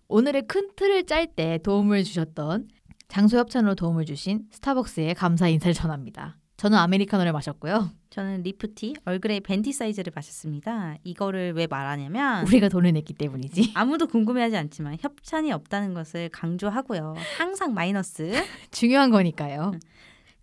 [0.08, 2.68] 오늘의 큰 틀을 짤 때 도움을 주셨던
[3.08, 6.36] 장소 협찬으로 도움을 주신 스타벅스에 감사 인사를 전합니다.
[6.56, 7.90] 저는 아메리카노를 마셨고요.
[8.10, 10.96] 저는 리프티 Earl Grey venti 사이즈를 마셨습니다.
[11.02, 13.72] 이거를 왜 말하냐면 우리가 돈을 냈기 때문이지.
[13.74, 17.16] 아무도 궁금해하지 않지만 협찬이 없다는 것을 강조하고요.
[17.36, 18.32] 항상 마이너스.
[18.70, 19.72] 중요한 거니까요.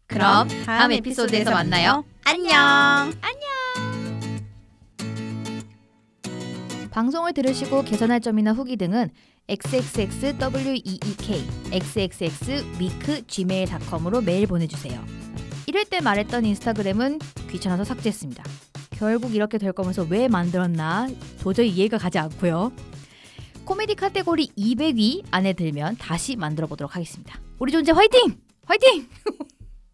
[0.08, 2.04] 그럼 다음 에피소드에서 만나요.
[2.26, 3.14] 안녕.
[6.92, 9.12] 방송을 들으시고 개선할 점이나 후기 등은
[9.48, 11.00] xxxweek
[11.72, 15.02] xxxweek@gmail.com으로 메일 보내주세요.
[15.72, 17.20] 이럴 때 말했던 인스타그램은
[17.50, 18.44] 귀찮아서 삭제했습니다.
[18.90, 21.08] 결국 이렇게 될 거면서 왜 만들었나
[21.40, 22.74] 도저히 이해가 가지 않고요.
[23.64, 27.40] 코미디 카테고리 200위 안에 들면 다시 만들어 보도록 하겠습니다.
[27.58, 28.38] 우리 존재 화이팅!
[28.66, 29.08] 화이팅!